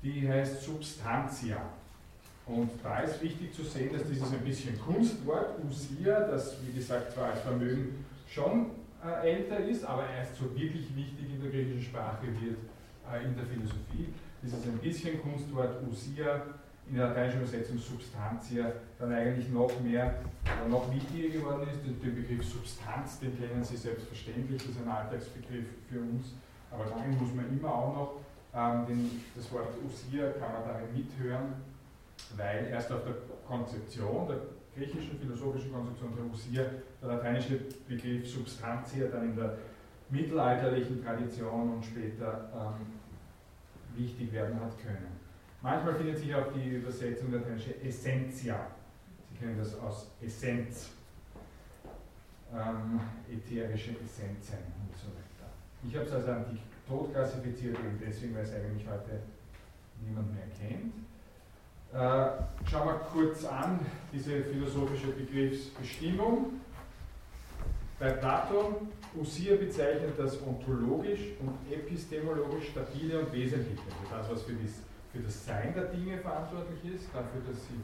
[0.02, 1.60] die heißt Substantia.
[2.46, 7.12] Und da ist wichtig zu sehen, dass dieses ein bisschen Kunstwort, Usia, das wie gesagt
[7.12, 8.70] zwar als Vermögen schon
[9.04, 12.58] äh, älter ist, aber erst so wirklich wichtig in der griechischen Sprache wird
[13.12, 14.08] äh, in der Philosophie.
[14.42, 16.42] Dieses ein bisschen Kunstwort Usia
[16.90, 21.84] in der lateinischen Übersetzung Substantia dann eigentlich noch mehr, äh, noch wichtiger geworden ist.
[21.84, 26.34] Den, Begriff Substanz, den kennen Sie selbstverständlich, das ist ein Alltagsbegriff für uns,
[26.70, 28.12] aber darin muss man immer auch noch,
[28.54, 31.52] ähm, den, das Wort Usia kann man darin mithören,
[32.36, 33.14] weil erst auf der
[33.46, 34.38] Konzeption, der
[34.74, 36.64] griechischen philosophischen Konzeption der Usia,
[37.02, 39.58] der lateinische Begriff Substantia dann in der
[40.10, 42.86] mittelalterlichen Tradition und später ähm,
[43.94, 45.17] wichtig werden hat können.
[45.60, 48.66] Manchmal findet sich auch die Übersetzung lateinische Essentia.
[49.28, 50.90] Sie kennen das aus Essenz,
[52.54, 55.50] ähm, ätherische Essenzen und so weiter.
[55.86, 59.20] Ich habe es als antik tot klassifiziert, eben deswegen, weil es eigentlich heute
[60.00, 60.94] niemand mehr kennt.
[61.92, 63.80] Äh, schauen wir kurz an
[64.12, 66.60] diese philosophische Begriffsbestimmung.
[67.98, 73.82] Bei Platon, Usia bezeichnet das ontologisch und epistemologisch stabile und wesentliche,
[74.12, 74.68] also das, was für die
[75.12, 77.80] für das Sein der Dinge verantwortlich ist, dafür, dass sie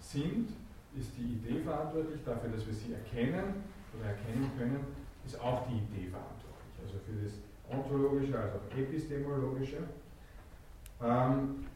[0.00, 0.50] sind,
[0.98, 3.62] ist die Idee verantwortlich, dafür, dass wir sie erkennen
[3.94, 4.84] oder erkennen können,
[5.24, 6.74] ist auch die Idee verantwortlich.
[6.82, 7.32] Also für das
[7.70, 9.78] ontologische, also epistemologische.
[11.02, 11.66] Ähm,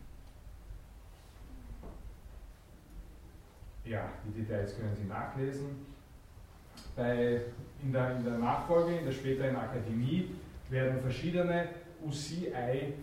[3.85, 5.87] ja, die Details können Sie nachlesen.
[6.97, 7.43] Bei,
[7.83, 10.35] in, der, in der Nachfolge, in der späteren Akademie,
[10.71, 11.69] werden verschiedene
[12.05, 12.95] UCI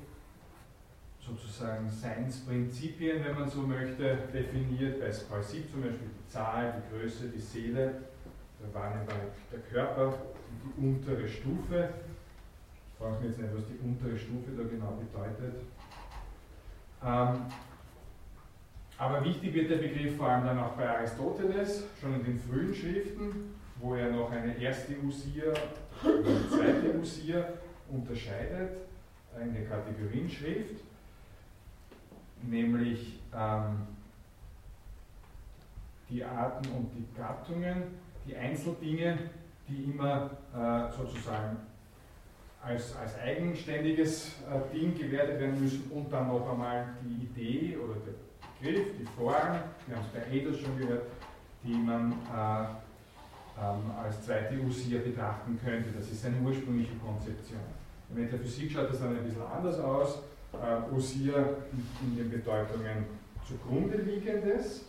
[1.30, 5.00] sozusagen Seinsprinzipien, wenn man so möchte, definiert.
[5.00, 7.96] Bei Sieb zum Beispiel die Zahl, die Größe, die Seele,
[8.74, 9.14] waren bei
[9.52, 10.14] der Körper
[10.64, 11.90] die untere Stufe.
[12.92, 15.62] Ich frage mich jetzt nicht, was die untere Stufe da genau bedeutet.
[17.04, 17.46] Ähm,
[18.98, 22.74] aber wichtig wird der Begriff vor allem dann auch bei Aristoteles, schon in den frühen
[22.74, 25.54] Schriften, wo er noch eine erste Usia
[26.04, 27.46] und eine zweite Usia
[27.90, 28.72] unterscheidet
[29.42, 30.89] in der Kategorienschrift
[32.44, 33.88] nämlich ähm,
[36.10, 37.84] die Arten und die Gattungen,
[38.28, 39.18] die Einzeldinge,
[39.68, 41.58] die immer äh, sozusagen
[42.62, 47.96] als, als eigenständiges äh, Ding gewertet werden müssen und dann noch einmal die Idee oder
[47.96, 48.14] der
[48.60, 51.04] Begriff, die Form, wir haben es bei Edels schon gehört,
[51.64, 52.66] die man äh,
[53.62, 55.92] ähm, als zweite Usia betrachten könnte.
[55.92, 57.60] Das ist seine ursprüngliche Konzeption.
[58.10, 60.20] In der Metaphysik schaut das dann ein bisschen anders aus
[60.54, 61.50] äh, Usia
[62.02, 63.06] in den Bedeutungen
[63.48, 64.86] zugrunde liegendes.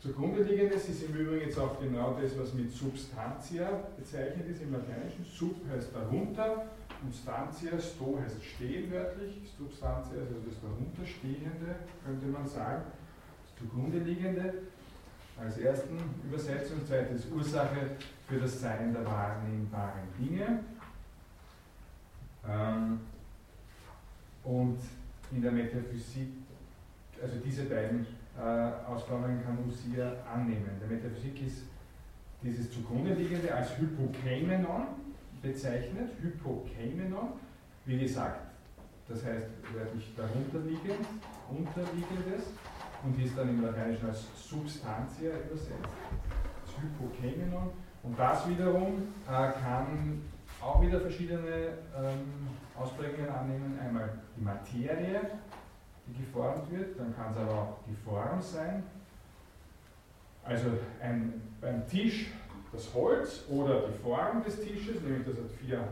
[0.00, 3.68] Zugrunde liegendes ist im Übrigen jetzt auch genau das, was mit Substantia
[3.98, 5.24] bezeichnet ist im Lateinischen.
[5.24, 6.66] Sub heißt darunter
[7.02, 9.40] und Stantia, sto heißt stehen wörtlich.
[9.58, 12.82] Substantia ist also das darunterstehende, könnte man sagen.
[13.44, 14.54] Das zugrunde liegende.
[15.38, 15.98] als ersten
[16.28, 17.96] Übersetzung, zweites Ursache
[18.28, 20.64] für das Sein der wahrnehmbaren Dinge.
[22.46, 23.00] Ähm,
[24.44, 24.78] und
[25.32, 26.28] in der Metaphysik,
[27.22, 28.06] also diese beiden
[28.38, 28.42] äh,
[28.88, 30.70] Ausformungen kann Usia annehmen.
[30.80, 31.62] Der Metaphysik ist
[32.42, 34.86] dieses zugrunde liegende als Hypokeimenon
[35.42, 36.10] bezeichnet.
[36.20, 37.34] Hypokeimenon,
[37.84, 38.40] wie gesagt,
[39.08, 41.06] das heißt wörtlich darunterliegend,
[41.50, 42.52] unterliegendes
[43.04, 45.94] und ist dann im Lateinischen als Substantia übersetzt.
[46.64, 47.70] Das Hypokeimenon.
[48.02, 50.22] Und das wiederum äh, kann
[50.60, 52.48] auch wieder verschiedene ähm,
[52.80, 53.78] Ausprägungen annehmen.
[53.78, 55.20] Einmal die Materie,
[56.06, 58.82] die geformt wird, dann kann es aber auch die Form sein.
[60.44, 60.70] Also
[61.02, 62.32] ein, beim Tisch
[62.72, 65.84] das Holz oder die Form des Tisches, nämlich dass er vier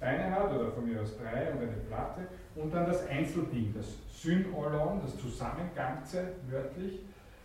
[0.00, 3.86] Beine hat oder von mir aus drei und eine Platte und dann das Einzelding, das
[4.12, 7.00] Synolon, das Zusammenganze wörtlich,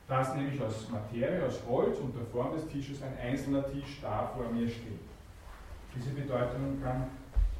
[0.07, 4.31] das nämlich aus Materie, aus Holz und der Form des Tisches ein einzelner Tisch da
[4.35, 4.99] vor mir steht.
[5.95, 7.07] Diese Bedeutung kann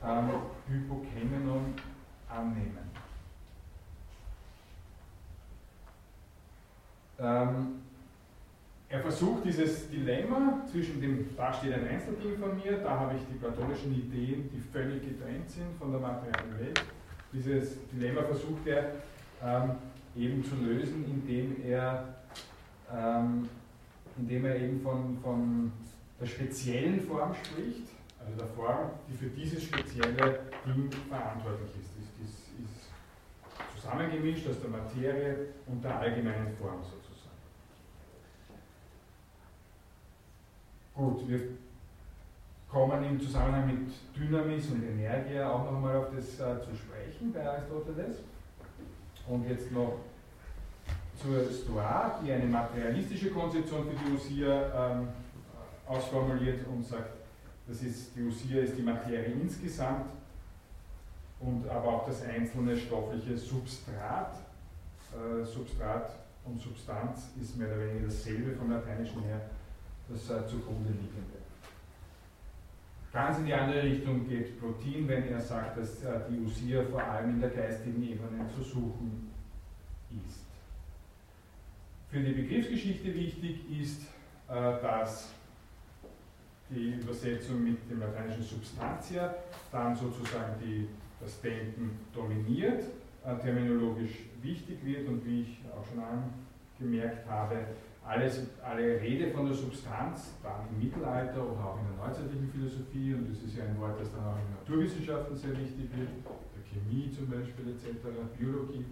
[0.04, 0.30] ähm,
[0.68, 1.74] Hypokemenon
[2.30, 2.90] annehmen.
[7.20, 7.82] Ähm,
[8.90, 13.22] er versucht dieses Dilemma zwischen dem, da steht ein Einzelding von mir, da habe ich
[13.32, 16.84] die platonischen Ideen, die völlig getrennt sind von der materiellen Welt.
[17.32, 18.96] Dieses Dilemma versucht er
[19.42, 19.72] ähm,
[20.18, 22.16] eben zu lösen, indem er,
[22.94, 23.48] ähm,
[24.18, 25.72] indem er eben von, von
[26.20, 27.88] der speziellen Form spricht,
[28.26, 31.90] also der Form, die für dieses spezielle Ding verantwortlich ist.
[31.98, 37.02] Das ist, ist zusammengemischt aus der Materie und der allgemeinen Form sozusagen.
[40.94, 41.40] Gut, wir
[42.70, 47.46] kommen im Zusammenhang mit Dynamis und Energia auch nochmal auf das äh, zu sprechen bei
[47.46, 48.18] Aristoteles.
[49.28, 50.00] Und jetzt noch
[51.22, 55.08] zur Stoa, die eine materialistische Konzeption für die Usia ähm,
[55.86, 57.21] ausformuliert und sagt,
[57.72, 60.12] das ist, die Usia ist die Materie insgesamt
[61.40, 64.36] und aber auch das einzelne stoffliche Substrat.
[65.14, 66.12] Äh, Substrat
[66.44, 69.42] und Substanz ist mehr oder weniger dasselbe vom Lateinischen her
[70.10, 71.40] das äh, zugrunde liegende.
[73.14, 77.04] Ganz in die andere Richtung geht Plotin, wenn er sagt, dass äh, die Usia vor
[77.04, 79.32] allem in der geistigen Ebene zu suchen
[80.28, 80.42] ist.
[82.10, 84.02] Für die Begriffsgeschichte wichtig ist,
[84.50, 85.34] äh, dass
[86.72, 89.36] die Übersetzung mit dem lateinischen Substantia
[89.72, 90.88] dann sozusagen die,
[91.20, 92.84] das Denken dominiert,
[93.26, 97.58] äh, terminologisch wichtig wird und wie ich auch schon angemerkt habe,
[98.04, 103.14] alles, alle Rede von der Substanz, dann im Mittelalter oder auch in der neuzeitlichen Philosophie,
[103.14, 106.64] und das ist ja ein Wort, das dann auch in Naturwissenschaften sehr wichtig wird, der
[106.66, 108.86] Chemie zum Beispiel etc., Biologie,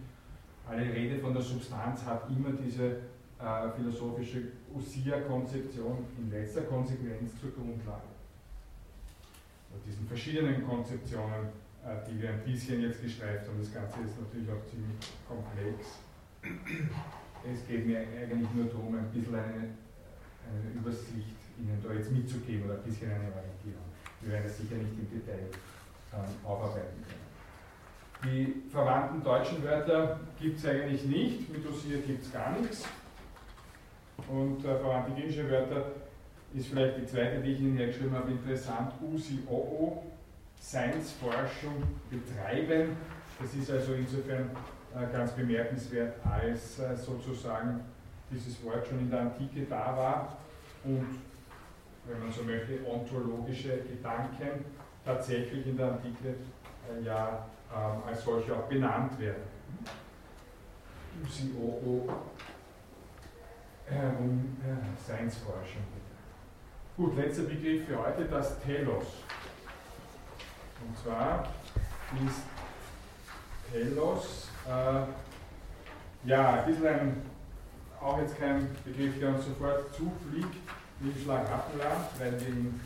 [0.70, 2.98] alle Rede von der Substanz hat immer diese
[3.40, 4.44] äh, philosophische
[4.74, 8.10] Usia-Konzeption in letzter Konsequenz zur Grundlage.
[9.74, 11.48] Und diesen verschiedenen Konzeptionen,
[11.86, 14.98] äh, die wir ein bisschen jetzt gestreift haben, das Ganze ist natürlich auch ziemlich
[15.28, 16.00] komplex
[17.44, 19.76] es geht mir eigentlich nur darum, ein bisschen eine,
[20.48, 23.84] eine Übersicht Ihnen da jetzt mitzugeben oder ein bisschen eine Orientierung.
[24.22, 25.50] Wir werden das sicher nicht im Detail
[26.14, 27.30] ähm, aufarbeiten können.
[28.24, 32.86] Die verwandten deutschen Wörter gibt es eigentlich nicht, mit Usia gibt es gar nichts.
[34.28, 35.92] Und äh, verwandte griechische Wörter
[36.54, 38.94] ist vielleicht die zweite, die ich Ihnen hergeschrieben habe, interessant.
[39.02, 40.04] Usi-Oo,
[40.60, 42.98] Seinsforschung betreiben.
[43.40, 44.50] Das ist also insofern
[44.96, 47.82] äh, ganz bemerkenswert, als äh, sozusagen
[48.32, 50.38] dieses Wort schon in der Antike da war
[50.84, 51.20] und,
[52.06, 54.66] wenn man so möchte, ontologische Gedanken
[55.06, 59.44] tatsächlich in der Antike äh, ja ähm, als solche auch benannt werden.
[61.24, 62.08] UCOO
[63.92, 65.84] um äh, Seinsforschung.
[66.98, 69.06] Gut, letzter Begriff für heute, das Telos.
[70.86, 71.48] Und zwar
[72.26, 72.44] ist
[73.72, 77.22] Telos äh, ja, ein bisschen ein,
[78.02, 80.56] auch jetzt kein Begriff, der uns sofort zufliegt,
[81.00, 82.80] wie Schlagappenland, weil wir ihn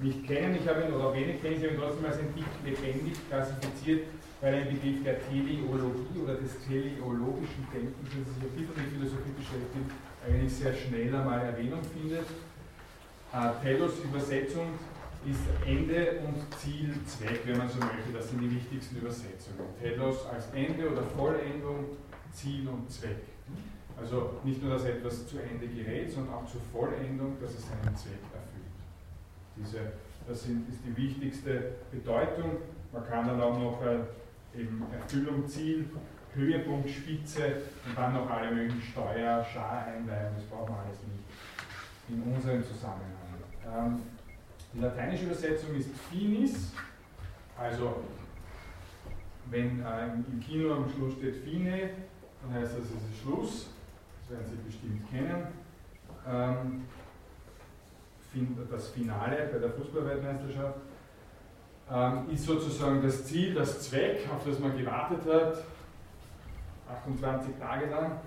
[0.00, 0.56] nicht kennen.
[0.56, 4.08] Ich habe ihn, oder wenig kennen, ich habe ihn trotzdem als ein dick lebendig klassifiziert,
[4.42, 9.34] weil ein Begriff der Teleologie oder des teleologischen Denkens, das sich ein bisschen mit Philosophie
[9.38, 9.90] beschäftigt,
[10.26, 12.26] eigentlich sehr schnell einmal Erwähnung findet.
[13.32, 14.74] Äh, Telos Übersetzung
[15.24, 18.12] ist Ende und Ziel, Zweck, wenn man so möchte.
[18.12, 19.62] Das sind die wichtigsten Übersetzungen.
[19.80, 21.96] Telos als Ende oder Vollendung,
[22.32, 23.22] Ziel und Zweck.
[23.96, 27.96] Also nicht nur, dass etwas zu Ende gerät, sondern auch zur Vollendung, dass es seinen
[27.96, 28.74] Zweck erfüllt.
[29.56, 29.92] Diese,
[30.26, 32.56] das sind, ist die wichtigste Bedeutung.
[32.92, 34.00] Man kann dann auch noch äh,
[34.54, 35.88] eben Erfüllung, Ziel
[36.34, 41.24] Höhepunkt, Spitze und dann noch alle möglichen Steuer, Schareinweihungen, das brauchen wir alles nicht
[42.08, 43.12] in unserem Zusammenhang.
[43.66, 44.02] Ähm,
[44.72, 46.72] die lateinische Übersetzung ist finis,
[47.58, 48.02] also
[49.50, 51.90] wenn äh, im Kino am Schluss steht fine,
[52.42, 53.70] dann heißt das, es ist Schluss,
[54.20, 55.48] das werden Sie bestimmt kennen.
[56.26, 56.84] Ähm,
[58.70, 60.78] das Finale bei der Fußballweltmeisterschaft
[62.32, 65.64] ist sozusagen das Ziel, das Zweck, auf das man gewartet hat,
[67.04, 68.20] 28 Tage lang.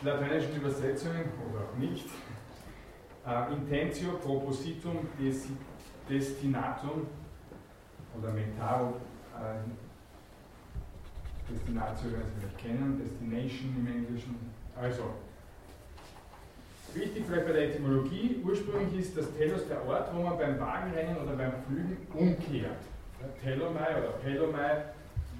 [0.00, 2.06] Die lateinischen Übersetzungen, oder auch nicht,
[3.26, 5.08] äh, Intentio propositum
[6.08, 7.06] destinatum
[8.16, 8.94] oder Metaro,
[9.34, 9.68] äh,
[11.50, 14.36] Destinatio werden Sie vielleicht kennen, Destination im Englischen.
[14.80, 15.14] Also,
[16.94, 21.16] wichtig vielleicht bei der Etymologie, ursprünglich ist das Telos der Ort, wo man beim Wagenrennen
[21.16, 22.78] oder beim Flügen umkehrt.
[23.42, 24.84] Telomai oder Pelomai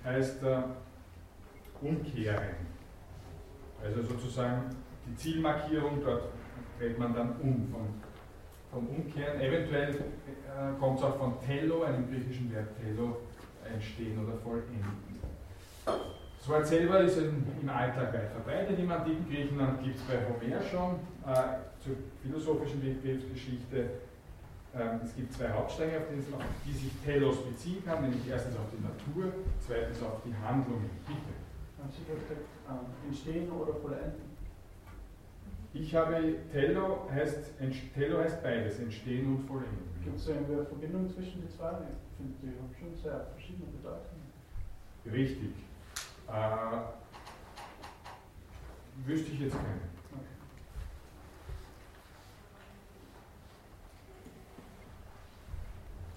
[0.04, 0.62] heißt äh,
[1.80, 2.56] umkehren.
[3.82, 4.70] Also sozusagen
[5.06, 6.24] die Zielmarkierung, dort
[6.78, 7.88] dreht man dann um vom,
[8.72, 9.40] vom Umkehren.
[9.40, 13.18] Eventuell äh, kommt es auch von Tello, einem griechischen Verb Tello,
[13.72, 15.08] entstehen oder vollenden.
[16.38, 18.78] Das Wort selber ist im, im Alltag weit verbreitet.
[18.78, 21.00] Im antiken Griechenland gibt es bei Homer schon
[21.82, 23.90] zur philosophischen Begriffsgeschichte.
[24.74, 28.82] Ähm, es gibt zwei Hauptstränge, auf die, sich Telos beziehen kann, nämlich erstens auf die
[28.82, 30.90] Natur, zweitens auf die Handlungen.
[31.06, 31.20] Bitte.
[31.78, 34.28] Haben Sie gesagt, äh, entstehen oder vollenden?
[35.74, 37.52] Ich habe Tello heißt,
[37.94, 39.88] Tello heißt beides, entstehen und vollenden.
[40.02, 41.70] Gibt es eine Verbindung zwischen den zwei?
[41.70, 44.32] Ich finde, die haben schon sehr verschiedene Bedeutungen.
[45.10, 45.52] Richtig.
[46.26, 46.78] Äh,
[49.06, 49.97] wüsste ich jetzt keine.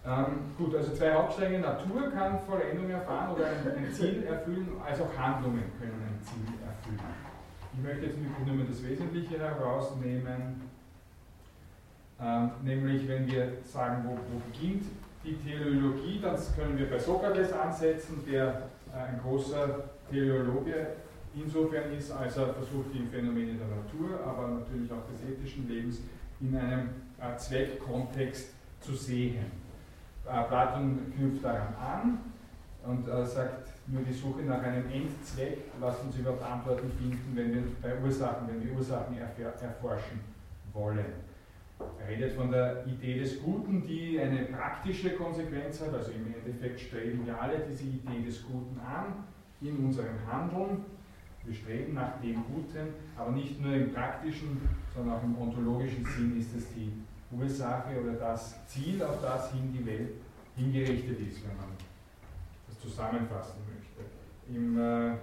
[0.04, 1.60] Ähm, gut, also zwei Hauptstränge.
[1.60, 7.00] Natur kann Vollendung erfahren oder ein, Ziel erfüllen, als auch Handlungen können ein Ziel erfüllen.
[7.74, 10.62] Ich möchte jetzt nur mal das Wesentliche herausnehmen,
[12.20, 14.86] ähm, nämlich wenn wir sagen, wo, wo, beginnt
[15.24, 18.64] die Teleologie, dann können wir bei Sokrates ansetzen, der
[18.94, 20.88] äh, ein großer Teleologe
[21.36, 26.02] insofern ist, als er versucht, die Phänomene der Natur, aber natürlich auch des ethischen Lebens
[26.42, 28.50] in einem äh, Zweckkontext
[28.82, 29.61] zu sehen.
[30.32, 32.20] Äh, Platon knüpft daran an
[32.86, 37.54] und äh, sagt, nur die Suche nach einem Endzweck lässt uns überhaupt Antworten finden, wenn
[37.54, 40.22] wir bei Ursachen, wenn wir Ursachen erforschen
[40.72, 41.06] wollen.
[42.00, 46.80] Er redet von der Idee des Guten, die eine praktische Konsequenz hat, also im Endeffekt
[46.80, 49.26] streben wir alle diese Idee des Guten an
[49.60, 50.86] in unserem Handeln.
[51.44, 54.62] Wir streben nach dem Guten, aber nicht nur im praktischen,
[54.96, 56.94] sondern auch im ontologischen Sinn ist es die
[57.32, 60.14] Ursache oder das Ziel, auf das hin die Welt
[60.56, 61.68] hingerichtet ist, wenn man
[62.68, 64.02] das zusammenfassen möchte.
[64.54, 65.16] Im, äh,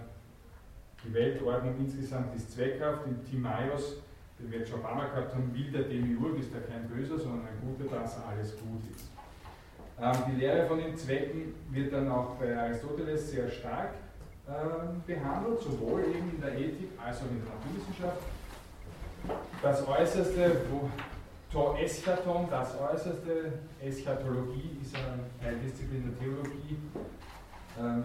[1.04, 3.06] die Weltordnung insgesamt ist zweckhaft.
[3.06, 3.96] Im Timaeus,
[4.38, 7.18] den wir jetzt schon ein paar gehabt haben, will der Demiurg, ist ja kein Böser,
[7.18, 9.10] sondern ein Guter, dass alles gut ist.
[10.00, 13.94] Ähm, die Lehre von den Zwecken wird dann auch bei Aristoteles sehr stark
[14.46, 14.50] äh,
[15.06, 18.22] behandelt, sowohl eben in der Ethik als auch in der Naturwissenschaft.
[19.60, 20.88] Das Äußerste, wo
[21.50, 26.76] To Eschaton, das Äußerste, Eschatologie ist eine Teildisziplin der Theologie.
[27.80, 28.04] Ähm,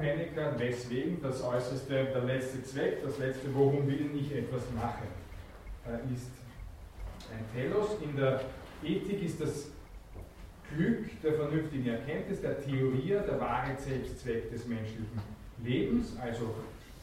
[0.00, 5.06] Hennecker, weswegen das Äußerste, der letzte Zweck, das letzte, worum will ich etwas machen,
[5.86, 6.30] äh, ist
[7.32, 7.96] ein Telos.
[8.02, 8.40] In der
[8.82, 9.68] Ethik ist das
[10.74, 15.20] Glück der vernünftigen Erkenntnis, der Theorie, der wahre Selbstzweck des menschlichen
[15.64, 16.16] Lebens.
[16.20, 16.54] Also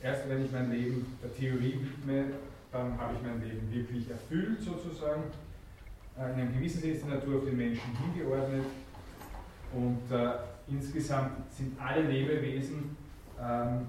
[0.01, 2.25] erst wenn ich mein Leben der Theorie widme,
[2.73, 5.23] dann habe ich mein Leben wirklich erfüllt sozusagen.
[6.17, 8.65] Äh, in einem gewissen Sinne ist die Natur auf den Menschen hingeordnet
[9.73, 10.31] und äh,
[10.67, 12.97] insgesamt sind alle Lebewesen
[13.39, 13.87] ähm,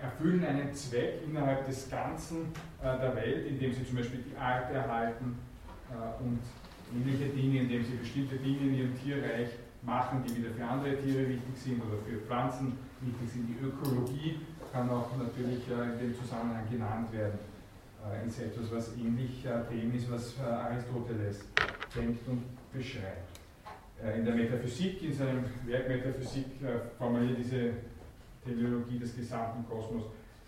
[0.00, 4.72] erfüllen einen Zweck innerhalb des Ganzen äh, der Welt, indem sie zum Beispiel die Art
[4.72, 5.38] erhalten
[5.90, 6.40] äh, und
[6.94, 9.48] ähnliche Dinge, indem sie bestimmte Dinge in ihrem Tierreich
[9.82, 13.48] machen, die wieder für andere Tiere wichtig sind oder für Pflanzen wichtig sind.
[13.48, 14.40] Die Ökologie
[14.72, 17.38] kann auch natürlich äh, in dem Zusammenhang genannt werden.
[18.04, 21.44] Äh, ist etwas, was ähnlich äh, dem ist, was Aristoteles
[21.94, 22.42] denkt und
[22.72, 23.38] beschreibt.
[24.16, 26.46] In der Metaphysik, in seinem Werk Metaphysik,
[26.96, 27.72] formuliert diese
[28.44, 30.04] Teleologie des gesamten Kosmos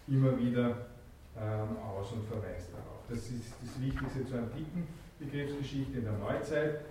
[0.06, 0.86] immer wieder
[1.36, 3.02] ähm, aus und verweist darauf.
[3.08, 4.86] Das ist das Wichtigste zur antiken
[5.18, 5.98] Begriffsgeschichte.
[5.98, 6.82] In der Neuzeit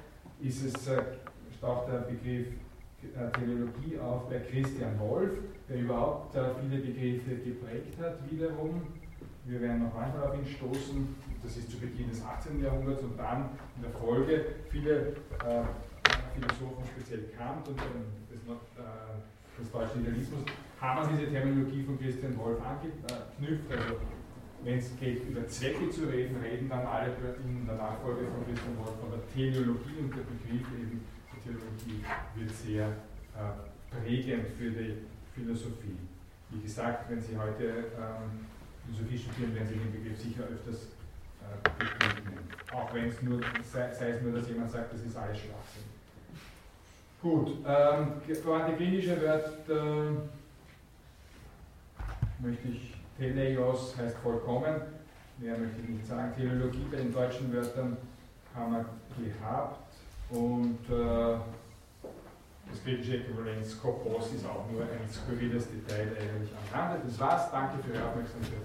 [0.42, 0.92] ist es,
[1.62, 2.48] taucht der Begriff
[3.34, 5.32] Teleologie auf bei Christian Wolff,
[5.70, 8.82] der überhaupt äh, viele Begriffe geprägt hat, wiederum.
[9.46, 12.62] Wir werden noch manchmal auf ihn stoßen, das ist zu Beginn des 18.
[12.62, 15.16] Jahrhunderts und dann in der Folge viele
[15.46, 15.64] äh,
[16.36, 20.44] Philosophen, speziell Kant und dann das, äh, des deutschen Idealismus,
[20.80, 23.72] haben an diese Terminologie von Christian Wolff angeknüpft.
[23.72, 23.96] Also,
[24.64, 27.14] wenn es geht, über Zwecke zu reden, reden dann alle
[27.44, 31.02] in der Nachfolge von Christian Wolff von der Teleologie und der Begriff eben
[31.50, 32.04] der Theologie
[32.36, 34.98] wird sehr äh, prägend für die
[35.34, 35.98] Philosophie.
[36.50, 38.46] Wie gesagt, wenn Sie heute ähm,
[38.86, 40.88] Philosophie studieren, werden Sie den Begriff sicher öfters
[41.42, 42.40] äh, begegnen.
[42.74, 45.84] Auch wenn es nur, sei, es nur, dass jemand sagt, das ist alles Schwachsinn.
[47.22, 50.14] Gut, ähm, verwandte griechische Wörter
[52.40, 54.76] möchte ich, Teleios heißt vollkommen,
[55.38, 56.34] mehr möchte ich nicht sagen.
[56.36, 57.98] Teleologie bei den deutschen Wörtern
[58.56, 58.74] haben
[59.18, 59.89] wir gehabt
[60.30, 61.38] und äh,
[62.70, 67.02] das griechische Äquivalent Skopos ist auch nur ein skurriles Detail eigentlich am Rande.
[67.06, 68.62] Das war's, danke für Ihre Aufmerksamkeit.